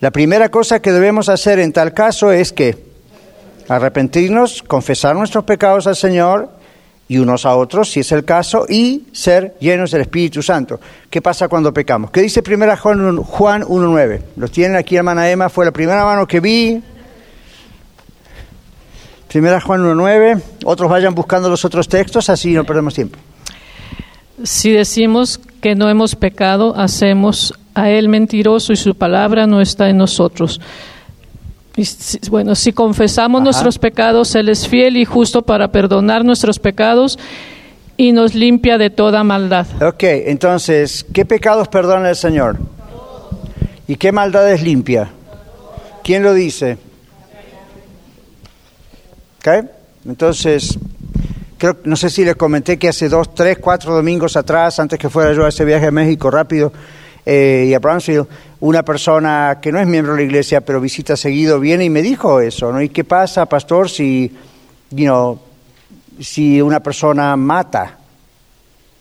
La 0.00 0.10
primera 0.10 0.48
cosa 0.50 0.80
que 0.80 0.92
debemos 0.92 1.28
hacer 1.28 1.58
en 1.58 1.72
tal 1.72 1.94
caso 1.94 2.32
es 2.32 2.52
que 2.52 2.76
arrepentirnos, 3.68 4.62
confesar 4.62 5.16
nuestros 5.16 5.44
pecados 5.44 5.86
al 5.86 5.96
Señor 5.96 6.50
y 7.12 7.18
unos 7.18 7.44
a 7.44 7.54
otros, 7.56 7.90
si 7.90 8.00
es 8.00 8.10
el 8.12 8.24
caso, 8.24 8.64
y 8.66 9.02
ser 9.12 9.54
llenos 9.60 9.90
del 9.90 10.00
Espíritu 10.00 10.42
Santo. 10.42 10.80
¿Qué 11.10 11.20
pasa 11.20 11.46
cuando 11.46 11.70
pecamos? 11.70 12.10
¿Qué 12.10 12.22
dice 12.22 12.42
primera 12.42 12.74
Juan, 12.74 13.18
Juan 13.18 13.64
1.9? 13.64 14.20
Los 14.36 14.50
tienen 14.50 14.78
aquí, 14.78 14.96
hermana 14.96 15.30
Emma, 15.30 15.50
fue 15.50 15.66
la 15.66 15.72
primera 15.72 16.06
mano 16.06 16.26
que 16.26 16.40
vi. 16.40 16.82
Primera 19.28 19.60
Juan 19.60 19.82
1.9, 19.82 20.42
otros 20.64 20.90
vayan 20.90 21.14
buscando 21.14 21.50
los 21.50 21.62
otros 21.66 21.86
textos, 21.86 22.30
así 22.30 22.54
no 22.54 22.64
perdemos 22.64 22.94
tiempo. 22.94 23.18
Si 24.42 24.72
decimos 24.72 25.38
que 25.60 25.74
no 25.74 25.90
hemos 25.90 26.16
pecado, 26.16 26.74
hacemos 26.78 27.52
a 27.74 27.90
Él 27.90 28.08
mentiroso 28.08 28.72
y 28.72 28.76
su 28.76 28.94
palabra 28.94 29.46
no 29.46 29.60
está 29.60 29.90
en 29.90 29.98
nosotros. 29.98 30.62
Bueno, 32.30 32.54
si 32.54 32.72
confesamos 32.72 33.42
nuestros 33.42 33.78
pecados, 33.78 34.34
Él 34.34 34.48
es 34.50 34.68
fiel 34.68 34.96
y 34.96 35.04
justo 35.04 35.42
para 35.42 35.72
perdonar 35.72 36.24
nuestros 36.24 36.58
pecados 36.58 37.18
y 37.96 38.12
nos 38.12 38.34
limpia 38.34 38.76
de 38.76 38.90
toda 38.90 39.24
maldad. 39.24 39.66
Ok, 39.82 40.02
entonces, 40.02 41.06
¿qué 41.12 41.24
pecados 41.24 41.68
perdona 41.68 42.10
el 42.10 42.16
Señor? 42.16 42.58
¿Y 43.88 43.96
qué 43.96 44.12
maldades 44.12 44.62
limpia? 44.62 45.10
¿Quién 46.02 46.22
lo 46.22 46.34
dice? 46.34 46.76
Ok, 49.38 49.66
entonces, 50.06 50.78
creo, 51.56 51.78
no 51.84 51.96
sé 51.96 52.10
si 52.10 52.24
les 52.24 52.36
comenté 52.36 52.78
que 52.78 52.88
hace 52.88 53.08
dos, 53.08 53.34
tres, 53.34 53.58
cuatro 53.58 53.94
domingos 53.94 54.36
atrás, 54.36 54.78
antes 54.78 54.98
que 54.98 55.08
fuera 55.08 55.32
yo 55.32 55.44
a 55.44 55.48
ese 55.48 55.64
viaje 55.64 55.86
a 55.86 55.90
México 55.90 56.30
rápido, 56.30 56.72
eh, 57.24 57.66
y 57.68 57.74
a 57.74 57.78
Brownsville, 57.78 58.26
una 58.60 58.82
persona 58.82 59.58
que 59.60 59.70
no 59.70 59.78
es 59.78 59.86
miembro 59.86 60.14
de 60.14 60.20
la 60.20 60.26
iglesia, 60.26 60.60
pero 60.60 60.80
visita 60.80 61.16
seguido, 61.16 61.60
viene 61.60 61.84
y 61.84 61.90
me 61.90 62.02
dijo 62.02 62.40
eso, 62.40 62.72
¿no? 62.72 62.82
¿Y 62.82 62.88
qué 62.88 63.04
pasa, 63.04 63.46
pastor, 63.46 63.88
si, 63.88 64.32
you 64.90 65.38
si 66.20 66.60
una 66.60 66.80
persona 66.80 67.36
mata 67.36 67.98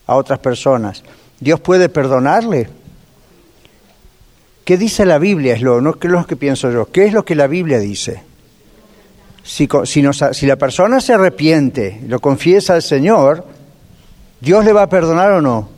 a 0.07 0.15
otras 0.15 0.39
personas? 0.39 1.03
¿Dios 1.39 1.59
puede 1.59 1.89
perdonarle? 1.89 2.69
¿Qué 4.63 4.77
dice 4.77 5.05
la 5.05 5.17
Biblia? 5.17 5.55
Es 5.55 5.61
lo, 5.61 5.81
no 5.81 5.97
es 5.99 6.09
lo 6.09 6.25
que 6.25 6.35
pienso 6.35 6.71
yo. 6.71 6.91
¿Qué 6.91 7.05
es 7.05 7.13
lo 7.13 7.25
que 7.25 7.35
la 7.35 7.47
Biblia 7.47 7.79
dice? 7.79 8.23
Si, 9.43 9.67
si, 9.85 10.03
si 10.33 10.45
la 10.45 10.55
persona 10.55 11.01
se 11.01 11.13
arrepiente, 11.13 12.01
lo 12.07 12.19
confiesa 12.19 12.75
al 12.75 12.83
Señor, 12.83 13.43
¿Dios 14.39 14.63
le 14.63 14.73
va 14.73 14.83
a 14.83 14.89
perdonar 14.89 15.31
o 15.33 15.41
no? 15.41 15.69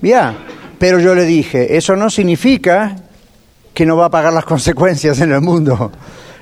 Ya, 0.00 0.36
pero 0.82 0.98
yo 0.98 1.14
le 1.14 1.24
dije, 1.24 1.76
eso 1.76 1.94
no 1.94 2.10
significa 2.10 2.96
que 3.72 3.86
no 3.86 3.96
va 3.96 4.06
a 4.06 4.10
pagar 4.10 4.32
las 4.32 4.44
consecuencias 4.44 5.20
en 5.20 5.30
el 5.30 5.40
mundo. 5.40 5.92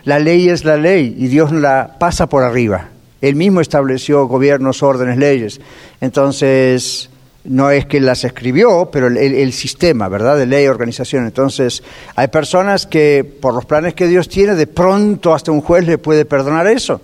La 0.04 0.18
ley 0.18 0.48
es 0.48 0.64
la 0.64 0.78
ley 0.78 1.14
y 1.18 1.26
Dios 1.26 1.52
la 1.52 1.98
pasa 2.00 2.26
por 2.26 2.42
arriba. 2.42 2.88
Él 3.20 3.36
mismo 3.36 3.60
estableció 3.60 4.26
gobiernos, 4.26 4.82
órdenes, 4.82 5.18
leyes. 5.18 5.60
Entonces, 6.00 7.10
no 7.44 7.70
es 7.70 7.84
que 7.84 8.00
las 8.00 8.24
escribió, 8.24 8.88
pero 8.90 9.08
el, 9.08 9.52
sistema, 9.52 10.08
¿verdad? 10.08 10.38
De 10.38 10.46
ley, 10.46 10.68
organización. 10.68 11.26
Entonces, 11.26 11.82
hay 12.16 12.28
personas 12.28 12.86
que, 12.86 13.22
por 13.42 13.52
los 13.52 13.66
planes 13.66 13.92
que 13.92 14.06
Dios 14.06 14.30
tiene, 14.30 14.54
de 14.54 14.66
pronto 14.66 15.34
hasta 15.34 15.52
un 15.52 15.60
juez 15.60 15.84
le 15.84 15.98
puede 15.98 16.24
perdonar 16.24 16.66
eso. 16.66 16.98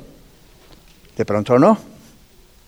De 1.18 1.26
pronto 1.26 1.58
no. 1.58 1.95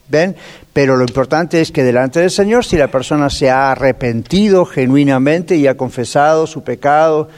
¿Ven? 0.09 0.37
Pero 0.73 0.97
lo 0.97 1.03
importante 1.03 1.61
es 1.61 1.71
que 1.71 1.85
delante 1.85 2.21
del 2.21 2.31
Señor, 2.31 2.65
si 2.65 2.77
la 2.77 2.89
persona 2.89 3.29
se 3.29 3.51
ha 3.51 3.73
arrepentido 3.73 4.65
genuinamente 4.65 5.57
y 5.57 5.67
ha 5.67 5.77
confesado 5.77 6.47
su 6.47 6.63
pecado, 6.63 7.29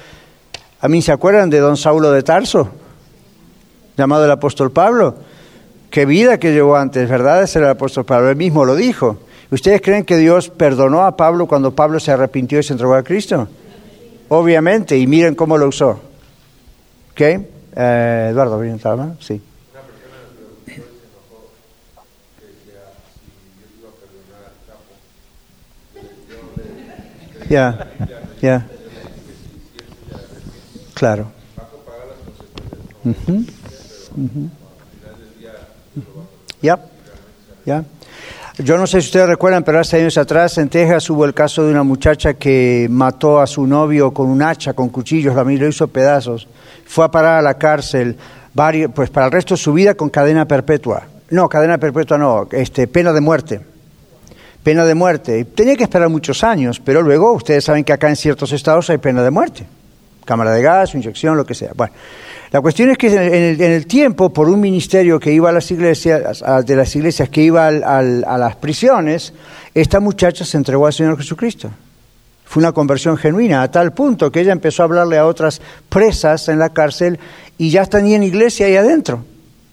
a 0.81 0.89
mí 0.89 1.03
se 1.03 1.13
acuerdan 1.13 1.51
de 1.51 1.59
don 1.59 1.77
Saulo 1.77 2.13
de 2.13 2.23
Tarso, 2.23 2.71
llamado 3.97 4.25
el 4.25 4.31
apóstol 4.31 4.71
Pablo. 4.71 5.17
Qué 5.91 6.07
vida 6.07 6.39
que 6.39 6.53
llevó 6.53 6.77
antes, 6.77 7.09
¿verdad? 7.09 7.43
Ese 7.43 7.59
el 7.59 7.67
apóstol 7.67 8.05
Pablo, 8.05 8.31
él 8.31 8.37
mismo 8.37 8.65
lo 8.65 8.77
dijo. 8.77 9.19
¿Ustedes 9.51 9.81
creen 9.83 10.05
que 10.05 10.17
Dios 10.17 10.49
perdonó 10.49 11.03
a 11.03 11.17
Pablo 11.17 11.47
cuando 11.47 11.75
Pablo 11.75 11.99
se 11.99 12.13
arrepintió 12.13 12.61
y 12.61 12.63
se 12.63 12.73
entregó 12.73 12.95
a 12.95 13.03
Cristo? 13.03 13.49
Obviamente, 14.29 14.97
y 14.97 15.09
miren 15.09 15.35
cómo 15.35 15.59
lo 15.59 15.67
usó. 15.67 16.01
¿Ok? 17.11 17.21
Eh, 17.21 18.29
Eduardo, 18.31 18.61
¿bien? 18.61 18.81
Sí. 19.19 19.43
Ya, 27.51 27.89
ya. 28.41 28.65
Claro. 30.95 31.33
Ya. 36.63 36.79
¿ya? 37.67 37.85
Yo 38.59 38.77
no 38.79 38.87
sé 38.87 39.01
si 39.01 39.07
ustedes 39.09 39.29
recuerdan, 39.29 39.65
pero 39.65 39.81
hace 39.81 39.97
años 39.97 40.17
atrás 40.17 40.59
en 40.59 40.69
Texas 40.69 41.11
hubo 41.11 41.25
el 41.25 41.35
caso 41.35 41.65
de 41.65 41.73
una 41.73 41.83
muchacha 41.83 42.35
que 42.35 42.87
mató 42.89 43.41
a 43.41 43.49
su 43.49 43.67
novio 43.67 44.13
con 44.13 44.29
un 44.29 44.43
hacha, 44.43 44.73
con 44.75 44.91
cuchillos, 44.91 45.35
la 45.35 45.43
lo 45.43 45.67
hizo 45.67 45.89
pedazos. 45.89 46.47
Fue 46.87 47.05
a 47.05 47.11
parar 47.11 47.39
a 47.39 47.43
la 47.43 47.55
cárcel 47.55 48.17
varios, 48.55 48.93
pues 48.95 49.11
para 49.11 49.27
el 49.27 49.33
resto 49.33 49.55
de 49.55 49.59
su 49.59 49.73
vida 49.73 49.95
con 49.95 50.09
cadena 50.09 50.47
perpetua. 50.47 51.03
No, 51.31 51.49
cadena 51.49 51.79
perpetua 51.79 52.17
no, 52.17 52.47
este, 52.53 52.87
pena 52.87 53.13
de 53.13 53.21
muerte. 53.21 53.70
Pena 54.63 54.85
de 54.85 54.95
muerte. 54.95 55.45
Tenía 55.45 55.77
que 55.77 55.85
esperar 55.85 56.09
muchos 56.09 56.45
años, 56.45 56.81
pero 56.81 57.03
luego 57.03 57.33
ustedes 57.33 57.65
saben 57.65 57.85
que 57.85 57.93
acá 57.93 58.09
en 58.09 58.17
ciertos 58.17 58.53
estados 58.53 58.91
hay 58.91 58.99
pena 58.99 59.23
de 59.23 59.31
muerte. 59.31 59.67
Cámara 60.25 60.53
de 60.53 60.63
gas, 60.63 60.95
inyección, 60.95 61.37
lo 61.37 61.47
que 61.47 61.55
sea. 61.55 61.73
Bueno, 61.75 61.95
la 62.53 62.61
cuestión 62.61 62.91
es 62.91 62.99
que 62.99 63.09
en 63.09 63.61
el, 63.61 63.87
tiempo, 63.87 64.33
por 64.33 64.49
un 64.49 64.61
ministerio 64.61 65.19
que 65.19 65.33
iba 65.33 65.49
a 65.49 65.53
las 65.53 65.71
iglesias, 65.71 66.43
de 66.67 66.77
las 66.77 66.95
iglesias 66.97 67.29
que 67.29 67.43
iba 67.43 67.69
a 67.69 68.03
las 68.39 68.57
prisiones, 68.57 69.33
esta 69.73 70.01
muchacha 70.01 70.45
se 70.45 70.57
entregó 70.57 70.87
al 70.87 70.93
Señor 70.93 71.17
Jesucristo. 71.17 71.71
Fue 72.45 72.61
una 72.61 72.73
conversión 72.73 73.17
genuina, 73.17 73.63
a 73.63 73.71
tal 73.71 73.93
punto 73.93 74.33
que 74.33 74.41
ella 74.41 74.51
empezó 74.51 74.83
a 74.83 74.87
hablarle 74.87 75.17
a 75.17 75.27
otras 75.27 75.63
presas 75.89 76.49
en 76.49 76.59
la 76.59 76.71
cárcel 76.71 77.21
y 77.57 77.71
ya 77.71 77.89
en 77.93 78.23
iglesia 78.25 78.67
ahí 78.67 78.75
adentro. 78.75 79.25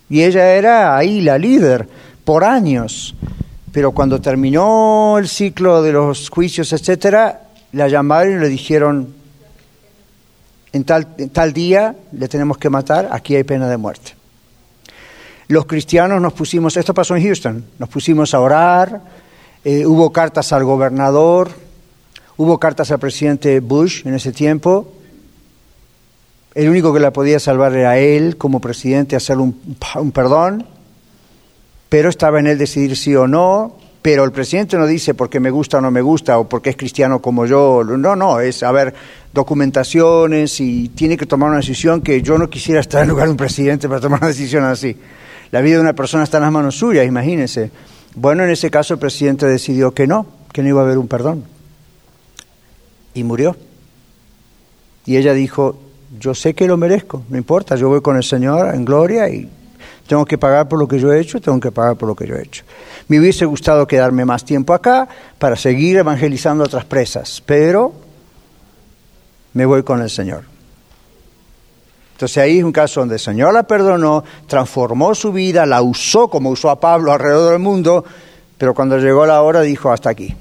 Y 0.08 0.22
ella 0.22 0.54
era 0.54 0.96
ahí 0.96 1.22
la 1.22 1.40
líder 1.40 1.88
por 2.24 2.44
años. 2.44 3.16
Pero 3.78 3.92
cuando 3.92 4.20
terminó 4.20 5.20
el 5.20 5.28
ciclo 5.28 5.84
de 5.84 5.92
los 5.92 6.32
juicios, 6.32 6.74
etcétera, 6.74 7.44
la 7.74 7.88
llamaron 7.88 8.34
y 8.34 8.40
le 8.40 8.50
dijeron, 8.50 9.14
en 10.74 10.84
tal, 10.84 11.54
día 11.54 11.96
le 12.12 12.28
tenemos 12.28 12.58
que 12.58 12.72
matar, 12.72 13.08
aquí 13.12 13.36
hay 13.36 13.44
pena 13.44 13.70
de 13.70 13.78
muerte. 13.78 14.16
Los 15.48 15.68
cristianos 15.68 16.20
nos 16.20 16.34
pusimos, 16.34 16.76
esto 16.76 16.96
pasó 16.96 17.16
en 17.16 17.24
Houston, 17.24 17.66
nos 17.78 17.88
pusimos 17.88 18.34
a 18.34 18.40
orar, 18.40 19.00
eh, 19.64 19.86
hubo 19.86 20.12
cartas 20.12 20.52
al 20.54 20.64
gobernador, 20.64 21.52
hubo 22.36 22.58
cartas 22.58 22.90
al 22.90 22.98
presidente 22.98 23.60
Bush 23.60 24.08
en 24.08 24.16
ese 24.16 24.32
tiempo. 24.32 24.92
El 26.56 26.68
único 26.70 26.92
que 26.96 27.00
la 27.00 27.14
podía 27.14 27.40
salvar 27.40 27.76
era 27.76 28.00
él 28.00 28.38
como 28.38 28.60
presidente, 28.60 29.16
hacerle 29.16 29.44
un 29.44 30.12
perdón, 30.12 30.66
pero 31.90 32.10
estaba 32.10 32.40
en 32.40 32.48
él 32.48 32.58
decidir 32.58 32.96
sí 32.96 33.16
o 33.16 33.28
no 33.28 33.78
pero 34.08 34.24
el 34.24 34.32
presidente 34.32 34.78
no 34.78 34.88
dice 34.88 35.16
porque 35.16 35.42
me 35.42 35.52
gusta 35.52 35.80
o 35.80 35.82
no 35.82 35.92
me 35.92 36.02
gusta 36.02 36.40
o 36.40 36.48
porque 36.48 36.70
es 36.70 36.78
cristiano 36.78 37.22
como 37.22 37.46
yo. 37.46 37.84
No, 37.84 38.16
no, 38.16 38.40
es 38.40 38.64
a 38.64 38.94
documentaciones 39.34 40.62
y 40.62 40.88
tiene 40.88 41.18
que 41.18 41.26
tomar 41.26 41.50
una 41.50 41.58
decisión 41.58 42.00
que 42.00 42.22
yo 42.22 42.38
no 42.38 42.50
quisiera 42.50 42.80
estar 42.80 43.04
en 43.04 43.10
lugar 43.10 43.26
de 43.26 43.32
un 43.32 43.38
presidente 43.38 43.90
para 43.90 44.00
tomar 44.00 44.20
una 44.22 44.30
decisión 44.30 44.64
así. 44.64 44.96
La 45.52 45.60
vida 45.60 45.76
de 45.76 45.82
una 45.82 45.92
persona 45.92 46.24
está 46.24 46.38
en 46.38 46.44
las 46.44 46.54
manos 46.54 46.78
suyas, 46.78 47.06
imagínense. 47.06 47.70
Bueno, 48.16 48.46
en 48.46 48.50
ese 48.50 48.72
caso 48.72 48.94
el 48.94 49.00
presidente 49.02 49.46
decidió 49.46 49.94
que 49.94 50.08
no, 50.08 50.26
que 50.54 50.64
no 50.64 50.70
iba 50.70 50.80
a 50.80 50.86
haber 50.86 51.00
un 51.00 51.10
perdón. 51.10 51.44
Y 53.14 53.26
murió. 53.26 53.58
Y 55.06 55.18
ella 55.18 55.34
dijo, 55.34 55.82
yo 56.18 56.34
sé 56.34 56.54
que 56.54 56.66
lo 56.66 56.78
merezco, 56.78 57.24
no 57.28 57.38
importa, 57.38 57.76
yo 57.76 57.90
voy 57.90 58.00
con 58.00 58.16
el 58.16 58.24
Señor 58.24 58.74
en 58.74 58.86
gloria 58.86 59.28
y 59.28 59.50
tengo 60.08 60.26
que 60.26 60.38
pagar 60.38 60.68
por 60.68 60.80
lo 60.80 60.88
que 60.88 61.00
yo 61.00 61.12
he 61.12 61.20
hecho, 61.20 61.40
tengo 61.42 61.60
que 61.60 61.72
pagar 61.72 61.96
por 61.96 62.08
lo 62.08 62.16
que 62.16 62.26
yo 62.26 62.36
he 62.36 62.42
hecho. 62.42 62.64
Me 63.08 63.20
hubiese 63.20 63.46
gustado 63.46 63.86
quedarme 63.86 64.26
más 64.26 64.44
tiempo 64.44 64.74
acá 64.74 65.08
para 65.38 65.56
seguir 65.56 65.98
evangelizando 65.98 66.64
a 66.64 66.68
otras 66.68 66.86
presas, 66.86 67.44
pero 67.46 67.94
me 69.54 69.66
voy 69.66 69.84
con 69.84 70.02
el 70.02 70.10
Señor. 70.10 70.44
Entonces 72.14 72.38
ahí 72.40 72.58
es 72.58 72.64
un 72.64 72.72
caso 72.72 73.02
donde 73.02 73.16
el 73.16 73.22
Señor 73.22 73.54
la 73.54 73.64
perdonó, 73.64 74.24
transformó 74.48 75.14
su 75.14 75.32
vida, 75.32 75.68
la 75.68 75.84
usó 75.84 76.30
como 76.30 76.50
usó 76.50 76.72
a 76.72 76.80
Pablo 76.80 77.12
alrededor 77.12 77.52
del 77.52 77.62
mundo, 77.62 78.04
pero 78.58 78.74
cuando 78.74 78.98
llegó 78.98 79.26
la 79.28 79.42
hora 79.44 79.62
dijo 79.62 79.92
hasta 79.92 80.10
aquí. 80.10 80.36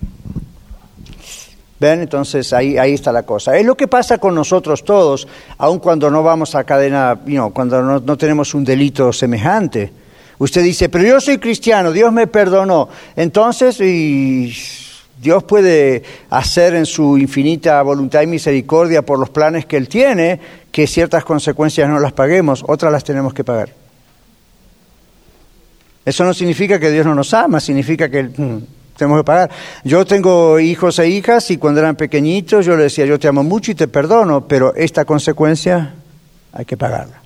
¿Ven? 1.78 2.00
Entonces 2.00 2.52
ahí, 2.52 2.78
ahí 2.78 2.94
está 2.94 3.12
la 3.12 3.24
cosa. 3.24 3.56
Es 3.56 3.66
lo 3.66 3.76
que 3.76 3.88
pasa 3.88 4.18
con 4.18 4.34
nosotros 4.34 4.84
todos, 4.84 5.28
aun 5.58 5.78
cuando 5.78 6.10
no 6.10 6.22
vamos 6.22 6.54
a 6.54 6.64
cadena, 6.64 7.18
cuando 7.52 7.82
no, 7.82 8.00
no, 8.00 8.16
tenemos 8.16 8.54
un 8.54 8.64
delito 8.64 9.12
semejante. 9.12 9.92
Usted 10.38 10.62
dice, 10.62 10.88
pero 10.88 11.04
yo 11.04 11.20
soy 11.20 11.38
cristiano, 11.38 11.92
Dios 11.92 12.12
me 12.12 12.26
perdonó. 12.26 12.88
Entonces, 13.14 13.78
Dios 15.20 15.44
puede 15.44 16.02
hacer 16.30 16.74
en 16.74 16.86
su 16.86 17.16
infinita 17.16 17.80
voluntad 17.82 18.22
y 18.22 18.26
misericordia 18.26 19.02
por 19.02 19.18
los 19.18 19.30
planes 19.30 19.66
que 19.66 19.76
Él 19.76 19.88
tiene, 19.88 20.38
que 20.70 20.86
ciertas 20.86 21.24
consecuencias 21.24 21.88
no 21.88 21.98
las 21.98 22.12
paguemos, 22.12 22.64
otras 22.66 22.92
las 22.92 23.04
tenemos 23.04 23.32
que 23.32 23.44
pagar. 23.44 23.70
Eso 26.04 26.24
no 26.24 26.32
significa 26.34 26.78
que 26.78 26.90
Dios 26.90 27.04
no 27.04 27.14
nos 27.14 27.32
ama, 27.34 27.58
significa 27.60 28.08
que 28.08 28.22
mm, 28.24 28.58
tenemos 28.96 29.20
que 29.20 29.24
pagar. 29.24 29.50
Yo 29.84 30.04
tengo 30.04 30.58
hijos 30.58 30.98
e 30.98 31.08
hijas 31.08 31.50
y 31.50 31.58
cuando 31.58 31.80
eran 31.80 31.96
pequeñitos 31.96 32.64
yo 32.64 32.76
les 32.76 32.84
decía, 32.84 33.06
yo 33.06 33.18
te 33.18 33.28
amo 33.28 33.42
mucho 33.42 33.70
y 33.70 33.74
te 33.74 33.88
perdono, 33.88 34.46
pero 34.46 34.74
esta 34.74 35.04
consecuencia 35.04 35.94
hay 36.52 36.64
que 36.64 36.76
pagarla. 36.76 37.20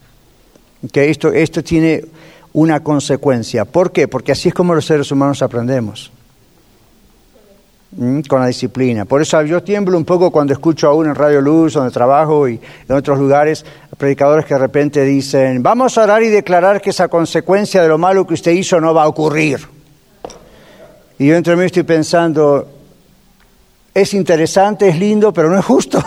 Que 0.93 1.11
esto, 1.11 1.33
esto 1.33 1.63
tiene 1.63 2.05
una 2.53 2.81
consecuencia. 2.81 3.65
¿Por 3.65 3.93
qué? 3.93 4.09
Porque 4.09 4.33
así 4.33 4.49
es 4.49 4.55
como 4.55 4.75
los 4.75 4.87
seres 4.87 5.11
humanos 5.13 5.43
aprendemos. 5.43 6.11
Con 8.29 8.41
la 8.41 8.47
disciplina. 8.47 9.05
Por 9.05 9.21
eso 9.21 9.43
yo 9.43 9.65
tiemblo 9.65 9.99
un 9.99 10.05
poco 10.05 10.31
cuando 10.31 10.53
escucho 10.53 10.87
aún 10.87 11.07
en 11.07 11.15
Radio 11.15 11.41
Luz, 11.41 11.73
donde 11.73 11.91
trabajo 11.91 12.49
y 12.49 12.61
en 12.89 12.97
otros 12.97 13.19
lugares, 13.19 13.67
predicadores 13.99 14.47
que 14.47 14.55
de 14.55 14.61
repente 14.61 15.05
dicen, 15.05 15.61
vamos 15.61 15.99
a 15.99 16.05
orar 16.05 16.23
y 16.23 16.29
declarar 16.29 16.81
que 16.81 16.91
esa 16.91 17.09
consecuencia 17.09 17.83
de 17.83 17.89
lo 17.89 17.99
malo 17.99 18.25
que 18.29 18.35
usted 18.35 18.53
hizo 18.53 18.81
no 18.81 18.95
va 18.95 19.03
a 19.03 19.09
ocurrir. 19.09 19.80
Y 21.21 21.27
yo 21.27 21.37
entre 21.37 21.55
mí 21.55 21.67
estoy 21.67 21.83
pensando, 21.83 22.67
es 23.93 24.15
interesante, 24.15 24.89
es 24.89 24.99
lindo, 24.99 25.35
pero 25.35 25.51
no 25.51 25.59
es 25.59 25.65
justo. 25.67 26.03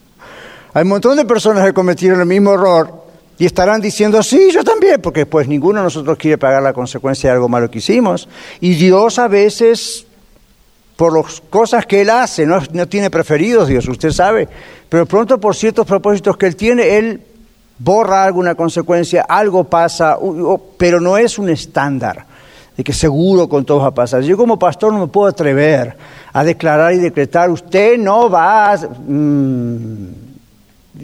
Hay 0.74 0.82
un 0.82 0.90
montón 0.90 1.16
de 1.16 1.24
personas 1.24 1.64
que 1.64 1.72
cometieron 1.72 2.20
el 2.20 2.26
mismo 2.26 2.52
error 2.52 3.02
y 3.38 3.46
estarán 3.46 3.80
diciendo, 3.80 4.22
sí, 4.22 4.50
yo 4.52 4.62
también, 4.62 5.00
porque 5.00 5.24
pues 5.24 5.48
ninguno 5.48 5.78
de 5.78 5.84
nosotros 5.84 6.18
quiere 6.18 6.36
pagar 6.36 6.62
la 6.62 6.74
consecuencia 6.74 7.30
de 7.30 7.36
algo 7.36 7.48
malo 7.48 7.70
que 7.70 7.78
hicimos. 7.78 8.28
Y 8.60 8.74
Dios 8.74 9.18
a 9.18 9.26
veces, 9.26 10.04
por 10.96 11.16
las 11.16 11.40
cosas 11.40 11.86
que 11.86 12.02
Él 12.02 12.10
hace, 12.10 12.44
no, 12.44 12.60
no 12.74 12.86
tiene 12.86 13.08
preferidos 13.08 13.68
Dios, 13.68 13.88
usted 13.88 14.10
sabe, 14.10 14.50
pero 14.90 15.06
pronto 15.06 15.40
por 15.40 15.56
ciertos 15.56 15.86
propósitos 15.86 16.36
que 16.36 16.44
Él 16.44 16.56
tiene, 16.56 16.98
Él 16.98 17.22
borra 17.78 18.22
alguna 18.22 18.54
consecuencia, 18.54 19.24
algo 19.26 19.64
pasa, 19.64 20.18
pero 20.76 21.00
no 21.00 21.16
es 21.16 21.38
un 21.38 21.48
estándar 21.48 22.26
de 22.76 22.84
que 22.84 22.92
seguro 22.92 23.48
con 23.48 23.64
todos 23.64 23.82
va 23.82 23.88
a 23.88 23.94
pasar. 23.94 24.22
Yo 24.22 24.36
como 24.36 24.58
pastor 24.58 24.92
no 24.92 25.00
me 25.00 25.06
puedo 25.06 25.28
atrever 25.28 25.96
a 26.32 26.44
declarar 26.44 26.94
y 26.94 26.98
decretar, 26.98 27.50
usted 27.50 27.98
no 27.98 28.30
va 28.30 28.72
a... 28.72 28.76
Mm, 28.78 30.08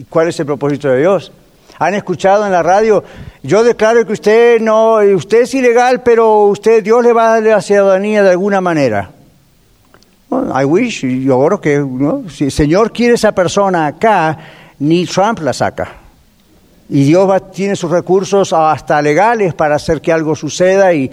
¿Cuál 0.09 0.29
es 0.29 0.39
el 0.39 0.45
propósito 0.45 0.89
de 0.89 0.99
Dios? 0.99 1.31
Han 1.77 1.93
escuchado 1.93 2.45
en 2.45 2.51
la 2.51 2.61
radio, 2.61 3.03
yo 3.41 3.63
declaro 3.63 4.05
que 4.05 4.13
usted 4.13 4.59
no, 4.59 4.95
usted 5.15 5.43
es 5.43 5.53
ilegal, 5.53 6.01
pero 6.03 6.45
usted, 6.47 6.83
Dios 6.83 7.03
le 7.03 7.13
va 7.13 7.27
a 7.27 7.33
dar 7.35 7.43
la 7.43 7.61
ciudadanía 7.61 8.21
de 8.21 8.31
alguna 8.31 8.59
manera. 8.59 9.11
I 10.31 10.65
wish, 10.65 11.05
yo 11.05 11.39
oro 11.39 11.59
que, 11.59 11.83
si 12.29 12.45
el 12.45 12.51
Señor 12.51 12.91
quiere 12.91 13.15
esa 13.15 13.31
persona 13.31 13.87
acá, 13.87 14.37
ni 14.79 15.05
Trump 15.05 15.39
la 15.39 15.53
saca. 15.53 15.87
Y 16.89 17.03
Dios 17.05 17.51
tiene 17.51 17.75
sus 17.75 17.89
recursos 17.89 18.51
hasta 18.51 19.01
legales 19.01 19.53
para 19.53 19.75
hacer 19.75 20.01
que 20.01 20.11
algo 20.11 20.35
suceda 20.35 20.93
y 20.93 21.09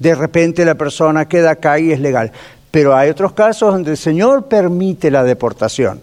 de 0.00 0.14
repente 0.14 0.64
la 0.64 0.74
persona 0.74 1.28
queda 1.28 1.52
acá 1.52 1.78
y 1.78 1.92
es 1.92 2.00
legal. 2.00 2.32
Pero 2.70 2.96
hay 2.96 3.10
otros 3.10 3.32
casos 3.32 3.72
donde 3.72 3.92
el 3.92 3.96
Señor 3.96 4.46
permite 4.46 5.10
la 5.10 5.22
deportación. 5.22 6.00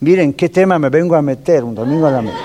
Miren 0.00 0.32
qué 0.32 0.48
tema 0.48 0.78
me 0.78 0.88
vengo 0.88 1.16
a 1.16 1.22
meter 1.22 1.64
un 1.64 1.74
domingo 1.74 2.06
a 2.06 2.10
la 2.12 2.22
mañana. 2.22 2.38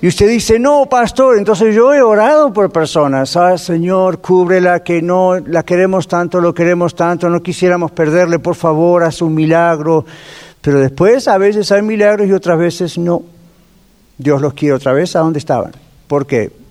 Y 0.00 0.08
usted 0.08 0.28
dice, 0.28 0.58
no, 0.58 0.86
pastor, 0.86 1.38
entonces 1.38 1.74
yo 1.74 1.92
he 1.92 2.02
orado 2.02 2.52
por 2.52 2.70
personas. 2.70 3.36
Ah, 3.36 3.56
Señor, 3.58 4.20
cúbrela, 4.20 4.82
que 4.82 5.00
no 5.02 5.38
la 5.38 5.62
queremos 5.62 6.08
tanto, 6.08 6.40
lo 6.40 6.54
queremos 6.54 6.94
tanto, 6.94 7.28
no 7.28 7.42
quisiéramos 7.42 7.90
perderle, 7.90 8.38
por 8.38 8.54
favor, 8.54 9.02
haz 9.02 9.20
un 9.22 9.34
milagro. 9.34 10.04
Pero 10.60 10.80
después 10.80 11.28
a 11.28 11.36
veces 11.36 11.70
hay 11.72 11.82
milagros 11.82 12.28
y 12.28 12.32
otras 12.32 12.58
veces 12.58 12.96
no. 12.96 13.22
Dios 14.16 14.40
los 14.40 14.54
quiere 14.54 14.74
otra 14.74 14.92
vez 14.92 15.16
a 15.16 15.20
donde 15.20 15.38
estaban. 15.38 15.72
¿Por 16.06 16.26
qué? 16.26 16.63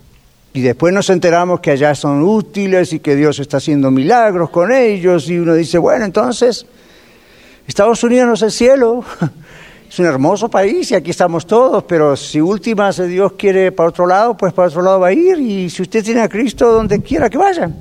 Y 0.53 0.61
después 0.61 0.93
nos 0.93 1.09
enteramos 1.09 1.59
que 1.59 1.71
allá 1.71 1.95
son 1.95 2.21
útiles 2.21 2.93
y 2.93 2.99
que 2.99 3.15
Dios 3.15 3.39
está 3.39 3.57
haciendo 3.57 3.89
milagros 3.89 4.51
con 4.51 4.71
ellos 4.71 5.27
y 5.27 5.39
uno 5.39 5.55
dice, 5.55 5.79
bueno, 5.79 6.05
entonces, 6.05 6.67
Estados 7.67 8.03
Unidos 8.03 8.27
no 8.27 8.33
es 8.35 8.41
el 8.43 8.51
cielo, 8.51 9.03
es 9.89 9.97
un 9.97 10.05
hermoso 10.05 10.49
país 10.49 10.91
y 10.91 10.95
aquí 10.95 11.09
estamos 11.09 11.47
todos, 11.47 11.83
pero 11.85 12.15
si 12.15 12.39
últimas 12.39 12.97
Dios 13.07 13.33
quiere 13.33 13.71
para 13.71 13.89
otro 13.89 14.05
lado, 14.05 14.37
pues 14.37 14.53
para 14.53 14.67
otro 14.67 14.83
lado 14.83 14.99
va 14.99 15.07
a 15.07 15.13
ir 15.13 15.39
y 15.39 15.71
si 15.71 15.81
usted 15.81 16.03
tiene 16.03 16.21
a 16.21 16.29
Cristo 16.29 16.71
donde 16.71 17.01
quiera 17.01 17.31
que 17.31 17.37
vaya. 17.39 17.71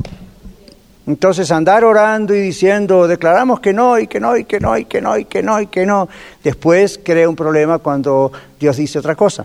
Entonces 1.06 1.50
andar 1.50 1.84
orando 1.84 2.34
y 2.34 2.40
diciendo, 2.40 3.06
declaramos 3.06 3.60
que 3.60 3.74
no, 3.74 3.98
y 3.98 4.06
que 4.06 4.18
no, 4.18 4.34
y 4.34 4.44
que 4.44 4.60
no, 4.60 4.78
y 4.78 4.86
que 4.86 5.02
no, 5.02 5.18
y 5.18 5.26
que 5.26 5.42
no, 5.42 5.60
y 5.60 5.66
que 5.66 5.84
no, 5.84 6.08
después 6.42 6.98
crea 7.04 7.28
un 7.28 7.36
problema 7.36 7.80
cuando 7.80 8.32
Dios 8.58 8.78
dice 8.78 8.98
otra 8.98 9.14
cosa. 9.14 9.44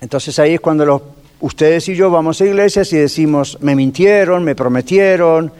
Entonces 0.00 0.38
ahí 0.40 0.54
es 0.54 0.60
cuando 0.60 0.84
los 0.84 1.00
ustedes 1.42 1.88
y 1.88 1.94
yo 1.96 2.10
vamos 2.10 2.40
a 2.40 2.46
iglesias 2.46 2.92
y 2.92 2.96
decimos, 2.96 3.58
me 3.60 3.74
mintieron, 3.74 4.44
me 4.44 4.54
prometieron. 4.54 5.52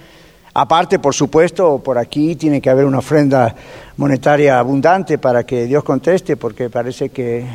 Aparte, 0.55 0.99
por 0.99 1.15
supuesto, 1.15 1.81
por 1.83 1.99
aquí 1.99 2.37
tiene 2.37 2.61
que 2.61 2.71
haber 2.71 2.85
una 2.85 2.99
ofrenda 2.99 3.55
monetaria 3.97 4.59
abundante 4.59 5.19
para 5.19 5.45
que 5.45 5.67
Dios 5.67 5.83
conteste, 5.83 6.37
porque 6.37 6.71
parece 6.71 7.09
que 7.09 7.47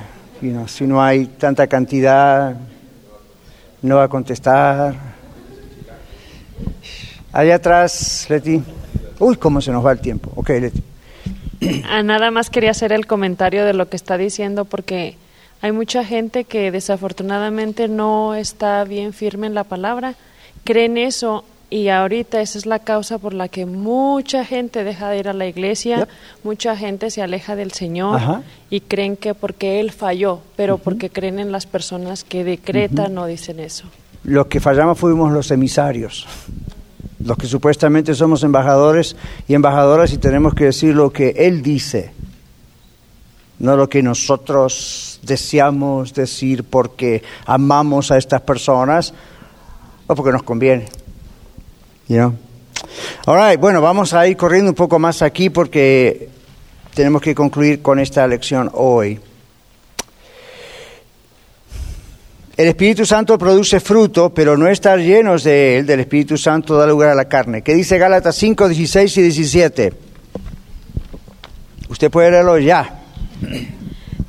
si 0.68 0.86
no 0.86 1.02
hay 1.02 1.26
tanta 1.26 1.68
cantidad, 1.68 2.56
no 3.82 3.96
va 3.96 4.04
a 4.04 4.08
contestar. 4.08 4.96
Allá 7.32 7.56
atrás, 7.56 8.26
Leti. 8.30 8.62
Uy, 9.20 9.36
cómo 9.38 9.62
se 9.62 9.72
nos 9.72 9.86
va 9.86 9.94
el 9.94 10.00
tiempo. 10.00 10.32
Ok, 10.36 10.50
Leti. 10.50 10.84
Ah, 11.90 12.04
nada 12.04 12.30
más 12.30 12.50
quería 12.50 12.72
hacer 12.72 12.92
el 12.92 13.08
comentario 13.08 13.64
de 13.64 13.74
lo 13.74 13.88
que 13.90 13.96
está 13.96 14.18
diciendo 14.18 14.66
porque 14.66 15.16
hay 15.62 15.72
mucha 15.72 16.04
gente 16.04 16.44
que 16.44 16.72
desafortunadamente 16.72 17.88
no 17.88 18.36
está 18.36 18.84
bien 18.84 19.14
firme 19.14 19.48
en 19.48 19.54
la 19.54 19.64
palabra, 19.64 20.16
creen 20.64 20.98
eso 20.98 21.44
y 21.70 21.90
ahorita 21.90 22.42
esa 22.42 22.58
es 22.58 22.66
la 22.66 22.80
causa 22.80 23.18
por 23.18 23.34
la 23.34 23.50
que 23.50 23.66
mucha 23.66 24.46
gente 24.46 24.84
deja 24.84 25.10
de 25.10 25.20
ir 25.20 25.28
a 25.28 25.34
la 25.34 25.48
iglesia, 25.48 26.08
mucha 26.44 26.78
gente 26.78 27.12
se 27.12 27.22
aleja 27.22 27.56
del 27.56 27.72
Señor 27.72 28.22
y 28.70 28.82
creen 28.82 29.18
que 29.18 29.34
porque 29.34 29.80
Él 29.80 29.92
falló, 29.92 30.40
pero 30.56 30.78
porque 30.78 31.10
creen 31.10 31.40
en 31.40 31.52
las 31.52 31.66
personas 31.66 32.24
que 32.24 32.44
decretan 32.44 33.14
no 33.14 33.26
dicen 33.26 33.60
eso. 33.60 33.86
Los 34.24 34.48
que 34.48 34.60
fallamos 34.60 34.98
fuimos 34.98 35.32
los 35.32 35.52
emisarios 35.52 36.26
los 37.24 37.38
que 37.38 37.48
supuestamente 37.48 38.16
somos 38.16 38.44
embajadores 38.44 39.16
y 39.48 39.54
embajadoras 39.54 40.14
y 40.14 40.18
tenemos 40.18 40.54
que 40.54 40.66
decir 40.66 40.96
lo 40.96 41.12
que 41.12 41.30
Él 41.38 41.62
dice, 41.62 42.12
no 43.60 43.76
lo 43.76 43.90
que 43.90 44.04
nosotros 44.04 45.20
deseamos 45.24 46.14
decir 46.14 46.64
porque 46.64 47.24
amamos 47.46 48.12
a 48.12 48.18
estas 48.18 48.42
personas 48.42 49.14
o 50.06 50.16
porque 50.16 50.32
nos 50.32 50.44
conviene. 50.44 50.86
You 52.08 52.18
know? 52.18 52.36
bueno, 53.60 53.82
vamos 53.82 54.14
a 54.14 54.28
ir 54.28 54.38
corriendo 54.38 54.72
un 54.72 54.76
poco 54.76 55.00
más 55.00 55.22
aquí 55.22 55.50
porque 55.50 56.30
tenemos 56.94 57.22
que 57.22 57.36
concluir 57.36 57.82
con 57.82 58.00
esta 58.00 58.26
lección 58.28 58.70
hoy. 58.74 59.20
El 62.56 62.70
Espíritu 62.70 63.06
Santo 63.06 63.38
produce 63.38 63.80
fruto, 63.80 64.34
pero 64.34 64.58
no 64.58 64.68
estar 64.68 64.98
llenos 64.98 65.44
de 65.44 65.78
él, 65.78 65.86
del 65.86 66.00
Espíritu 66.00 66.40
Santo, 66.40 66.76
da 66.76 66.88
lugar 66.88 67.10
a 67.10 67.16
la 67.16 67.26
carne. 67.26 67.62
¿Qué 67.62 67.76
dice 67.76 68.00
Gálatas 68.00 68.36
5, 68.36 68.68
16 68.70 69.18
y 69.18 69.22
17? 69.22 69.94
Usted 71.90 72.10
puede 72.10 72.32
leerlo 72.32 72.58
ya. 72.58 73.04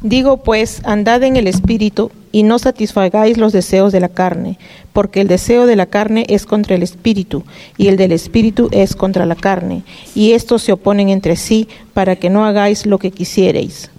Digo 0.03 0.39
pues, 0.39 0.81
andad 0.85 1.23
en 1.25 1.37
el 1.37 1.49
Espíritu 1.49 2.13
y 2.31 2.45
no 2.45 2.59
satisfagáis 2.59 3.37
los 3.37 3.53
deseos 3.53 3.93
de 3.93 4.01
la 4.01 4.09
carne, 4.09 4.59
porque 4.93 5.21
el 5.21 5.29
deseo 5.29 5.67
de 5.67 5.77
la 5.77 5.87
carne 5.87 6.25
es 6.29 6.47
contra 6.47 6.77
el 6.77 6.83
Espíritu 6.83 7.45
y 7.77 7.89
el 7.89 7.97
del 7.97 8.13
Espíritu 8.13 8.69
es 8.71 8.95
contra 8.95 9.27
la 9.27 9.35
carne, 9.35 9.83
y 10.15 10.33
estos 10.33 10.63
se 10.63 10.73
oponen 10.73 11.09
entre 11.09 11.37
sí 11.37 11.69
para 11.95 12.17
que 12.17 12.31
no 12.31 12.45
hagáis 12.45 12.87
lo 12.87 12.99
que 12.99 13.11
quisierais. 13.11 13.91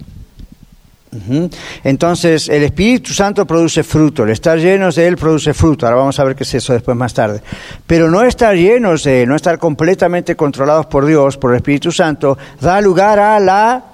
Entonces, 1.82 2.48
el 2.48 2.62
Espíritu 2.62 3.12
Santo 3.12 3.44
produce 3.44 3.82
fruto, 3.82 4.22
el 4.22 4.30
estar 4.30 4.58
llenos 4.58 4.94
de 4.94 5.08
Él 5.08 5.16
produce 5.16 5.52
fruto. 5.52 5.84
Ahora 5.84 5.98
vamos 5.98 6.20
a 6.20 6.24
ver 6.24 6.36
qué 6.36 6.44
es 6.44 6.54
eso 6.54 6.72
después 6.72 6.96
más 6.96 7.12
tarde. 7.12 7.42
Pero 7.84 8.08
no 8.08 8.22
estar 8.22 8.54
llenos 8.54 9.02
de 9.02 9.22
Él, 9.22 9.28
no 9.28 9.34
estar 9.34 9.58
completamente 9.58 10.36
controlados 10.36 10.86
por 10.86 11.04
Dios, 11.04 11.36
por 11.36 11.50
el 11.50 11.56
Espíritu 11.56 11.90
Santo, 11.90 12.38
da 12.60 12.80
lugar 12.80 13.18
a 13.18 13.40
la 13.40 13.89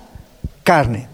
carne. 0.66 1.06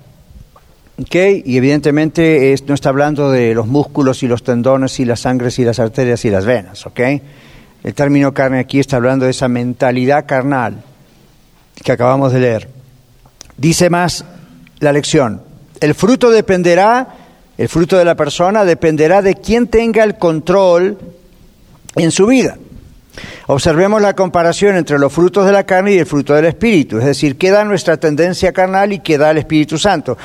¿Okay? 0.99 1.43
Y 1.45 1.59
evidentemente 1.59 2.55
no 2.67 2.75
está 2.75 2.89
hablando 2.89 3.31
de 3.31 3.55
los 3.55 3.67
músculos 3.67 4.23
y 4.23 4.29
los 4.29 4.43
tendones 4.43 4.99
y 4.99 5.05
las 5.05 5.21
sangres 5.21 5.59
y 5.59 5.65
las 5.65 5.79
arterias 5.79 6.25
y 6.25 6.31
las 6.31 6.47
venas. 6.47 6.87
¿okay? 6.87 7.21
El 7.85 7.95
término 7.95 8.33
carne 8.33 8.61
aquí 8.61 8.81
está 8.81 8.97
hablando 8.97 9.27
de 9.27 9.33
esa 9.33 9.49
mentalidad 9.49 10.25
carnal 10.27 10.83
que 11.85 11.93
acabamos 11.93 12.33
de 12.33 12.41
leer. 12.41 12.69
Dice 13.59 13.91
más 13.91 14.25
la 14.79 14.93
lección, 14.93 15.43
el 15.81 15.95
fruto 15.95 16.31
dependerá, 16.31 17.09
el 17.59 17.69
fruto 17.69 17.99
de 17.99 18.07
la 18.07 18.15
persona 18.15 18.65
dependerá 18.65 19.21
de 19.21 19.35
quién 19.35 19.67
tenga 19.67 20.03
el 20.03 20.17
control 20.17 20.99
en 21.97 22.11
su 22.11 22.27
vida. 22.27 22.57
Observemos 23.47 24.01
la 24.01 24.15
comparación 24.15 24.77
entre 24.77 24.99
los 24.99 25.13
frutos 25.13 25.45
de 25.47 25.53
la 25.53 25.65
carne 25.65 25.95
y 25.95 25.99
el 25.99 26.07
fruto 26.07 26.35
del 26.35 26.47
Espíritu, 26.47 26.99
es 26.99 27.05
decir, 27.05 27.37
qué 27.37 27.51
da 27.51 27.65
nuestra 27.65 27.97
tendencia 27.97 28.53
carnal 28.53 28.93
y 28.93 29.01
qué 29.01 29.19
da 29.19 29.31
el 29.31 29.39
Espíritu 29.39 29.79
Santo. 29.79 30.17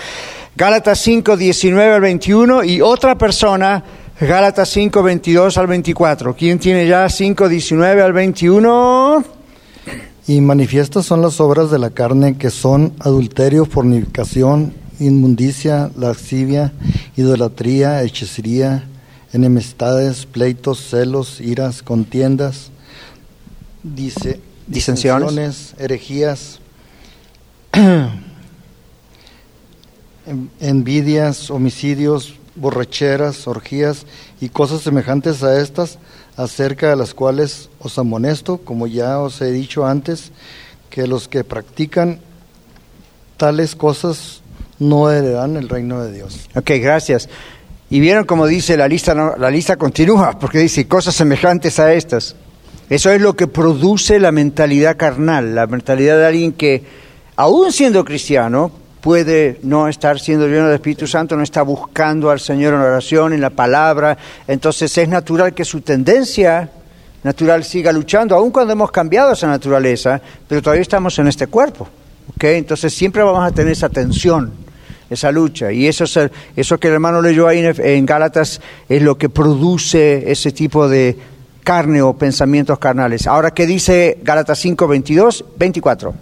Gálatas 0.56 1.00
5, 1.00 1.38
19 1.38 1.94
al 1.94 2.02
21 2.02 2.64
y 2.64 2.82
otra 2.82 3.18
persona, 3.18 3.84
Gálatas 4.20 4.70
5, 4.70 5.04
22 5.04 5.58
al 5.58 5.68
24. 5.68 6.36
¿Quién 6.36 6.58
tiene 6.58 6.88
ya 6.88 7.08
5, 7.08 7.48
19 7.48 8.02
al 8.02 8.14
21? 8.14 9.24
Y 10.28 10.42
manifiestas 10.42 11.06
son 11.06 11.22
las 11.22 11.40
obras 11.40 11.70
de 11.70 11.80
la 11.80 11.92
carne 11.92 12.38
que 12.38 12.50
son 12.50 12.94
adulterio, 13.00 13.66
fornicación, 13.66 14.74
inmundicia, 15.00 15.92
lascivia, 15.96 16.74
idolatría, 17.16 18.02
hechicería, 18.04 18.84
enemistades, 19.34 20.26
pleitos, 20.26 20.90
celos, 20.90 21.40
iras, 21.40 21.84
contiendas, 21.84 22.72
dice, 23.84 24.40
disensiones, 24.68 25.74
herejías, 25.78 26.60
envidias, 30.60 31.50
homicidios, 31.50 32.36
borracheras, 32.56 33.48
orgías 33.48 34.06
y 34.42 34.50
cosas 34.50 34.82
semejantes 34.82 35.44
a 35.44 35.62
estas, 35.62 36.00
acerca 36.36 36.90
de 36.90 36.96
las 36.96 37.14
cuales 37.14 37.70
os 37.80 37.98
amonesto, 37.98 38.58
como 38.58 38.88
ya 38.88 39.20
os 39.20 39.42
he 39.42 39.52
dicho 39.52 39.86
antes, 39.86 40.32
que 40.90 41.08
los 41.08 41.28
que 41.28 41.44
practican 41.44 42.20
tales 43.38 43.76
cosas 43.76 44.42
no 44.80 45.12
heredan 45.12 45.58
el 45.58 45.70
reino 45.70 46.04
de 46.04 46.12
Dios. 46.12 46.50
Ok, 46.56 46.72
gracias. 46.82 47.30
Y 47.90 48.00
vieron 48.00 48.26
como 48.26 48.46
dice 48.48 48.76
la 48.76 48.88
lista, 48.88 49.14
la 49.14 49.50
lista 49.50 49.78
continúa, 49.78 50.38
porque 50.40 50.60
dice 50.60 50.88
cosas 50.88 51.16
semejantes 51.16 51.80
a 51.80 51.94
estas. 51.94 52.36
Eso 52.90 53.12
es 53.12 53.22
lo 53.22 53.36
que 53.36 53.48
produce 53.48 54.20
la 54.20 54.32
mentalidad 54.32 54.96
carnal, 54.96 55.56
la 55.56 55.68
mentalidad 55.68 56.18
de 56.18 56.26
alguien 56.26 56.54
que, 56.54 56.84
aún 57.36 57.72
siendo 57.72 58.06
cristiano, 58.06 58.72
puede 59.02 59.60
no 59.64 59.88
estar 59.88 60.20
siendo 60.20 60.48
lleno 60.48 60.66
del 60.66 60.76
Espíritu 60.76 61.06
Santo, 61.06 61.36
no 61.36 61.44
está 61.44 61.62
buscando 61.62 62.30
al 62.30 62.40
Señor 62.40 62.74
en 62.74 62.82
oración, 62.82 63.34
en 63.34 63.42
la 63.42 63.50
palabra. 63.50 64.18
Entonces 64.48 64.98
es 64.98 65.10
natural 65.10 65.54
que 65.54 65.66
su 65.66 65.82
tendencia 65.82 66.70
natural 67.24 67.64
siga 67.64 67.92
luchando, 67.92 68.36
aun 68.36 68.52
cuando 68.52 68.74
hemos 68.74 68.92
cambiado 68.92 69.34
esa 69.34 69.48
naturaleza, 69.48 70.22
pero 70.48 70.62
todavía 70.62 70.82
estamos 70.82 71.18
en 71.20 71.28
este 71.28 71.48
cuerpo. 71.48 71.88
¿okay? 72.36 72.58
Entonces 72.58 72.94
siempre 72.94 73.22
vamos 73.22 73.46
a 73.46 73.52
tener 73.52 73.74
esa 73.74 73.90
tensión 73.90 74.66
esa 75.10 75.32
lucha. 75.32 75.72
Y 75.72 75.88
eso, 75.88 76.04
es 76.04 76.20
eso 76.56 76.78
que 76.78 76.88
el 76.88 76.96
hermano 76.96 77.22
leyó 77.22 77.48
ahí 77.48 77.60
en, 77.66 78.06
Gálatas 78.06 78.62
es 78.90 79.02
lo 79.02 79.18
que 79.18 79.30
produce 79.30 80.30
ese 80.32 80.52
tipo 80.52 80.90
de 80.90 81.18
carne 81.68 82.02
o 82.02 82.14
pensamientos 82.14 82.80
carnales. 82.80 83.28
Ahora, 83.28 83.52
¿qué 83.52 83.66
dice 83.66 84.20
Gálatas 84.24 84.58
5, 84.60 84.88
22, 84.88 85.44
24? 85.58 86.14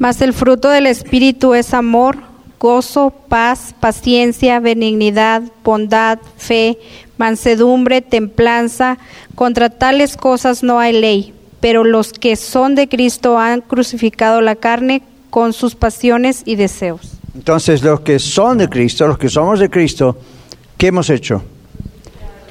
Mas 0.00 0.20
el 0.20 0.32
fruto 0.32 0.68
del 0.68 0.88
Espíritu 0.88 1.54
es 1.54 1.72
amor, 1.74 2.16
gozo, 2.58 3.10
paz, 3.28 3.72
paciencia, 3.78 4.58
benignidad, 4.58 5.44
bondad, 5.62 6.18
fe, 6.36 6.76
mansedumbre, 7.18 8.02
templanza. 8.02 8.98
Contra 9.36 9.70
tales 9.70 10.16
cosas 10.16 10.64
no 10.64 10.80
hay 10.80 11.00
ley. 11.00 11.34
Pero 11.60 11.84
los 11.84 12.12
que 12.12 12.34
son 12.34 12.74
de 12.74 12.88
Cristo 12.88 13.38
han 13.38 13.60
crucificado 13.60 14.40
la 14.40 14.56
carne 14.56 15.02
con 15.30 15.52
sus 15.52 15.76
pasiones 15.76 16.42
y 16.46 16.56
deseos. 16.56 17.12
Entonces, 17.36 17.84
los 17.84 18.00
que 18.00 18.18
son 18.18 18.58
de 18.58 18.68
Cristo, 18.68 19.06
los 19.06 19.18
que 19.18 19.28
somos 19.28 19.60
de 19.60 19.70
Cristo, 19.70 20.18
¿qué 20.76 20.88
hemos 20.88 21.10
hecho? 21.10 21.44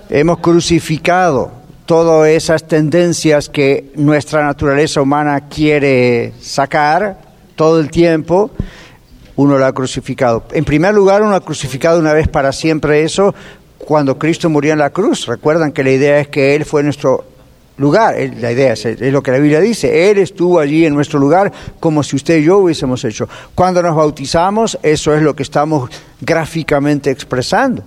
Hemos 0.10 0.38
crucificado 0.38 1.57
todas 1.88 2.30
esas 2.30 2.68
tendencias 2.68 3.50
que 3.50 3.92
nuestra 3.96 4.46
naturaleza 4.46 5.02
humana 5.02 5.48
quiere 5.48 6.34
sacar 6.40 7.18
todo 7.56 7.80
el 7.80 7.90
tiempo. 7.90 8.52
Uno 9.38 9.58
lo 9.58 9.66
ha 9.66 9.74
crucificado. 9.74 10.44
En 10.52 10.66
primer 10.66 10.94
lugar, 10.94 11.24
uno 11.24 11.34
ha 11.34 11.40
crucificado 11.40 12.00
una 12.00 12.14
vez 12.14 12.28
para 12.28 12.52
siempre 12.52 13.04
eso 13.04 13.34
cuando 13.78 14.20
Cristo 14.20 14.50
murió 14.50 14.74
en 14.74 14.80
la 14.80 14.90
cruz. 14.90 15.28
Recuerdan 15.28 15.72
que 15.72 15.84
la 15.84 15.92
idea 15.92 16.20
es 16.20 16.28
que 16.28 16.56
Él 16.56 16.66
fue 16.66 16.84
nuestro 16.84 17.24
lugar. 17.78 18.16
La 18.42 18.52
idea 18.52 18.74
es, 18.74 19.00
lo 19.00 19.24
que 19.24 19.32
la 19.32 19.38
Biblia 19.38 19.62
dice. 19.62 20.12
Él 20.12 20.18
estuvo 20.18 20.60
allí 20.60 20.86
en 20.86 20.94
nuestro 20.94 21.20
lugar 21.20 21.54
como 21.80 22.04
si 22.04 22.18
usted 22.18 22.40
y 22.40 22.44
yo 22.44 22.58
hubiésemos 22.58 23.06
hecho. 23.06 23.30
Cuando 23.56 23.82
nos 23.82 23.96
bautizamos, 23.96 24.78
eso 24.84 25.16
es 25.16 25.22
lo 25.22 25.34
que 25.34 25.44
estamos 25.44 25.90
gráficamente 26.20 27.12
expresando. 27.12 27.82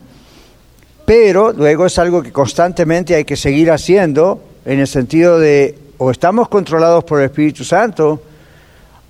Pero 1.10 1.52
luego 1.52 1.86
es 1.86 1.98
algo 1.98 2.22
que 2.22 2.30
constantemente 2.30 3.16
hay 3.16 3.24
que 3.24 3.34
seguir 3.34 3.72
haciendo 3.72 4.44
en 4.64 4.78
el 4.78 4.86
sentido 4.86 5.40
de 5.40 5.76
o 5.98 6.12
estamos 6.12 6.48
controlados 6.48 7.02
por 7.02 7.18
el 7.18 7.24
Espíritu 7.24 7.64
Santo 7.64 8.22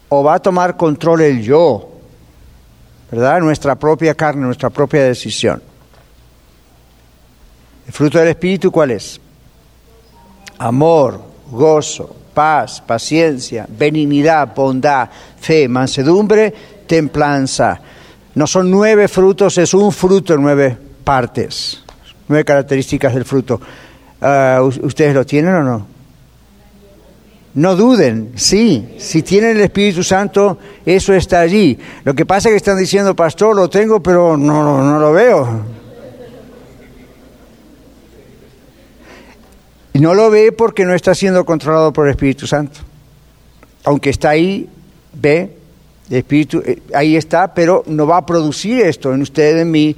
o 0.08 0.24
va 0.24 0.36
a 0.36 0.38
tomar 0.38 0.78
control 0.78 1.20
el 1.20 1.42
yo, 1.42 1.90
¿verdad? 3.10 3.40
Nuestra 3.40 3.74
propia 3.74 4.14
carne, 4.14 4.46
nuestra 4.46 4.70
propia 4.70 5.02
decisión. 5.02 5.62
¿El 7.86 7.92
fruto 7.92 8.18
del 8.18 8.28
Espíritu 8.28 8.72
cuál 8.72 8.92
es? 8.92 9.20
Amor, 10.56 11.20
gozo, 11.50 12.16
paz, 12.32 12.80
paciencia, 12.80 13.66
benignidad, 13.68 14.54
bondad, 14.54 15.10
fe, 15.38 15.68
mansedumbre, 15.68 16.50
templanza. 16.86 17.78
No 18.36 18.46
son 18.46 18.70
nueve 18.70 19.06
frutos, 19.06 19.58
es 19.58 19.74
un 19.74 19.92
fruto 19.92 20.32
en 20.32 20.40
nueve 20.40 20.78
partes, 21.04 21.82
nueve 22.30 22.44
características 22.44 23.14
del 23.14 23.26
fruto. 23.26 23.60
Ah, 24.22 24.60
¿Ustedes 24.62 25.14
lo 25.14 25.26
tienen 25.26 25.52
o 25.54 25.62
no? 25.62 25.86
No 27.52 27.74
duden, 27.74 28.32
sí, 28.36 28.94
si 28.98 29.22
tienen 29.22 29.56
el 29.56 29.62
Espíritu 29.62 30.04
Santo, 30.04 30.56
eso 30.86 31.12
está 31.12 31.40
allí. 31.40 31.76
Lo 32.04 32.14
que 32.14 32.24
pasa 32.24 32.48
es 32.48 32.52
que 32.52 32.56
están 32.58 32.78
diciendo, 32.78 33.16
pastor, 33.16 33.56
lo 33.56 33.68
tengo, 33.68 34.00
pero 34.00 34.36
no, 34.36 34.84
no 34.84 35.00
lo 35.00 35.12
veo. 35.12 35.60
No 39.94 40.14
lo 40.14 40.30
ve 40.30 40.52
porque 40.52 40.84
no 40.84 40.94
está 40.94 41.12
siendo 41.12 41.44
controlado 41.44 41.92
por 41.92 42.06
el 42.06 42.12
Espíritu 42.12 42.46
Santo. 42.46 42.78
Aunque 43.82 44.10
está 44.10 44.30
ahí, 44.30 44.68
ve, 45.12 45.56
el 46.08 46.16
Espíritu, 46.18 46.62
eh, 46.64 46.80
ahí 46.94 47.16
está, 47.16 47.52
pero 47.52 47.82
no 47.86 48.06
va 48.06 48.18
a 48.18 48.26
producir 48.26 48.80
esto 48.82 49.12
en 49.12 49.22
usted, 49.22 49.58
en 49.58 49.70
mí, 49.72 49.96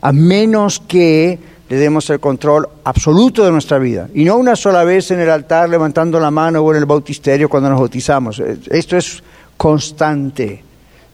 a 0.00 0.12
menos 0.12 0.80
que 0.86 1.51
le 1.72 1.78
demos 1.78 2.10
el 2.10 2.20
control 2.20 2.68
absoluto 2.84 3.46
de 3.46 3.50
nuestra 3.50 3.78
vida. 3.78 4.06
Y 4.12 4.24
no 4.26 4.36
una 4.36 4.54
sola 4.56 4.84
vez 4.84 5.10
en 5.10 5.20
el 5.20 5.30
altar 5.30 5.70
levantando 5.70 6.20
la 6.20 6.30
mano 6.30 6.60
o 6.60 6.70
en 6.70 6.76
el 6.76 6.84
bautisterio 6.84 7.48
cuando 7.48 7.70
nos 7.70 7.78
bautizamos. 7.78 8.40
Eh, 8.40 8.58
esto 8.68 8.98
es 8.98 9.22
constante. 9.56 10.62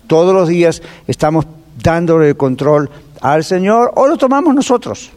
Todos 0.09 0.35
los 0.35 0.49
días 0.49 0.83
estamos 1.07 1.47
dándole 1.81 2.31
el 2.31 2.37
control 2.37 2.91
al 3.21 3.45
Señor 3.45 3.93
o 3.95 4.09
lo 4.09 4.17
tomamos 4.17 4.53
nosotros. 4.53 5.11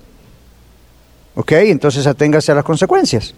¿Ok? 1.34 1.54
Entonces 1.54 2.06
aténgase 2.06 2.52
a 2.52 2.56
las 2.56 2.64
consecuencias. 2.64 3.34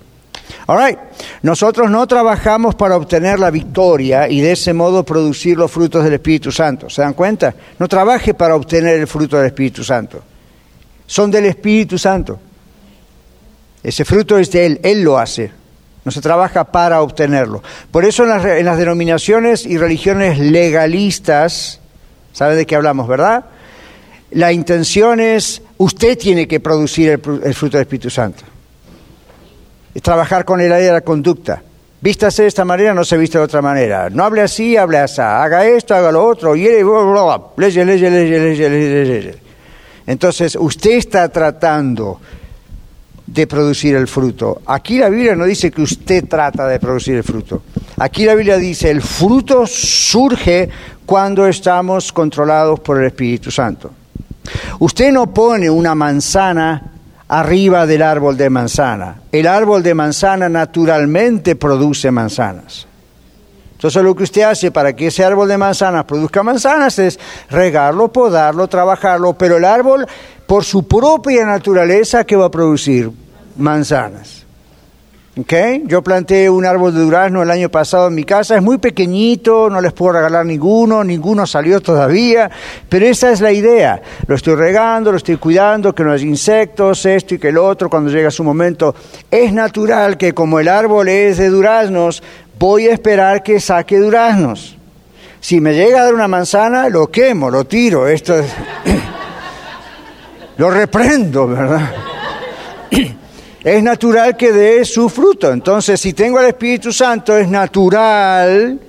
All 0.68 0.86
right. 0.86 1.00
Nosotros 1.42 1.90
no 1.90 2.06
trabajamos 2.06 2.76
para 2.76 2.98
obtener 2.98 3.40
la 3.40 3.50
victoria 3.50 4.28
y 4.28 4.42
de 4.42 4.52
ese 4.52 4.74
modo 4.74 5.06
producir 5.06 5.58
los 5.58 5.72
frutos 5.72 6.04
del 6.04 6.16
Espíritu 6.16 6.52
Santo. 6.52 6.90
¿Se 6.90 7.02
dan 7.02 7.14
cuenta? 7.14 7.56
No 7.80 7.88
trabaje 7.88 8.34
para 8.34 8.58
obtener 8.58 9.00
el 9.00 9.08
fruto 9.08 9.38
del 9.38 9.46
Espíritu 9.46 9.86
Santo 9.86 10.33
son 11.06 11.32
del 11.32 11.46
Espíritu 11.46 11.98
Santo. 11.98 12.40
Ese 13.84 14.06
fruto 14.06 14.38
es 14.38 14.50
de 14.52 14.66
Él, 14.66 14.80
Él 14.84 15.04
lo 15.04 15.18
hace. 15.18 15.52
No 16.06 16.12
se 16.12 16.22
trabaja 16.22 16.66
para 16.66 17.02
obtenerlo. 17.02 17.64
Por 17.92 18.06
eso 18.06 18.24
en 18.24 18.66
las, 18.66 18.78
denominaciones 18.78 19.66
y 19.66 19.78
religiones 19.78 20.38
legalistas, 20.38 21.80
¿sabe 22.34 22.56
de 22.56 22.66
qué 22.66 22.76
hablamos, 22.76 23.08
verdad? 23.08 23.46
La 24.32 24.52
intención 24.52 25.20
es, 25.20 25.62
usted 25.78 26.18
tiene 26.18 26.48
que 26.48 26.60
producir 26.60 27.10
el, 27.10 27.54
fruto 27.54 27.78
del 27.78 27.84
Espíritu 27.84 28.10
Santo. 28.10 28.44
Es 29.94 30.02
trabajar 30.02 30.44
con 30.44 30.60
el 30.60 30.72
área 30.72 30.88
de 30.88 30.94
la 30.94 31.02
conducta. 31.02 31.62
Vístase 32.02 32.42
de 32.42 32.48
esta 32.50 32.66
manera, 32.66 32.94
no 32.94 33.06
se 33.06 33.16
viste 33.16 33.38
de 33.38 33.46
otra 33.46 33.62
manera. 33.62 34.10
No 34.10 34.26
hable 34.26 34.42
así, 34.42 34.76
hable 34.76 34.98
así. 34.98 35.22
Haga 35.22 35.66
esto, 35.66 35.96
haga 35.96 36.12
lo 36.12 36.26
otro. 36.26 36.54
Y 36.54 36.68
bla, 36.84 37.00
bla, 37.00 37.24
bla. 37.24 37.42
Leye, 37.56 37.86
leye, 37.86 38.10
leye, 38.10 38.40
leye, 38.40 39.06
leye. 39.06 39.36
Entonces, 40.06 40.58
usted 40.60 40.92
está 40.92 41.30
tratando 41.30 42.20
de 43.26 43.48
producir 43.48 43.96
el 43.96 44.08
fruto. 44.08 44.62
Aquí 44.66 44.98
la 44.98 45.10
Biblia 45.10 45.36
no 45.36 45.46
dice 45.46 45.72
que 45.72 45.82
usted 45.82 46.28
trata 46.28 46.68
de 46.68 46.80
producir 46.80 47.16
el 47.16 47.24
fruto. 47.24 47.64
Aquí 47.98 48.26
la 48.26 48.36
Biblia 48.36 48.58
dice, 48.58 48.90
el 48.90 49.02
fruto 49.02 49.66
surge 49.66 50.70
cuando 51.06 51.48
estamos 51.48 52.12
controlados 52.12 52.80
por 52.80 53.00
el 53.00 53.08
Espíritu 53.08 53.50
Santo. 53.50 53.92
Usted 54.80 55.12
no 55.12 55.34
pone 55.34 55.70
una 55.70 55.96
manzana 55.96 56.92
arriba 57.28 57.88
del 57.88 58.02
árbol 58.02 58.38
de 58.38 58.50
manzana. 58.50 59.22
El 59.32 59.48
árbol 59.48 59.82
de 59.82 59.96
manzana 59.96 60.50
naturalmente 60.50 61.56
produce 61.56 62.12
manzanas. 62.12 62.88
Entonces 63.84 64.02
lo 64.02 64.16
que 64.16 64.24
usted 64.24 64.44
hace 64.44 64.72
para 64.72 64.96
que 64.96 65.08
ese 65.08 65.26
árbol 65.26 65.50
de 65.50 65.58
manzanas 65.58 66.06
produzca 66.06 66.42
manzanas 66.42 66.98
es 67.00 67.20
regarlo, 67.50 68.08
podarlo, 68.08 68.66
trabajarlo, 68.70 69.34
pero 69.34 69.58
el 69.58 69.66
árbol 69.66 70.08
por 70.48 70.64
su 70.64 70.88
propia 70.88 71.46
naturaleza 71.46 72.24
que 72.24 72.38
va 72.38 72.46
a 72.46 72.50
producir 72.50 73.12
manzanas. 73.58 74.44
¿Okay? 75.36 75.82
Yo 75.88 76.04
planté 76.04 76.48
un 76.48 76.64
árbol 76.64 76.94
de 76.94 77.02
durazno 77.02 77.42
el 77.42 77.50
año 77.50 77.68
pasado 77.68 78.08
en 78.08 78.14
mi 78.14 78.24
casa, 78.24 78.56
es 78.56 78.62
muy 78.62 78.78
pequeñito, 78.78 79.68
no 79.68 79.82
les 79.82 79.92
puedo 79.92 80.14
regalar 80.14 80.46
ninguno, 80.46 81.04
ninguno 81.04 81.48
salió 81.48 81.82
todavía, 81.82 82.52
pero 82.88 83.08
esa 83.08 83.32
es 83.32 83.42
la 83.42 83.52
idea. 83.52 84.00
Lo 84.28 84.36
estoy 84.36 84.54
regando, 84.54 85.10
lo 85.12 85.18
estoy 85.18 85.38
cuidando, 85.38 85.96
que 85.96 86.04
no 86.04 86.12
haya 86.12 86.26
insectos, 86.26 87.08
esto 87.08 87.34
y 87.34 87.40
que 87.40 87.50
el 87.50 87.58
otro, 87.58 87.90
cuando 87.90 88.12
llega 88.12 88.30
su 88.30 88.44
momento. 88.44 88.94
Es 89.32 89.52
natural 89.52 90.18
que 90.18 90.34
como 90.34 90.60
el 90.60 90.68
árbol 90.68 91.10
es 91.10 91.40
de 91.40 91.50
duraznos, 91.50 92.22
voy 92.64 92.88
a 92.88 92.94
esperar 92.94 93.44
que 93.44 93.60
saque 93.60 93.98
duraznos. 93.98 94.78
Si 95.42 95.60
me 95.60 95.74
llega 95.74 96.00
a 96.00 96.04
dar 96.06 96.14
una 96.14 96.30
manzana, 96.30 96.88
lo 96.88 97.12
quemo, 97.12 97.50
lo 97.50 97.66
tiro. 97.66 98.08
Esto 98.08 98.36
lo 100.58 100.72
reprendo, 100.72 101.46
¿verdad? 101.46 101.92
es 103.66 103.84
natural 103.84 104.38
que 104.38 104.54
dé 104.54 104.86
su 104.86 105.10
fruto. 105.10 105.52
Entonces, 105.52 106.00
si 106.00 106.14
tengo 106.14 106.40
al 106.40 106.46
Espíritu 106.46 106.94
Santo, 106.94 107.38
es 107.38 107.50
natural 107.50 108.80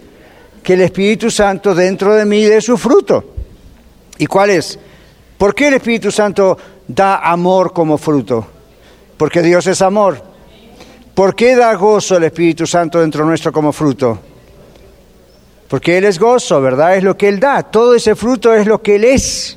que 0.62 0.74
el 0.74 0.82
Espíritu 0.82 1.28
Santo 1.28 1.74
dentro 1.74 2.14
de 2.14 2.24
mí 2.24 2.44
dé 2.44 2.60
su 2.60 2.78
fruto. 2.78 3.24
¿Y 4.18 4.26
cuál 4.26 4.50
es? 4.50 4.78
¿Por 5.36 5.52
qué 5.52 5.66
el 5.66 5.74
Espíritu 5.74 6.12
Santo 6.12 6.56
da 6.86 7.16
amor 7.16 7.72
como 7.72 7.98
fruto? 7.98 8.46
Porque 9.16 9.42
Dios 9.42 9.66
es 9.66 9.82
amor. 9.82 10.33
¿Por 11.14 11.36
qué 11.36 11.54
da 11.54 11.72
gozo 11.74 12.16
el 12.16 12.24
Espíritu 12.24 12.66
Santo 12.66 13.00
dentro 13.00 13.24
nuestro 13.24 13.52
como 13.52 13.72
fruto? 13.72 14.18
Porque 15.68 15.96
Él 15.96 16.04
es 16.04 16.18
gozo, 16.18 16.60
¿verdad? 16.60 16.96
Es 16.96 17.04
lo 17.04 17.16
que 17.16 17.28
Él 17.28 17.38
da. 17.38 17.62
Todo 17.62 17.94
ese 17.94 18.16
fruto 18.16 18.52
es 18.52 18.66
lo 18.66 18.82
que 18.82 18.96
Él 18.96 19.04
es. 19.04 19.56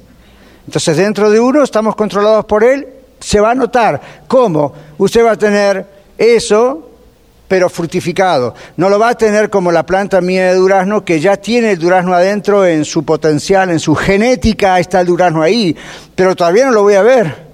Entonces 0.68 0.98
dentro 0.98 1.32
de 1.32 1.40
uno 1.40 1.64
estamos 1.64 1.96
controlados 1.96 2.46
por 2.46 2.64
Él. 2.64 2.88
Se 3.20 3.40
va 3.40 3.52
a 3.52 3.56
notar 3.56 4.00
cómo 4.28 4.72
usted 5.00 5.26
va 5.26 5.32
a 5.32 5.36
tener 5.36 5.84
eso, 6.16 6.92
pero 7.48 7.70
fructificado. 7.70 8.54
No 8.76 8.88
lo 8.88 9.00
va 9.00 9.10
a 9.10 9.18
tener 9.18 9.50
como 9.50 9.72
la 9.72 9.84
planta 9.84 10.22
mía 10.22 10.52
de 10.52 10.56
durazno, 10.56 11.04
que 11.04 11.20
ya 11.20 11.38
tiene 11.38 11.72
el 11.72 11.80
durazno 11.80 12.14
adentro 12.14 12.68
en 12.68 12.86
su 12.86 13.04
potencial, 13.04 13.72
en 13.72 13.80
su 13.80 13.96
genética, 13.96 14.80
está 14.80 15.02
el 15.02 15.08
durazno 15.08 15.42
ahí, 15.42 15.76
pero 16.14 16.36
todavía 16.36 16.66
no 16.66 16.72
lo 16.72 16.84
voy 16.84 16.94
a 16.94 17.02
ver 17.02 17.47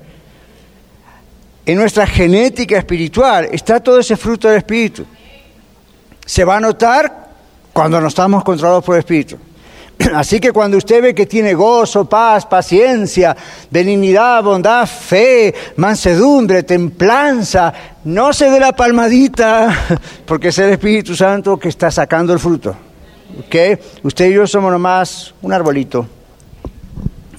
en 1.66 1.78
nuestra 1.78 2.06
genética 2.06 2.78
espiritual 2.78 3.48
está 3.52 3.80
todo 3.80 4.00
ese 4.00 4.18
fruto 4.18 4.48
del 4.48 4.58
Espíritu. 4.58 5.06
Se 6.26 6.44
va 6.44 6.58
a 6.58 6.60
notar 6.60 7.30
cuando 7.72 8.00
no 8.02 8.08
estamos 8.08 8.44
controlados 8.44 8.84
por 8.84 8.96
el 8.96 9.00
Espíritu. 9.00 9.38
Así 10.14 10.40
que 10.40 10.52
cuando 10.52 10.78
usted 10.78 11.02
ve 11.02 11.16
que 11.16 11.26
tiene 11.26 11.54
gozo, 11.54 12.06
paz, 12.06 12.46
paciencia, 12.46 13.36
benignidad, 13.70 14.44
bondad, 14.44 14.86
fe, 14.88 15.54
mansedumbre, 15.78 16.64
templanza, 16.64 17.74
no 18.04 18.34
se 18.34 18.50
dé 18.50 18.60
la 18.60 18.74
palmadita, 18.74 20.00
porque 20.26 20.50
es 20.50 20.58
el 20.60 20.72
Espíritu 20.72 21.16
Santo 21.16 21.58
que 21.58 21.70
está 21.70 21.90
sacando 21.90 22.34
el 22.34 22.40
fruto. 22.40 22.76
¿Ok? 23.40 23.80
Usted 24.04 24.30
y 24.30 24.34
yo 24.34 24.46
somos 24.46 24.72
nomás 24.72 25.34
un 25.42 25.54
arbolito. 25.54 26.06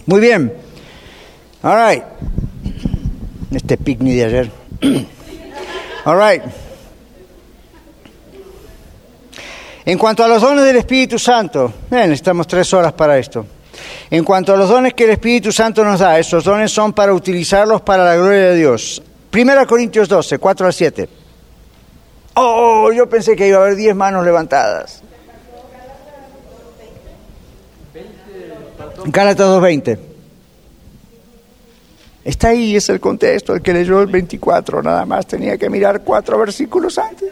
Muy 0.07 0.21
bien. 0.21 0.53
All 1.63 1.77
right 1.77 2.05
este 3.57 3.77
picnic 3.77 4.15
de 4.15 4.25
ayer. 4.25 4.51
All 6.05 6.19
right. 6.19 6.43
En 9.87 9.99
cuanto 9.99 10.25
a 10.25 10.29
los 10.29 10.41
dones 10.41 10.65
del 10.65 10.77
Espíritu 10.77 11.19
Santo, 11.19 11.73
necesitamos 11.91 12.47
tres 12.47 12.73
horas 12.73 12.93
para 12.95 13.19
esto. 13.19 13.47
En 14.11 14.25
cuanto 14.25 14.55
a 14.55 14.57
los 14.57 14.69
dones 14.69 14.95
que 14.95 15.05
el 15.05 15.11
Espíritu 15.11 15.53
Santo 15.53 15.85
nos 15.85 16.01
da, 16.01 16.19
esos 16.19 16.45
dones 16.45 16.71
son 16.71 16.93
para 16.93 17.13
utilizarlos 17.13 17.83
para 17.83 18.05
la 18.05 18.17
gloria 18.17 18.51
de 18.51 18.57
Dios. 18.57 19.03
Primera 19.31 19.67
Corintios 19.67 20.09
12, 20.09 20.39
4 20.39 20.67
al 20.67 20.73
7. 20.73 21.09
Oh, 22.35 22.93
yo 22.93 23.09
pensé 23.09 23.37
que 23.37 23.49
iba 23.49 23.59
a 23.59 23.63
haber 23.63 23.77
10 23.77 23.95
manos 23.95 24.25
levantadas. 24.25 25.03
Gálatas 29.07 29.47
2.20. 29.47 30.14
Está 32.25 32.49
ahí, 32.49 32.75
es 32.75 32.89
el 32.89 33.01
contexto, 33.01 33.55
el 33.55 33.61
que 33.61 33.75
leyó 33.75 34.01
el 34.01 34.07
24, 34.07 34.83
nada 34.83 35.05
más 35.05 35.27
tenía 35.27 35.59
que 35.59 35.69
mirar 35.69 36.03
cuatro 36.03 36.39
versículos 36.39 36.99
antes. 36.99 37.31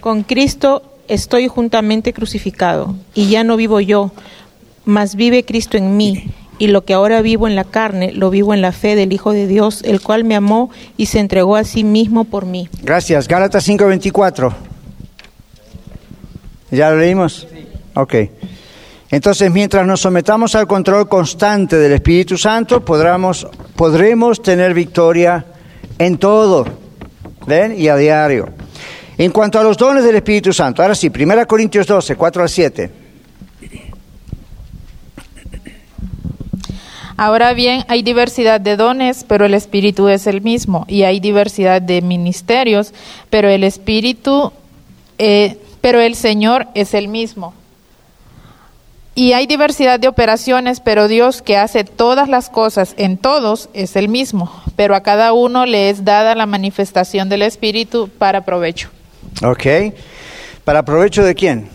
Con 0.00 0.22
Cristo 0.22 0.82
estoy 1.08 1.48
juntamente 1.48 2.12
crucificado, 2.12 2.94
y 3.12 3.28
ya 3.28 3.42
no 3.42 3.56
vivo 3.56 3.80
yo, 3.80 4.12
mas 4.84 5.16
vive 5.16 5.44
Cristo 5.44 5.76
en 5.76 5.96
mí, 5.96 6.30
y 6.58 6.68
lo 6.68 6.84
que 6.84 6.94
ahora 6.94 7.22
vivo 7.22 7.48
en 7.48 7.56
la 7.56 7.64
carne, 7.64 8.12
lo 8.12 8.30
vivo 8.30 8.54
en 8.54 8.62
la 8.62 8.70
fe 8.70 8.94
del 8.94 9.12
Hijo 9.12 9.32
de 9.32 9.48
Dios, 9.48 9.82
el 9.82 10.00
cual 10.00 10.22
me 10.22 10.36
amó 10.36 10.70
y 10.96 11.06
se 11.06 11.18
entregó 11.18 11.56
a 11.56 11.64
sí 11.64 11.82
mismo 11.82 12.24
por 12.24 12.46
mí. 12.46 12.68
Gracias. 12.82 13.26
Gálatas 13.26 13.68
5:24. 13.68 14.54
¿Ya 16.70 16.90
lo 16.90 16.98
leímos? 16.98 17.46
Ok. 17.94 18.14
Entonces, 19.10 19.50
mientras 19.52 19.86
nos 19.86 20.00
sometamos 20.00 20.54
al 20.56 20.66
control 20.66 21.08
constante 21.08 21.76
del 21.76 21.92
Espíritu 21.92 22.36
Santo, 22.36 22.84
podremos, 22.84 23.46
podremos 23.76 24.42
tener 24.42 24.74
victoria 24.74 25.44
en 25.98 26.18
todo, 26.18 26.66
¿ven? 27.46 27.78
Y 27.78 27.88
a 27.88 27.96
diario. 27.96 28.48
En 29.16 29.30
cuanto 29.30 29.60
a 29.60 29.62
los 29.62 29.76
dones 29.76 30.04
del 30.04 30.16
Espíritu 30.16 30.52
Santo, 30.52 30.82
ahora 30.82 30.94
sí, 30.94 31.10
1 31.14 31.46
Corintios 31.46 31.86
12, 31.86 32.16
4 32.16 32.42
al 32.42 32.48
7. 32.48 32.90
Ahora 37.18 37.54
bien, 37.54 37.84
hay 37.88 38.02
diversidad 38.02 38.60
de 38.60 38.76
dones, 38.76 39.24
pero 39.26 39.46
el 39.46 39.54
Espíritu 39.54 40.08
es 40.08 40.26
el 40.26 40.42
mismo. 40.42 40.84
Y 40.86 41.04
hay 41.04 41.18
diversidad 41.18 41.80
de 41.80 42.02
ministerios, 42.02 42.92
pero 43.30 43.48
el 43.48 43.64
Espíritu, 43.64 44.52
eh, 45.16 45.56
pero 45.80 46.00
el 46.00 46.14
Señor 46.14 46.66
es 46.74 46.92
el 46.92 47.08
mismo. 47.08 47.54
Y 49.18 49.32
hay 49.32 49.46
diversidad 49.46 49.98
de 49.98 50.08
operaciones, 50.08 50.80
pero 50.80 51.08
Dios 51.08 51.40
que 51.40 51.56
hace 51.56 51.84
todas 51.84 52.28
las 52.28 52.50
cosas 52.50 52.92
en 52.98 53.16
todos 53.16 53.70
es 53.72 53.96
el 53.96 54.10
mismo. 54.10 54.52
Pero 54.76 54.94
a 54.94 55.02
cada 55.02 55.32
uno 55.32 55.64
le 55.64 55.88
es 55.88 56.04
dada 56.04 56.34
la 56.34 56.44
manifestación 56.44 57.30
del 57.30 57.40
Espíritu 57.40 58.10
para 58.18 58.44
provecho. 58.44 58.90
Ok. 59.42 59.94
¿Para 60.64 60.84
provecho 60.84 61.24
de 61.24 61.34
quién? 61.34 61.66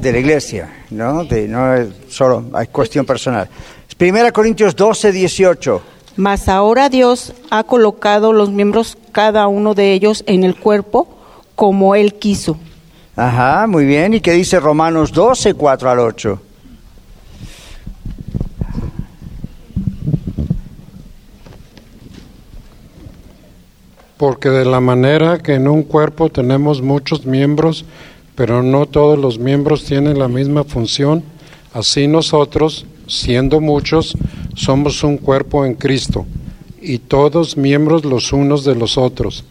De, 0.00 0.10
la 0.10 0.18
iglesia, 0.18 0.68
¿no? 0.90 1.24
De, 1.24 1.46
no 1.46 1.72
es 1.72 1.90
solo, 2.08 2.44
hay 2.54 2.66
cuestión 2.66 3.06
personal. 3.06 3.48
Primera 3.96 4.32
Corintios 4.32 4.74
12, 4.74 5.12
18. 5.12 5.82
Mas 6.16 6.48
ahora 6.48 6.88
Dios 6.88 7.34
ha 7.50 7.62
colocado 7.62 8.32
los 8.32 8.50
miembros, 8.50 8.98
cada 9.12 9.46
uno 9.46 9.74
de 9.74 9.92
ellos, 9.92 10.24
en 10.26 10.42
el 10.42 10.56
cuerpo 10.56 11.08
como 11.54 11.94
Él 11.94 12.14
quiso. 12.14 12.58
Ajá, 13.16 13.66
muy 13.66 13.86
bien. 13.86 14.12
¿Y 14.12 14.20
qué 14.20 14.32
dice 14.32 14.60
Romanos 14.60 15.10
12, 15.10 15.54
4 15.54 15.90
al 15.90 15.98
8? 16.00 16.40
Porque 24.18 24.50
de 24.50 24.66
la 24.66 24.80
manera 24.80 25.38
que 25.38 25.54
en 25.54 25.66
un 25.66 25.82
cuerpo 25.82 26.28
tenemos 26.28 26.82
muchos 26.82 27.24
miembros, 27.24 27.86
pero 28.34 28.62
no 28.62 28.84
todos 28.84 29.18
los 29.18 29.38
miembros 29.38 29.84
tienen 29.84 30.18
la 30.18 30.28
misma 30.28 30.64
función, 30.64 31.24
así 31.72 32.06
nosotros, 32.06 32.84
siendo 33.06 33.60
muchos, 33.60 34.14
somos 34.54 35.02
un 35.02 35.16
cuerpo 35.16 35.64
en 35.64 35.74
Cristo, 35.74 36.26
y 36.82 36.98
todos 36.98 37.56
miembros 37.56 38.04
los 38.04 38.32
unos 38.32 38.64
de 38.64 38.74
los 38.74 38.96
otros, 38.96 39.44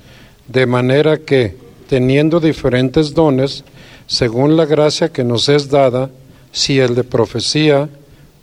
de 0.47 0.65
manera 0.65 1.17
que, 1.17 1.64
teniendo 1.87 2.39
diferentes 2.39 3.13
dones, 3.13 3.63
según 4.07 4.57
la 4.57 4.65
gracia 4.65 5.09
que 5.09 5.23
nos 5.23 5.49
es 5.49 5.69
dada, 5.69 6.09
si 6.51 6.79
el 6.79 6.95
de 6.95 7.03
profecía, 7.03 7.89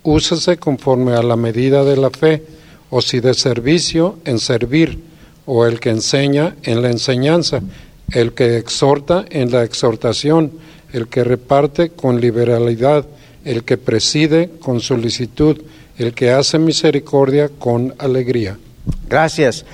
úsese 0.03 0.57
conforme 0.57 1.13
a 1.13 1.23
la 1.23 1.35
medida 1.35 1.83
de 1.83 1.97
la 1.97 2.09
fe, 2.09 2.43
o 2.89 3.01
si 3.01 3.19
de 3.19 3.33
servicio, 3.33 4.19
en 4.25 4.39
servir, 4.39 4.99
o 5.45 5.65
el 5.65 5.79
que 5.79 5.89
enseña, 5.89 6.55
en 6.63 6.81
la 6.81 6.91
enseñanza, 6.91 7.61
el 8.11 8.33
que 8.33 8.57
exhorta, 8.57 9.25
en 9.29 9.51
la 9.51 9.63
exhortación, 9.63 10.51
el 10.91 11.07
que 11.07 11.23
reparte 11.23 11.89
con 11.89 12.21
liberalidad, 12.21 13.05
el 13.43 13.63
que 13.63 13.77
preside 13.77 14.51
con 14.59 14.79
solicitud, 14.79 15.61
el 15.97 16.13
que 16.13 16.31
hace 16.31 16.59
misericordia 16.59 17.49
con 17.49 17.93
alegría. 17.97 18.57
Gracias. 19.09 19.65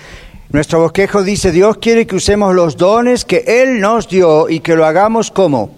Nuestro 0.52 0.80
bosquejo 0.80 1.22
dice, 1.22 1.52
Dios 1.52 1.78
quiere 1.78 2.08
que 2.08 2.16
usemos 2.16 2.56
los 2.56 2.76
dones 2.76 3.24
que 3.24 3.44
Él 3.46 3.80
nos 3.80 4.10
dio 4.10 4.50
y 4.50 4.62
que 4.62 4.76
lo 4.76 4.84
hagamos 4.84 5.30
como 5.30 5.76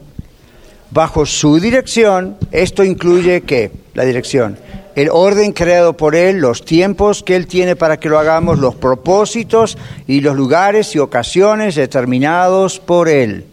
bajo 0.91 1.25
su 1.25 1.59
dirección. 1.59 2.37
Esto 2.53 2.85
incluye 2.85 3.41
qué? 3.41 3.71
La 3.95 4.05
dirección. 4.05 4.57
El 4.95 5.09
orden 5.11 5.51
creado 5.51 5.97
por 5.97 6.15
Él, 6.15 6.37
los 6.37 6.63
tiempos 6.63 7.21
que 7.21 7.35
Él 7.35 7.47
tiene 7.47 7.75
para 7.75 7.99
que 7.99 8.07
lo 8.07 8.17
hagamos, 8.17 8.59
los 8.59 8.75
propósitos 8.75 9.77
y 10.07 10.21
los 10.21 10.37
lugares 10.37 10.95
y 10.95 10.99
ocasiones 10.99 11.75
determinados 11.75 12.79
por 12.79 13.09
Él. 13.09 13.43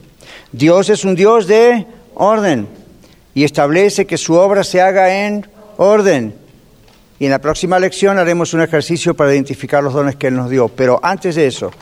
Dios 0.52 0.88
es 0.88 1.04
un 1.04 1.16
Dios 1.16 1.48
de 1.48 1.84
orden 2.14 2.68
y 3.34 3.42
establece 3.42 4.06
que 4.06 4.18
su 4.18 4.34
obra 4.34 4.62
se 4.62 4.80
haga 4.80 5.26
en 5.26 5.48
orden. 5.78 6.34
Y 7.18 7.24
en 7.24 7.30
la 7.32 7.40
próxima 7.40 7.78
lección 7.78 8.18
haremos 8.18 8.54
un 8.54 8.62
ejercicio 8.62 9.14
para 9.14 9.32
identificar 9.32 9.82
los 9.82 9.92
dones 9.92 10.16
que 10.16 10.28
Él 10.28 10.36
nos 10.36 10.50
dio. 10.50 10.68
Pero 10.68 11.00
antes 11.02 11.34
de 11.34 11.46
eso, 11.48 11.72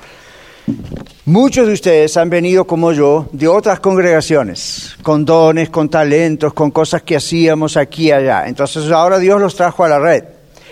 muchos 1.26 1.66
de 1.66 1.74
ustedes 1.74 2.16
han 2.16 2.30
venido 2.30 2.66
como 2.66 2.93
yo 2.93 3.28
de 3.32 3.47
otras 3.47 3.80
congregaciones, 3.80 4.97
con 5.03 5.24
dones, 5.24 5.68
con 5.68 5.91
talentos, 5.91 6.55
con 6.55 6.70
cosas 6.70 7.03
que 7.03 7.16
hacíamos 7.16 7.76
aquí 7.76 8.07
y 8.07 8.12
allá. 8.12 8.47
Entonces 8.47 8.91
ahora 8.91 9.18
Dios 9.18 9.41
los 9.41 9.55
trajo 9.55 9.84
a 9.84 9.89
la 9.89 9.99
red. 9.99 10.24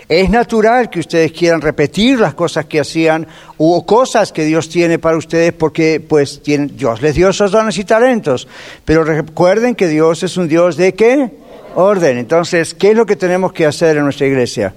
Es 0.07 0.29
natural 0.29 0.89
que 0.91 0.99
ustedes 0.99 1.31
quieran 1.31 1.61
repetir 1.61 2.19
las 2.19 2.35
cosas 2.35 2.65
que 2.65 2.79
hacían 2.79 3.27
o 3.57 3.85
cosas 3.85 4.31
que 4.31 4.45
Dios 4.45 4.69
tiene 4.69 4.99
para 4.99 5.17
ustedes 5.17 5.51
porque 5.51 5.99
pues 5.99 6.41
Dios 6.43 7.01
les 7.01 7.15
dio 7.15 7.29
esos 7.29 7.51
dones 7.51 7.77
y 7.79 7.85
talentos. 7.85 8.47
Pero 8.83 9.03
recuerden 9.03 9.73
que 9.73 9.87
Dios 9.87 10.21
es 10.21 10.37
un 10.37 10.47
Dios 10.47 10.77
de 10.77 10.93
qué? 10.93 11.31
Orden. 11.75 12.17
Entonces, 12.17 12.73
¿qué 12.73 12.91
es 12.91 12.97
lo 12.97 13.05
que 13.05 13.15
tenemos 13.15 13.53
que 13.53 13.65
hacer 13.65 13.97
en 13.97 14.03
nuestra 14.03 14.25
iglesia? 14.25 14.73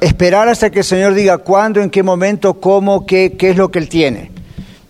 Esperar 0.00 0.48
hasta 0.48 0.70
que 0.70 0.80
el 0.80 0.84
Señor 0.84 1.14
diga 1.14 1.38
cuándo, 1.38 1.80
en 1.80 1.90
qué 1.90 2.02
momento, 2.02 2.54
cómo, 2.54 3.04
qué, 3.04 3.36
qué 3.36 3.50
es 3.50 3.56
lo 3.56 3.70
que 3.70 3.80
Él 3.80 3.88
tiene. 3.88 4.30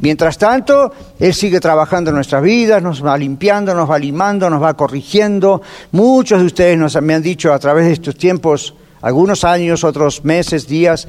Mientras 0.00 0.38
tanto, 0.38 0.92
Él 1.18 1.34
sigue 1.34 1.58
trabajando 1.58 2.10
en 2.10 2.16
nuestras 2.16 2.42
vidas, 2.42 2.82
nos 2.82 3.04
va 3.04 3.16
limpiando, 3.18 3.74
nos 3.74 3.90
va 3.90 3.98
limando, 3.98 4.48
nos 4.48 4.62
va 4.62 4.74
corrigiendo. 4.74 5.60
Muchos 5.92 6.40
de 6.40 6.46
ustedes 6.46 6.78
nos, 6.78 7.00
me 7.02 7.14
han 7.14 7.22
dicho 7.22 7.52
a 7.52 7.58
través 7.58 7.86
de 7.86 7.92
estos 7.94 8.14
tiempos, 8.14 8.74
algunos 9.00 9.44
años, 9.44 9.82
otros 9.82 10.24
meses, 10.24 10.68
días, 10.68 11.08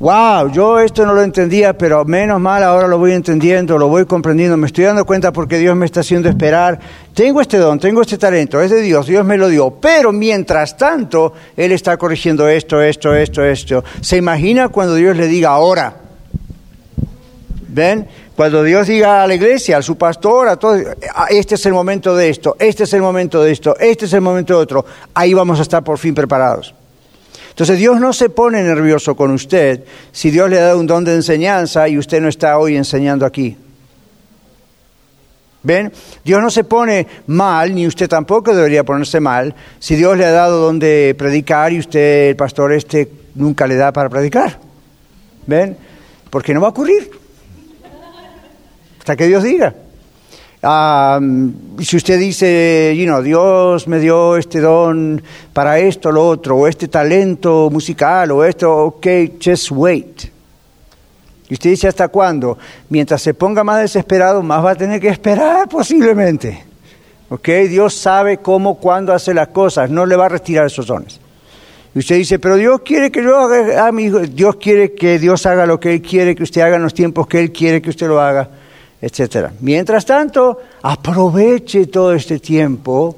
wow, 0.00 0.50
yo 0.52 0.78
esto 0.78 1.04
no 1.04 1.12
lo 1.12 1.22
entendía, 1.22 1.76
pero 1.76 2.04
menos 2.04 2.40
mal 2.40 2.62
ahora 2.62 2.86
lo 2.86 2.98
voy 2.98 3.12
entendiendo, 3.12 3.78
lo 3.78 3.88
voy 3.88 4.06
comprendiendo, 4.06 4.56
me 4.56 4.66
estoy 4.66 4.84
dando 4.84 5.04
cuenta 5.04 5.32
porque 5.32 5.58
Dios 5.58 5.74
me 5.76 5.86
está 5.86 6.00
haciendo 6.00 6.28
esperar. 6.28 6.78
Tengo 7.14 7.40
este 7.40 7.58
don, 7.58 7.80
tengo 7.80 8.02
este 8.02 8.16
talento, 8.16 8.60
es 8.60 8.70
de 8.70 8.80
Dios, 8.80 9.06
Dios 9.06 9.24
me 9.24 9.36
lo 9.36 9.48
dio, 9.48 9.70
pero 9.70 10.12
mientras 10.12 10.76
tanto, 10.76 11.32
Él 11.56 11.72
está 11.72 11.96
corrigiendo 11.96 12.48
esto, 12.48 12.80
esto, 12.80 13.14
esto, 13.14 13.44
esto. 13.44 13.84
¿Se 14.00 14.16
imagina 14.16 14.68
cuando 14.68 14.94
Dios 14.94 15.16
le 15.16 15.26
diga 15.26 15.50
ahora? 15.50 15.96
¿Ven? 17.68 18.06
Cuando 18.36 18.62
Dios 18.62 18.86
diga 18.86 19.24
a 19.24 19.26
la 19.26 19.34
iglesia, 19.34 19.78
a 19.78 19.82
su 19.82 19.98
pastor, 19.98 20.48
a 20.48 20.56
todos, 20.56 20.80
ah, 21.12 21.26
este 21.28 21.56
es 21.56 21.66
el 21.66 21.72
momento 21.72 22.14
de 22.14 22.28
esto, 22.28 22.54
este 22.60 22.84
es 22.84 22.92
el 22.92 23.02
momento 23.02 23.42
de 23.42 23.50
esto, 23.50 23.76
este 23.80 24.04
es 24.04 24.12
el 24.12 24.20
momento 24.20 24.54
de 24.54 24.60
otro, 24.60 24.84
ahí 25.12 25.34
vamos 25.34 25.58
a 25.58 25.62
estar 25.62 25.82
por 25.82 25.98
fin 25.98 26.14
preparados. 26.14 26.77
Entonces 27.58 27.80
Dios 27.80 27.98
no 27.98 28.12
se 28.12 28.30
pone 28.30 28.62
nervioso 28.62 29.16
con 29.16 29.32
usted 29.32 29.82
si 30.12 30.30
Dios 30.30 30.48
le 30.48 30.58
da 30.58 30.76
un 30.76 30.86
don 30.86 31.02
de 31.02 31.16
enseñanza 31.16 31.88
y 31.88 31.98
usted 31.98 32.20
no 32.20 32.28
está 32.28 32.56
hoy 32.56 32.76
enseñando 32.76 33.26
aquí. 33.26 33.56
¿Ven? 35.64 35.92
Dios 36.24 36.40
no 36.40 36.50
se 36.50 36.62
pone 36.62 37.04
mal, 37.26 37.74
ni 37.74 37.84
usted 37.84 38.08
tampoco 38.08 38.54
debería 38.54 38.84
ponerse 38.84 39.18
mal, 39.18 39.56
si 39.80 39.96
Dios 39.96 40.16
le 40.16 40.24
ha 40.24 40.30
dado 40.30 40.66
don 40.66 40.78
de 40.78 41.16
predicar 41.18 41.72
y 41.72 41.80
usted, 41.80 42.28
el 42.28 42.36
pastor 42.36 42.72
este, 42.72 43.10
nunca 43.34 43.66
le 43.66 43.74
da 43.74 43.92
para 43.92 44.08
predicar. 44.08 44.60
¿Ven? 45.48 45.76
Porque 46.30 46.54
no 46.54 46.60
va 46.60 46.68
a 46.68 46.70
ocurrir 46.70 47.10
hasta 49.00 49.16
que 49.16 49.26
Dios 49.26 49.42
diga. 49.42 49.74
Si 50.60 51.96
usted 51.96 52.18
dice, 52.18 52.92
you 52.96 53.04
know, 53.04 53.22
Dios 53.22 53.86
me 53.86 54.00
dio 54.00 54.36
este 54.36 54.60
don 54.60 55.22
para 55.52 55.78
esto, 55.78 56.10
lo 56.10 56.26
otro, 56.26 56.56
o 56.56 56.66
este 56.66 56.88
talento 56.88 57.70
musical, 57.70 58.32
o 58.32 58.44
esto, 58.44 58.76
ok, 58.76 59.06
just 59.40 59.70
wait. 59.70 60.24
Y 61.48 61.54
usted 61.54 61.70
dice, 61.70 61.88
¿hasta 61.88 62.08
cuándo? 62.08 62.58
Mientras 62.88 63.22
se 63.22 63.34
ponga 63.34 63.62
más 63.62 63.80
desesperado, 63.80 64.42
más 64.42 64.64
va 64.64 64.72
a 64.72 64.74
tener 64.74 65.00
que 65.00 65.08
esperar 65.08 65.68
posiblemente. 65.68 66.64
¿Ok? 67.30 67.48
Dios 67.68 67.94
sabe 67.94 68.38
cómo, 68.38 68.78
cuándo 68.78 69.12
hace 69.12 69.32
las 69.32 69.48
cosas, 69.48 69.88
no 69.88 70.06
le 70.06 70.16
va 70.16 70.26
a 70.26 70.30
retirar 70.30 70.66
esos 70.66 70.86
dones. 70.86 71.20
Y 71.94 72.00
usted 72.00 72.16
dice, 72.16 72.38
pero 72.38 72.56
Dios 72.56 72.80
quiere 72.84 73.10
que 73.10 73.22
yo 73.22 73.38
haga, 73.38 73.86
ah, 73.86 73.92
Dios 73.92 74.56
quiere 74.56 74.92
que 74.92 75.18
Dios 75.18 75.46
haga 75.46 75.66
lo 75.66 75.78
que 75.78 75.94
Él 75.94 76.02
quiere, 76.02 76.34
que 76.34 76.42
usted 76.42 76.62
haga 76.62 76.76
en 76.76 76.82
los 76.82 76.94
tiempos 76.94 77.26
que 77.28 77.38
Él 77.38 77.52
quiere 77.52 77.80
que 77.80 77.90
usted 77.90 78.08
lo 78.08 78.20
haga 78.20 78.50
etcétera. 79.00 79.52
Mientras 79.60 80.04
tanto, 80.04 80.58
aproveche 80.82 81.86
todo 81.86 82.12
este 82.12 82.38
tiempo, 82.38 83.16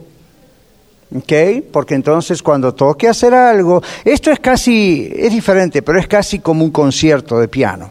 ¿ok? 1.14 1.32
Porque 1.72 1.94
entonces 1.94 2.42
cuando 2.42 2.74
toque 2.74 3.08
hacer 3.08 3.34
algo, 3.34 3.82
esto 4.04 4.30
es 4.30 4.40
casi, 4.40 5.10
es 5.14 5.32
diferente, 5.32 5.82
pero 5.82 5.98
es 5.98 6.06
casi 6.06 6.40
como 6.40 6.64
un 6.64 6.70
concierto 6.70 7.38
de 7.38 7.48
piano. 7.48 7.90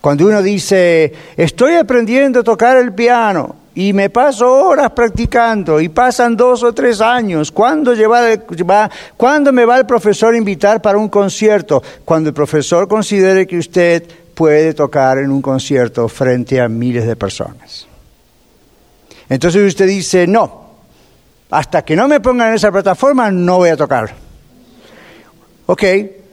Cuando 0.00 0.26
uno 0.26 0.42
dice, 0.42 1.12
estoy 1.36 1.74
aprendiendo 1.74 2.40
a 2.40 2.42
tocar 2.42 2.76
el 2.76 2.92
piano 2.92 3.54
y 3.74 3.92
me 3.92 4.10
paso 4.10 4.52
horas 4.52 4.90
practicando 4.90 5.80
y 5.80 5.88
pasan 5.88 6.36
dos 6.36 6.64
o 6.64 6.72
tres 6.74 7.00
años, 7.00 7.52
¿cuándo, 7.52 7.92
¿cuándo 9.16 9.52
me 9.52 9.64
va 9.64 9.78
el 9.78 9.86
profesor 9.86 10.34
a 10.34 10.38
invitar 10.38 10.82
para 10.82 10.98
un 10.98 11.08
concierto? 11.08 11.80
Cuando 12.04 12.30
el 12.30 12.34
profesor 12.34 12.88
considere 12.88 13.46
que 13.46 13.58
usted 13.58 14.02
puede 14.34 14.74
tocar 14.74 15.18
en 15.18 15.30
un 15.30 15.42
concierto 15.42 16.08
frente 16.08 16.60
a 16.60 16.68
miles 16.68 17.06
de 17.06 17.16
personas. 17.16 17.86
Entonces 19.28 19.66
usted 19.66 19.86
dice, 19.86 20.26
no, 20.26 20.62
hasta 21.50 21.82
que 21.84 21.96
no 21.96 22.08
me 22.08 22.20
pongan 22.20 22.48
en 22.48 22.54
esa 22.54 22.72
plataforma 22.72 23.30
no 23.30 23.58
voy 23.58 23.70
a 23.70 23.76
tocar. 23.76 24.12
Ok, 25.66 25.82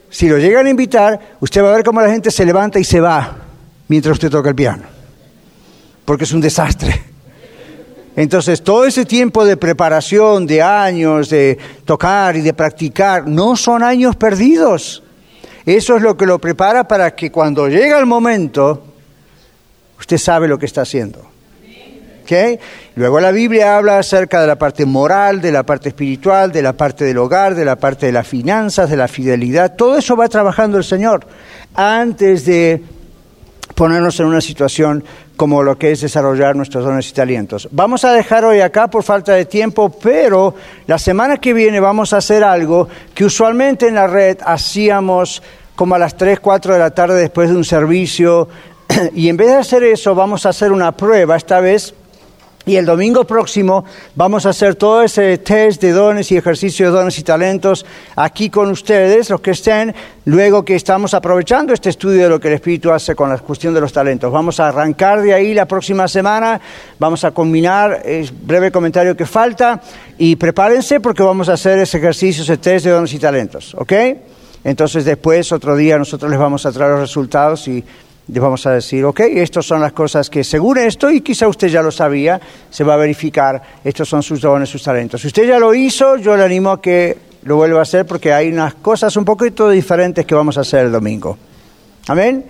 si 0.08 0.28
lo 0.28 0.38
llegan 0.38 0.66
a 0.66 0.70
invitar, 0.70 1.36
usted 1.40 1.62
va 1.62 1.72
a 1.72 1.76
ver 1.76 1.84
cómo 1.84 2.00
la 2.00 2.10
gente 2.10 2.30
se 2.30 2.44
levanta 2.44 2.78
y 2.78 2.84
se 2.84 3.00
va 3.00 3.36
mientras 3.88 4.14
usted 4.14 4.30
toca 4.30 4.50
el 4.50 4.54
piano, 4.54 4.84
porque 6.04 6.24
es 6.24 6.32
un 6.32 6.40
desastre. 6.40 7.02
Entonces, 8.16 8.62
todo 8.62 8.84
ese 8.84 9.04
tiempo 9.04 9.44
de 9.44 9.56
preparación, 9.56 10.46
de 10.46 10.62
años, 10.62 11.30
de 11.30 11.56
tocar 11.84 12.36
y 12.36 12.40
de 12.40 12.52
practicar, 12.52 13.26
no 13.26 13.56
son 13.56 13.82
años 13.82 14.16
perdidos. 14.16 15.02
Eso 15.76 15.96
es 15.96 16.02
lo 16.02 16.16
que 16.16 16.26
lo 16.26 16.40
prepara 16.40 16.88
para 16.88 17.14
que 17.14 17.30
cuando 17.30 17.68
llega 17.68 17.98
el 17.98 18.06
momento, 18.06 18.82
usted 19.98 20.18
sabe 20.18 20.48
lo 20.48 20.58
que 20.58 20.66
está 20.66 20.82
haciendo. 20.82 21.30
Luego 22.94 23.20
la 23.20 23.32
Biblia 23.32 23.76
habla 23.76 23.98
acerca 23.98 24.40
de 24.40 24.46
la 24.46 24.56
parte 24.56 24.84
moral, 24.84 25.40
de 25.40 25.50
la 25.50 25.64
parte 25.64 25.88
espiritual, 25.88 26.52
de 26.52 26.62
la 26.62 26.72
parte 26.72 27.04
del 27.04 27.18
hogar, 27.18 27.54
de 27.54 27.64
la 27.64 27.76
parte 27.76 28.06
de 28.06 28.12
las 28.12 28.26
finanzas, 28.26 28.90
de 28.90 28.96
la 28.96 29.08
fidelidad. 29.08 29.74
Todo 29.74 29.98
eso 29.98 30.16
va 30.16 30.28
trabajando 30.28 30.76
el 30.78 30.84
Señor 30.84 31.26
antes 31.74 32.44
de 32.44 32.82
ponernos 33.74 34.20
en 34.20 34.26
una 34.26 34.40
situación 34.40 35.02
como 35.36 35.62
lo 35.62 35.78
que 35.78 35.92
es 35.92 36.02
desarrollar 36.02 36.54
nuestros 36.54 36.84
dones 36.84 37.08
y 37.08 37.14
talentos. 37.14 37.68
Vamos 37.70 38.04
a 38.04 38.12
dejar 38.12 38.44
hoy 38.44 38.60
acá 38.60 38.88
por 38.88 39.02
falta 39.02 39.32
de 39.32 39.46
tiempo, 39.46 39.90
pero 39.90 40.54
la 40.86 40.98
semana 40.98 41.38
que 41.38 41.54
viene 41.54 41.80
vamos 41.80 42.12
a 42.12 42.18
hacer 42.18 42.44
algo 42.44 42.88
que 43.14 43.24
usualmente 43.24 43.88
en 43.88 43.94
la 43.94 44.06
red 44.06 44.36
hacíamos 44.44 45.42
como 45.80 45.94
a 45.94 45.98
las 45.98 46.14
3, 46.14 46.40
4 46.40 46.74
de 46.74 46.78
la 46.78 46.90
tarde 46.90 47.18
después 47.18 47.48
de 47.48 47.56
un 47.56 47.64
servicio. 47.64 48.48
Y 49.14 49.30
en 49.30 49.38
vez 49.38 49.48
de 49.48 49.54
hacer 49.54 49.82
eso, 49.82 50.14
vamos 50.14 50.44
a 50.44 50.50
hacer 50.50 50.72
una 50.72 50.92
prueba, 50.92 51.36
esta 51.36 51.58
vez 51.58 51.94
y 52.66 52.76
el 52.76 52.84
domingo 52.84 53.24
próximo 53.24 53.86
vamos 54.14 54.44
a 54.44 54.50
hacer 54.50 54.74
todo 54.74 55.02
ese 55.02 55.38
test 55.38 55.80
de 55.80 55.92
dones 55.92 56.30
y 56.32 56.36
ejercicio 56.36 56.84
de 56.84 56.92
dones 56.92 57.18
y 57.18 57.22
talentos 57.22 57.86
aquí 58.14 58.50
con 58.50 58.70
ustedes, 58.70 59.30
los 59.30 59.40
que 59.40 59.52
estén, 59.52 59.94
luego 60.26 60.66
que 60.66 60.74
estamos 60.74 61.14
aprovechando 61.14 61.72
este 61.72 61.88
estudio 61.88 62.24
de 62.24 62.28
lo 62.28 62.38
que 62.38 62.48
el 62.48 62.54
Espíritu 62.54 62.90
hace 62.90 63.14
con 63.14 63.30
la 63.30 63.38
cuestión 63.38 63.72
de 63.72 63.80
los 63.80 63.94
talentos. 63.94 64.30
Vamos 64.30 64.60
a 64.60 64.68
arrancar 64.68 65.22
de 65.22 65.32
ahí 65.32 65.54
la 65.54 65.64
próxima 65.64 66.06
semana, 66.08 66.60
vamos 66.98 67.24
a 67.24 67.30
combinar 67.30 68.02
el 68.04 68.30
breve 68.30 68.70
comentario 68.70 69.16
que 69.16 69.24
falta 69.24 69.80
y 70.18 70.36
prepárense 70.36 71.00
porque 71.00 71.22
vamos 71.22 71.48
a 71.48 71.54
hacer 71.54 71.78
ese 71.78 71.96
ejercicio, 71.96 72.42
ese 72.42 72.58
test 72.58 72.84
de 72.84 72.90
dones 72.90 73.14
y 73.14 73.18
talentos, 73.18 73.74
¿ok? 73.78 73.92
Entonces 74.64 75.04
después, 75.04 75.52
otro 75.52 75.76
día, 75.76 75.98
nosotros 75.98 76.30
les 76.30 76.38
vamos 76.38 76.66
a 76.66 76.72
traer 76.72 76.92
los 76.92 77.00
resultados 77.00 77.66
y 77.68 77.82
les 78.28 78.42
vamos 78.42 78.64
a 78.66 78.72
decir, 78.72 79.04
ok, 79.04 79.20
estas 79.20 79.66
son 79.66 79.80
las 79.80 79.92
cosas 79.92 80.30
que 80.30 80.44
según 80.44 80.78
esto, 80.78 81.10
y 81.10 81.20
quizá 81.20 81.48
usted 81.48 81.68
ya 81.68 81.82
lo 81.82 81.90
sabía, 81.90 82.40
se 82.70 82.84
va 82.84 82.94
a 82.94 82.96
verificar, 82.96 83.60
estos 83.82 84.08
son 84.08 84.22
sus 84.22 84.40
dones, 84.40 84.68
sus 84.68 84.82
talentos. 84.82 85.20
Si 85.20 85.26
usted 85.26 85.48
ya 85.48 85.58
lo 85.58 85.74
hizo, 85.74 86.16
yo 86.16 86.36
le 86.36 86.44
animo 86.44 86.70
a 86.70 86.80
que 86.80 87.16
lo 87.42 87.56
vuelva 87.56 87.80
a 87.80 87.82
hacer 87.82 88.06
porque 88.06 88.32
hay 88.32 88.50
unas 88.50 88.74
cosas 88.74 89.16
un 89.16 89.24
poquito 89.24 89.68
diferentes 89.70 90.26
que 90.26 90.34
vamos 90.34 90.58
a 90.58 90.60
hacer 90.60 90.86
el 90.86 90.92
domingo. 90.92 91.36
Amén. 92.06 92.44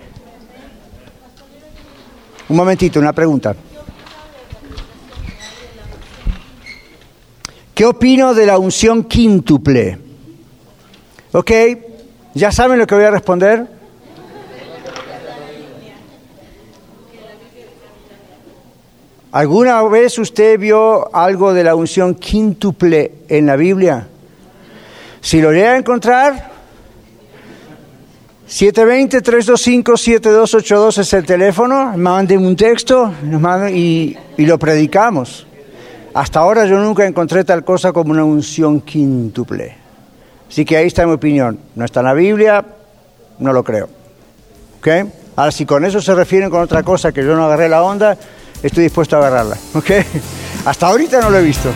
Un 2.49 2.57
momentito, 2.57 2.99
una 2.99 3.13
pregunta. 3.13 3.55
¿Qué 7.73 7.85
opino 7.85 8.33
de 8.33 8.45
la 8.45 8.57
unción 8.59 9.05
quíntuple? 9.05 9.97
¿Ok? 11.31 11.51
¿Ya 12.33 12.51
saben 12.51 12.79
lo 12.79 12.87
que 12.87 12.95
voy 12.95 13.03
a 13.03 13.11
responder? 13.11 13.67
¿Alguna 19.33 19.81
vez 19.83 20.17
usted 20.19 20.59
vio 20.59 21.15
algo 21.15 21.53
de 21.53 21.63
la 21.63 21.73
unción 21.75 22.15
quíntuple 22.15 23.13
en 23.29 23.45
la 23.45 23.55
Biblia? 23.55 24.09
Si 25.21 25.41
lo 25.41 25.51
llega 25.51 25.71
a 25.73 25.77
encontrar, 25.77 26.51
720-325-7282 28.49 30.97
es 30.97 31.13
el 31.13 31.25
teléfono, 31.25 31.93
manden 31.95 32.45
un 32.45 32.57
texto 32.57 33.13
y, 33.73 34.17
y 34.37 34.45
lo 34.45 34.59
predicamos. 34.59 35.47
Hasta 36.13 36.41
ahora 36.41 36.65
yo 36.65 36.77
nunca 36.77 37.05
encontré 37.05 37.45
tal 37.45 37.63
cosa 37.63 37.93
como 37.93 38.11
una 38.11 38.25
unción 38.25 38.81
quíntuple. 38.81 39.80
Así 40.51 40.65
que 40.65 40.75
ahí 40.75 40.87
está 40.87 41.05
mi 41.05 41.13
opinión. 41.13 41.57
No 41.75 41.85
está 41.85 42.01
en 42.01 42.07
la 42.07 42.13
Biblia, 42.13 42.65
no 43.39 43.53
lo 43.53 43.63
creo. 43.63 43.87
¿Ok? 44.79 44.87
Ahora, 45.37 45.51
si 45.51 45.65
con 45.65 45.85
eso 45.85 46.01
se 46.01 46.13
refieren 46.13 46.49
con 46.49 46.61
otra 46.61 46.83
cosa 46.83 47.13
que 47.13 47.23
yo 47.23 47.35
no 47.35 47.45
agarré 47.45 47.69
la 47.69 47.81
onda, 47.81 48.17
estoy 48.61 48.83
dispuesto 48.83 49.15
a 49.15 49.19
agarrarla. 49.19 49.57
¿Ok? 49.73 49.91
Hasta 50.65 50.87
ahorita 50.87 51.21
no 51.21 51.29
lo 51.29 51.37
he 51.37 51.43
visto. 51.43 51.71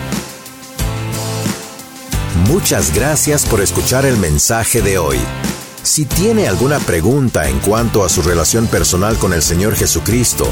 Muchas 2.49 2.93
gracias 2.93 3.45
por 3.45 3.61
escuchar 3.61 4.05
el 4.05 4.17
mensaje 4.17 4.81
de 4.81 4.97
hoy. 4.97 5.17
Si 5.81 6.05
tiene 6.05 6.47
alguna 6.47 6.79
pregunta 6.79 7.47
en 7.47 7.59
cuanto 7.59 8.03
a 8.03 8.09
su 8.09 8.23
relación 8.23 8.67
personal 8.67 9.17
con 9.17 9.31
el 9.31 9.41
Señor 9.41 9.75
Jesucristo 9.75 10.47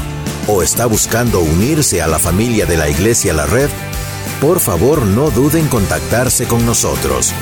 o 0.48 0.62
está 0.62 0.86
buscando 0.86 1.40
unirse 1.40 2.00
a 2.00 2.06
la 2.06 2.18
familia 2.18 2.64
de 2.64 2.78
la 2.78 2.88
Iglesia 2.88 3.34
La 3.34 3.44
Red, 3.44 3.68
por 4.40 4.60
favor 4.60 5.02
no 5.02 5.30
duden 5.30 5.64
en 5.64 5.68
contactarse 5.68 6.46
con 6.46 6.64
nosotros. 6.64 7.34